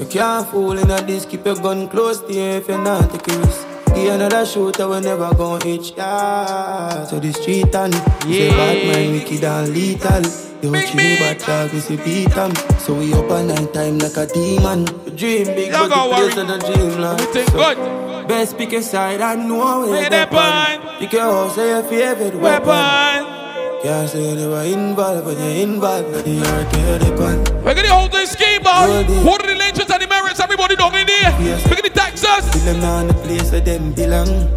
You 0.00 0.06
can't 0.06 0.46
fool 0.48 0.76
in 0.76 0.90
a 0.90 1.00
disc, 1.06 1.28
keep 1.28 1.46
your 1.46 1.54
gun 1.54 1.88
close 1.88 2.20
to 2.20 2.32
you 2.32 2.58
if 2.58 2.68
you're 2.68 2.78
not 2.82 3.10
take 3.12 3.28
a 3.28 3.38
risk. 3.38 3.73
Give 3.94 4.12
another 4.12 4.44
shooter, 4.44 4.88
we 4.88 5.00
never 5.00 5.32
gon' 5.34 5.66
itch, 5.66 5.92
yeah. 5.96 7.04
So 7.04 7.20
the 7.20 7.32
street 7.32 7.74
and 7.74 7.94
yeah. 7.94 8.20
say 8.26 8.50
bad 8.50 8.86
man, 8.88 9.12
wicked 9.12 9.44
and 9.44 9.68
lethal. 9.72 10.22
They 10.60 10.70
treat 10.70 10.94
me 10.96 11.16
bad 11.16 11.38
dog, 11.38 11.72
we 11.72 11.80
say 11.80 11.96
beat 11.96 12.36
'em. 12.36 12.52
So 12.80 12.94
we 12.94 13.12
up 13.12 13.30
at 13.30 13.44
night 13.44 13.72
time 13.72 13.98
like 13.98 14.16
a 14.16 14.26
demon. 14.26 14.84
Dream 15.14 15.46
big, 15.46 15.72
but 15.72 15.88
the 15.88 15.94
place 15.94 16.36
of 16.36 16.48
the 16.48 16.58
dream 16.58 17.00
land. 17.00 17.20
Everything 17.20 17.46
so, 17.48 17.74
good. 17.74 18.28
Best 18.28 18.58
pick 18.58 18.72
a 18.72 18.82
side 18.82 19.20
and 19.20 19.48
know 19.48 19.86
where 19.86 20.10
they 20.10 20.26
pan. 20.26 20.80
Pick 20.98 21.12
house, 21.12 21.54
say 21.54 21.68
your 21.68 21.82
favorite 21.82 22.34
weapon. 22.40 22.66
Weapon. 22.68 23.43
Can't 23.84 24.08
say 24.08 24.30
you 24.30 24.34
never 24.34 24.62
involved, 24.62 25.26
but 25.26 25.36
you're 25.36 25.60
involved. 25.60 26.10
But 26.10 26.24
the 26.24 26.40
earth, 26.40 26.72
you're 26.72 26.98
the 27.04 27.12
pan. 27.20 27.36
We're 27.62 27.74
gonna 27.74 27.92
hold 27.92 28.12
this 28.12 28.32
scheme, 28.32 28.62
boy. 28.62 29.04
What 29.28 29.44
are 29.44 29.46
the 29.46 29.56
legends 29.60 29.92
and 29.92 30.00
the 30.00 30.08
merits? 30.08 30.40
Everybody 30.40 30.74
down 30.74 30.94
in 30.96 31.06
there. 31.06 31.60
We're 31.68 31.76
gonna 31.76 31.92
Texas. 31.92 32.48
Till 32.48 32.64
them 32.64 32.80
now 32.80 33.00
in 33.00 33.08
the 33.08 33.14
place 33.20 33.52
where 33.52 33.60
them 33.60 33.92
belong. 33.92 34.48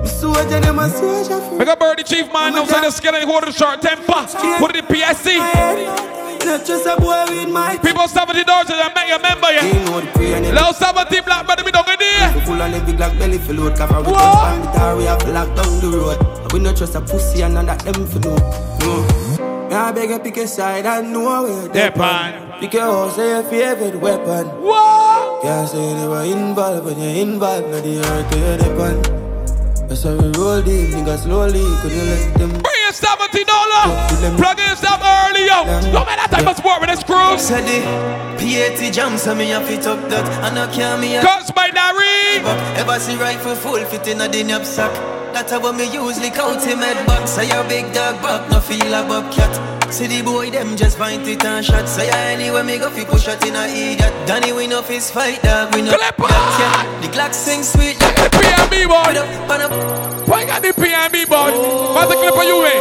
Me 0.00 0.08
soldier, 0.08 0.60
them 0.64 0.78
a 0.78 0.88
soldier 0.88 1.38
for 1.44 1.58
We 1.58 1.66
got 1.66 1.78
Birdie 1.78 2.04
Chief 2.04 2.32
Man, 2.32 2.56
oh 2.56 2.64
no 2.64 2.64
say 2.64 2.80
the 2.80 2.90
skeleton, 2.90 3.28
hold 3.28 3.44
the 3.44 3.52
short 3.52 3.82
temper. 3.82 4.24
Put 4.56 4.76
it 4.76 4.80
in 4.80 4.86
PSC. 4.96 5.36
Not 6.48 6.64
just 6.64 6.86
a 6.88 6.96
boy 6.96 7.28
with 7.28 7.52
my 7.52 7.76
People 7.76 8.08
70 8.08 8.44
dollars 8.44 8.70
and 8.72 8.94
make 8.96 9.12
you 9.12 9.20
member, 9.20 9.52
yeah. 9.52 10.56
Low 10.56 10.72
70 10.72 11.20
black 11.20 11.44
brother, 11.44 11.64
me 11.64 11.70
down 11.70 11.84
in 11.84 11.98
there. 12.00 12.32
Full 12.48 12.62
on 12.62 12.72
the 12.72 12.96
like 12.96 13.18
belly 13.18 13.36
for 13.36 13.52
load 13.52 13.76
Cover 13.76 13.98
with 13.98 14.06
the 14.08 14.72
tar 14.72 14.96
We 14.96 15.04
have 15.04 15.20
locked 15.28 15.54
down 15.54 15.80
the 15.84 15.92
road 15.92 16.37
We 16.52 16.60
not 16.60 16.76
trust 16.76 16.94
a 16.94 17.00
pussy 17.00 17.42
and 17.42 17.54
none 17.54 17.66
that 17.66 17.80
them 17.80 18.06
for 18.06 18.20
no. 18.20 18.34
No. 18.80 19.68
Me 19.68 19.74
I 19.74 19.92
beg 19.92 20.08
you 20.08 20.18
pick 20.18 20.38
a 20.38 20.48
side 20.48 20.86
and 20.86 21.12
know 21.12 21.42
where 21.42 21.68
they 21.68 21.90
pan 21.90 22.58
Pick 22.58 22.72
your 22.72 22.82
house 22.82 23.16
say 23.16 23.28
your 23.28 23.42
favorite 23.42 24.00
weapon. 24.00 24.46
What? 24.62 25.42
Can't 25.42 25.68
say 25.68 25.90
you 25.90 25.94
never 25.94 26.22
involved 26.22 26.86
When 26.86 26.98
you're 26.98 27.22
involved 27.22 27.68
Now 27.68 27.80
the 27.80 27.98
earth 27.98 28.36
you're 28.36 28.56
the 28.56 28.70
pan. 28.78 29.88
That's 29.88 30.02
how 30.04 30.16
we 30.16 30.28
roll 30.38 30.62
deep 30.62 30.88
Nigga 30.90 31.18
slowly 31.18 31.64
Could 31.82 31.92
you 31.92 32.02
let 32.02 32.38
them? 32.38 32.50
Bring 32.50 32.80
your 32.84 32.92
70 32.92 33.44
dollar. 33.44 34.08
Plug 34.36 34.58
in 34.58 34.68
yourself 34.68 35.00
early, 35.04 35.44
yo. 35.46 35.64
No 35.92 36.04
matter 36.04 36.16
that 36.16 36.30
type 36.30 36.46
of 36.46 36.56
sport 36.56 36.80
with 36.80 36.90
this 36.90 37.04
crew. 37.04 37.38
Said 37.38 37.64
the 37.64 37.84
P80 38.40 38.92
jam, 38.92 39.18
so 39.18 39.34
me 39.34 39.52
a 39.52 39.60
fit 39.60 39.86
up 39.86 40.00
that. 40.08 40.26
And 40.44 40.58
I 40.58 40.72
can't 40.72 41.00
me 41.00 41.16
a 41.16 41.20
Cuts 41.20 41.50
by 41.50 41.68
Larry 41.70 42.40
Ever 42.80 42.98
see 42.98 43.16
rifle 43.16 43.54
full 43.54 43.84
fit 43.84 44.08
in 44.08 44.20
a 44.20 44.28
the 44.28 44.42
knapsack 44.42 44.92
That's 45.32 45.52
how 45.52 45.72
me 45.72 45.84
usually 45.92 46.30
count 46.30 46.64
him 46.64 46.78
head 46.78 47.06
back 47.06 47.28
Say 47.28 47.50
a 47.50 47.62
big 47.68 47.92
dog 47.92 48.20
back, 48.22 48.50
no 48.50 48.60
feel 48.60 48.92
a 48.92 49.02
bobcat 49.06 49.52
See 49.92 50.06
the 50.06 50.22
boy 50.22 50.50
them 50.50 50.76
just 50.76 50.98
find 50.98 51.26
it 51.26 51.44
and 51.44 51.64
shot 51.64 51.88
Say 51.88 52.08
anywhere 52.10 52.64
me 52.64 52.78
go 52.78 52.90
fi 52.90 53.04
push 53.04 53.24
shot 53.24 53.44
in 53.46 53.56
a 53.56 53.64
idiot 53.66 54.12
Danny 54.26 54.52
we 54.52 54.66
no 54.66 54.82
fist 54.82 55.14
fight 55.14 55.42
dog, 55.42 55.74
we 55.74 55.82
no 55.82 55.92
that, 55.92 56.14
yeah. 56.18 57.00
The 57.00 57.08
Glock 57.08 57.32
sing 57.32 57.62
sweet 57.62 58.00
like 58.00 58.16
the 58.16 58.28
PMB 58.36 58.88
boy 58.88 59.98
Why 60.28 60.44
got 60.44 60.60
the 60.60 60.68
PMB 60.76 61.28
boy? 61.28 61.56
What's 61.94 62.12
the 62.12 62.16
clip 62.20 62.36
of 62.36 62.44
you, 62.44 62.60
eh? 62.68 62.78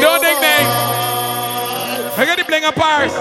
No 0.00 0.14
nickname. 0.22 0.68
I 2.16 2.24
got 2.24 2.38
the 2.38 2.44
bling 2.44 2.64
of 2.64 2.74
Paris. 2.76 3.12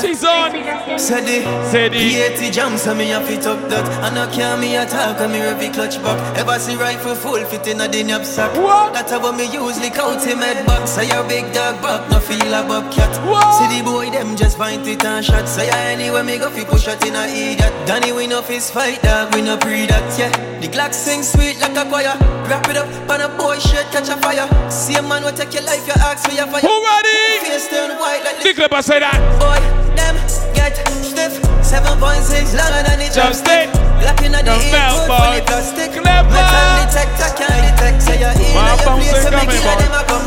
Season. 0.00 0.98
Said 0.98 1.24
the 1.26 1.44
Said 1.70 1.92
the 1.92 1.98
P80 1.98 2.52
jam, 2.52 2.76
so 2.76 2.94
me 2.94 3.12
a 3.12 3.20
fit 3.20 3.46
up 3.46 3.60
that. 3.68 3.86
And 4.04 4.18
I 4.18 4.26
can't 4.32 4.60
me 4.60 4.76
attack, 4.76 5.20
and 5.20 5.32
me 5.32 5.38
heavy 5.38 5.68
clutch 5.68 6.02
back. 6.02 6.18
Ever 6.38 6.58
see 6.58 6.76
rifle 6.76 7.14
full 7.14 7.44
fit 7.44 7.66
in 7.68 7.80
a 7.80 7.88
the 7.88 8.02
knapsack? 8.02 8.52
That's 8.92 9.12
how 9.12 9.32
me 9.32 9.44
usually 9.44 9.90
count 9.90 10.22
him 10.24 10.38
head 10.38 10.66
back. 10.66 10.88
Say 10.88 11.10
a 11.10 11.22
big 11.24 11.52
dog 11.52 11.80
back, 11.82 12.10
no 12.10 12.18
feel 12.18 12.54
a 12.54 12.62
bobcat. 12.66 13.14
See 13.56 13.68
the 13.76 13.84
boy 13.84 14.10
them 14.10 14.36
just 14.36 14.56
find 14.58 14.86
it 14.86 15.04
and 15.04 15.24
shot. 15.24 15.48
Say 15.48 15.68
anywhere 15.70 16.24
me 16.24 16.38
go 16.38 16.50
fi 16.50 16.64
push 16.64 16.84
shot 16.84 17.04
in 17.06 17.14
a 17.14 17.26
idiot 17.26 17.72
Danny 17.86 18.12
we 18.12 18.26
no 18.26 18.42
fist 18.42 18.72
fight 18.72 19.02
dog, 19.02 19.34
we 19.34 19.42
no 19.42 19.56
pre 19.56 19.86
that, 19.86 20.18
yeah. 20.18 20.30
The 20.60 20.68
Glock 20.68 20.92
sing 20.94 21.22
sweet 21.22 21.60
like 21.60 21.76
a 21.76 21.84
choir. 21.88 22.16
Wrap 22.48 22.68
it 22.68 22.76
up, 22.76 22.88
on 23.10 23.20
a 23.20 23.28
boy 23.36 23.58
shit 23.58 23.86
catch 23.92 24.08
a 24.08 24.16
fire. 24.16 24.48
See 24.70 24.94
a 24.94 25.02
man 25.02 25.22
will 25.24 25.32
take 25.32 25.52
your 25.54 25.62
life, 25.64 25.86
you 25.86 25.94
ask 25.96 26.28
for 26.28 26.34
your 26.34 26.46
fire. 26.46 26.60
Who 26.60 26.84
ready? 26.84 27.44
Face 27.44 27.68
turn 27.68 27.98
white 27.98 28.22
like 28.24 28.42
The 28.42 28.54
clip 28.54 28.72
I 28.72 28.80
say 28.80 29.00
that. 29.00 29.18
Boy, 29.40 29.89
stiff. 31.10 31.32
7.6 31.60 32.54
longer 32.56 32.82
than 32.86 32.98
the 32.98 33.08
chopstick 33.10 33.68
Glock 34.00 34.20
in 34.24 34.32
the 34.32 34.40
The 34.42 34.54
ear, 34.58 34.72
mouth, 34.72 34.96
good 34.96 35.08
boy. 35.10 35.18
for 35.20 35.30
the 35.36 35.42
plastic. 35.46 35.90
Metal 36.02 36.70
detector 36.80 37.30
can't 37.36 37.62
detect 37.68 37.98
Say 38.02 38.16
you're 38.22 38.34
in 38.34 38.54
your 38.54 38.78
place 38.80 39.22
So 39.22 39.30
make 39.30 39.50
it 39.50 39.62
them 39.62 39.92
a 39.92 40.02
come 40.08 40.26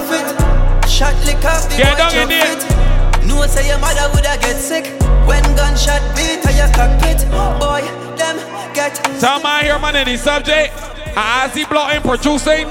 Shot 0.88 1.16
lick 1.26 1.44
off 1.44 1.68
the 1.70 1.76
Get 1.78 1.92
boy 1.92 1.98
down 1.98 2.12
in 2.14 2.16
jump 2.16 2.30
there. 2.30 2.60
fit. 2.60 3.28
No 3.28 3.46
say 3.48 3.68
your 3.68 3.80
mother 3.80 4.08
woulda 4.14 4.38
get 4.40 4.58
sick. 4.58 4.86
When 5.26 5.42
gunshot 5.56 6.04
beat 6.16 6.44
to 6.44 6.52
your 6.54 6.70
cockpit? 6.76 7.24
Boy, 7.60 7.82
them 8.20 8.38
get 8.76 8.94
Tell 9.20 9.40
my 9.40 9.64
here 9.64 9.80
man 9.80 9.96
any 9.96 10.18
subject. 10.18 10.74
As 11.16 11.54
he 11.56 11.66
blowing, 11.66 12.02
producing, 12.02 12.68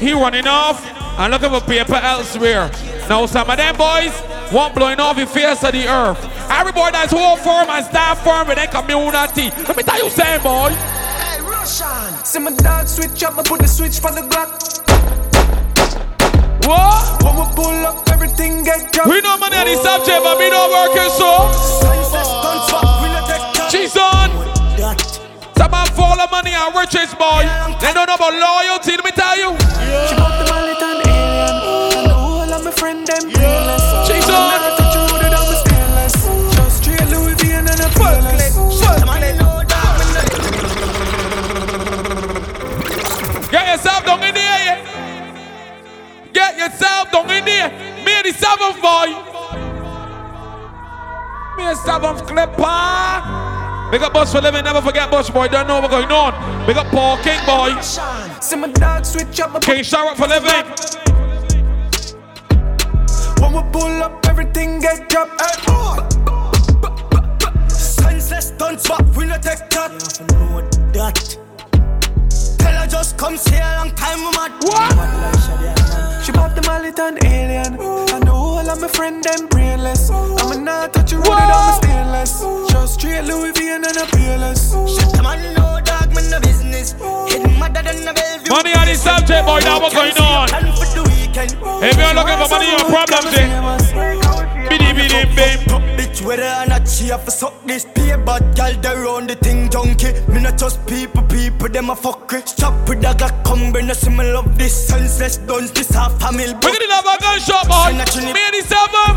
he 0.00 0.12
running 0.12 0.46
off 0.48 0.80
and 1.18 1.32
looking 1.32 1.50
for 1.50 1.60
paper 1.60 1.94
elsewhere. 1.96 2.70
Now 3.08 3.26
some 3.26 3.48
of 3.50 3.56
them 3.56 3.76
boys 3.76 4.12
want 4.52 4.74
blowing 4.74 5.00
off 5.00 5.16
the 5.16 5.26
face 5.26 5.62
of 5.64 5.72
the 5.72 5.86
earth. 5.88 6.18
Every 6.50 6.72
boy 6.72 6.90
that's 6.92 7.12
whole 7.12 7.36
firm 7.36 7.68
and 7.70 7.84
staff 7.84 8.22
firm 8.24 8.48
with 8.48 8.56
their 8.56 8.68
community. 8.68 9.50
Let 9.66 9.76
me 9.76 9.82
tell 9.82 10.02
you 10.02 10.10
something, 10.10 10.42
boy. 10.42 10.70
Hey, 10.70 11.40
Roshan. 11.42 12.24
See 12.24 12.38
my 12.38 12.52
dog 12.52 12.86
switch 12.86 13.22
up, 13.22 13.38
I 13.38 13.42
put 13.42 13.60
the 13.60 13.68
switch 13.68 13.98
for 14.00 14.10
the 14.10 14.22
Glock. 14.22 14.50
What? 16.66 17.22
When 17.24 17.34
we 17.34 17.44
pull 17.54 17.86
up, 17.86 18.08
everything 18.10 18.64
get 18.64 18.92
dropped. 18.92 19.10
We 19.10 19.20
know 19.22 19.38
money 19.38 19.56
on 19.56 19.66
the 19.66 19.76
subject, 19.76 20.22
but 20.22 20.38
we 20.38 20.50
don't 20.50 20.70
working 20.70 21.10
so. 21.18 21.50
She's 23.70 23.96
on. 23.96 24.30
Some 25.56 25.70
man 25.70 25.86
fall 25.94 26.18
of 26.18 26.30
money 26.30 26.50
and 26.50 26.74
riches, 26.74 27.14
boy. 27.14 27.46
They 27.80 27.92
don't 27.92 28.06
know 28.06 28.14
about 28.14 28.34
loyalty, 28.34 28.96
let 28.96 29.04
me 29.04 29.10
tell 29.12 29.36
you. 29.36 29.56
She 30.08 30.14
whole 33.06 33.18
of 33.18 33.32
my 33.32 33.32
friend 33.32 33.32
them 33.32 33.32
brainless. 33.32 33.84
She's 34.06 34.24
She 34.24 34.32
on. 34.32 34.48
never 34.50 34.76
touch 34.76 34.94
you 34.94 35.04
it, 35.16 35.32
I'm 35.32 35.54
stainless. 35.56 36.14
Just 36.56 36.76
straight 36.82 37.08
Louis 37.08 37.34
V 37.34 37.52
and 37.52 37.68
then 37.68 37.80
a 37.80 37.88
fearless. 37.90 38.54
Get 43.50 43.66
yourself 43.66 44.04
down 44.04 44.22
in 44.22 44.34
there, 44.34 44.64
yeah. 44.64 44.78
Get 46.32 46.56
yourself 46.56 47.10
down 47.10 47.30
in 47.30 47.44
there. 47.44 47.70
Me 48.04 48.22
the 48.22 48.32
seventh 48.32 48.80
boy. 48.80 49.06
Me 51.56 51.64
the 51.64 51.74
seventh 51.74 52.26
clipper. 52.26 53.90
Big 53.90 54.02
up 54.02 54.12
Bush 54.12 54.30
for 54.30 54.40
living, 54.40 54.62
never 54.62 54.80
forget 54.80 55.10
Bush 55.10 55.30
boy. 55.30 55.48
Don't 55.48 55.66
know 55.66 55.80
what's 55.80 55.92
going 55.92 56.10
on. 56.12 56.66
Big 56.66 56.76
up 56.76 56.86
Paul 56.88 57.16
King 57.18 57.44
boy. 57.44 57.80
See 57.80 58.56
my 58.56 58.68
dog 58.68 59.04
up, 59.04 59.62
King 59.62 59.82
Sharrock 59.82 60.16
for 60.16 60.28
living. 60.28 60.99
When 63.72 63.82
we 63.84 63.98
pull 63.98 64.02
up, 64.02 64.26
everything 64.26 64.80
get 64.80 65.08
dropped. 65.08 65.40
Hey. 65.40 65.50
Senseless 67.68 68.48
stunts, 68.48 68.88
but 68.88 69.04
we 69.16 69.26
no 69.26 69.34
take 69.34 69.68
that. 69.70 69.92
You 70.18 70.26
know 70.36 70.68
that. 70.92 71.36
Tell 72.58 72.72
her 72.74 72.86
just 72.86 73.16
come 73.16 73.36
see 73.36 73.56
a 73.56 73.76
long 73.78 73.90
time, 73.94 74.18
we 74.18 74.30
mad. 74.36 74.52
What? 74.64 76.24
She 76.24 76.32
bought 76.32 76.54
the 76.54 76.62
mallet 76.62 76.98
and 76.98 77.24
alien. 77.24 77.74
And 78.14 78.26
the 78.26 78.32
whole 78.32 78.58
of 78.58 78.80
my 78.80 78.88
friend 78.88 79.22
them 79.22 79.46
brainless. 79.48 80.10
I'm 80.10 80.64
not 80.64 80.92
touch 80.92 81.12
you 81.12 81.18
with 81.18 81.28
it, 81.28 81.34
I'm 81.34 81.82
stainless. 81.82 82.40
Just 82.72 82.94
straight 82.94 83.24
Louis 83.24 83.52
V 83.52 83.70
and 83.70 83.84
then 83.84 83.98
a 83.98 84.06
peerless. 84.06 84.72
Shit, 84.72 85.14
come 85.14 85.26
on, 85.26 85.38
no 85.54 85.80
dog, 85.84 86.14
man, 86.14 86.30
no 86.30 86.40
business. 86.40 86.92
Hidden 87.28 87.58
madder 87.58 87.82
than 87.82 88.08
a 88.08 88.12
Bellevue. 88.14 88.50
Money 88.50 88.74
on 88.74 88.86
the 88.86 88.94
subject, 88.94 89.46
boy. 89.46 89.60
Now 89.60 89.80
what's 89.80 89.94
going 89.94 90.16
on? 90.18 91.09
If 91.32 91.96
you're 91.96 92.14
looking 92.14 92.38
for 92.38 92.48
money, 92.50 92.70
your 92.70 92.84
problems, 92.90 93.34
eh? 93.38 94.68
Biddy 94.68 94.92
biddy 94.92 95.24
bim. 95.34 95.60
she 97.00 97.08
have 97.08 97.24
to 97.24 97.30
suck 97.30 97.54
this 97.64 97.84
pay 97.94 98.16
bad 98.16 98.54
gal 98.54 98.72
they 98.80 98.94
run 98.94 99.26
the 99.26 99.34
thing 99.36 99.70
junkie. 99.70 100.12
Me 100.28 100.40
not 100.40 100.58
just 100.58 100.84
people, 100.86 101.22
people 101.22 101.68
them 101.68 101.90
a 101.90 101.96
fuck 101.96 102.32
it. 102.32 102.48
Stop 102.48 102.88
with 102.88 103.00
the 103.00 103.08
Glock, 103.08 103.44
come 103.44 103.72
bring 103.72 103.90
us 103.90 104.06
me 104.08 104.24
love 104.32 104.58
this 104.58 104.88
senseless 104.88 105.38
guns, 105.38 105.70
this 105.72 105.90
half 105.90 106.18
family. 106.20 106.44
We're 106.44 106.74
gonna 106.74 106.94
have 106.94 107.06
a 107.06 107.16
gunshot, 107.20 107.68
boy. 107.68 107.92
Me 108.32 108.40
and 108.40 108.72
album. 108.72 109.09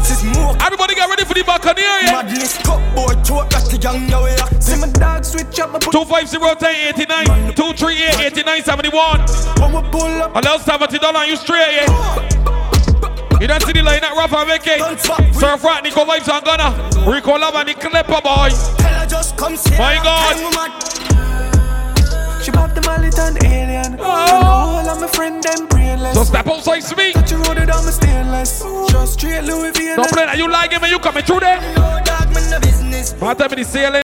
Everybody 1.33 1.63
get 1.63 1.75
ready 1.75 1.83
for 1.83 1.83
the 1.83 1.83
Buccaneer, 1.83 1.97
yeah. 2.05 2.21
Madness, 2.21 2.57
cut 2.61 2.95
boy, 2.95 3.13
choke 3.23 3.49
that 3.49 3.65
the 3.65 3.77
young 3.81 4.05
now 4.05 4.23
we 4.23 4.35
lock. 4.37 4.53
See 4.61 4.79
my 4.79 4.87
dog 4.89 5.25
switch 5.25 5.59
up, 5.59 5.71
my 5.71 5.79
put 5.79 5.91
250 5.91 6.37
89 7.01 7.55
238 7.55 8.37
89 8.37 8.63
71. 8.63 9.19
When 9.57 9.73
we 9.73 9.89
pull 9.89 10.21
up, 10.21 10.35
Allow 10.35 10.57
$70 10.57 11.27
you 11.27 11.35
straight, 11.35 11.73
yeah. 11.73 11.89
You 13.41 13.47
don't 13.47 13.63
see 13.63 13.73
the 13.73 13.81
line 13.81 14.03
at 14.03 14.13
Rough 14.13 14.33
and 14.33 14.47
Vicky. 14.47 14.77
Sir 15.33 15.57
Frat, 15.57 15.83
Nico 15.83 16.05
Vibes 16.05 16.29
and 16.29 16.45
Gunner. 16.45 16.71
Rico 17.11 17.33
Love 17.33 17.55
and 17.55 17.69
the 17.69 17.73
Clipper 17.73 18.21
Boy. 18.21 18.49
Tell 18.77 18.93
her 18.93 19.07
just 19.07 19.35
come 19.35 19.57
see 19.57 19.77
My 19.77 19.95
God. 20.05 20.37
Time 22.81 23.01
we 23.01 23.09
mad. 23.09 23.13
She 23.13 23.13
bought 23.13 23.13
the 23.13 23.13
mallet 23.13 23.19
and 23.19 23.43
alien. 23.43 23.99
Oh. 23.99 24.79
And 24.79 24.87
whole 24.87 24.89
of 24.89 25.01
my 25.01 25.07
friend 25.07 25.43
them 25.43 25.67
brainless. 25.67 26.15
So 26.15 26.23
step 26.23 26.47
outside 26.47 26.81
to 26.81 26.95
me. 26.95 27.13
Touch 27.13 27.31
you 27.31 27.37
wrote 27.43 27.57
it 27.57 27.69
on 27.69 27.85
my 27.85 27.91
stainless. 27.91 28.63
Just 28.89 29.13
straight 29.13 29.43
Louis 29.43 29.71
V. 29.71 29.95
Don't 29.95 30.09
play 30.09 30.25
that. 30.25 30.37
You 30.37 30.49
like 30.49 30.73
it, 30.73 30.81
man. 30.81 30.89
You 30.89 30.99
coming 30.99 31.23
through 31.23 31.41
there. 31.41 31.59
Dog, 31.75 32.33
man, 32.33 32.49
no 32.49 32.59
business. 32.59 33.13
Time 33.13 33.37
the 33.37 33.63
ceiling. 33.63 34.01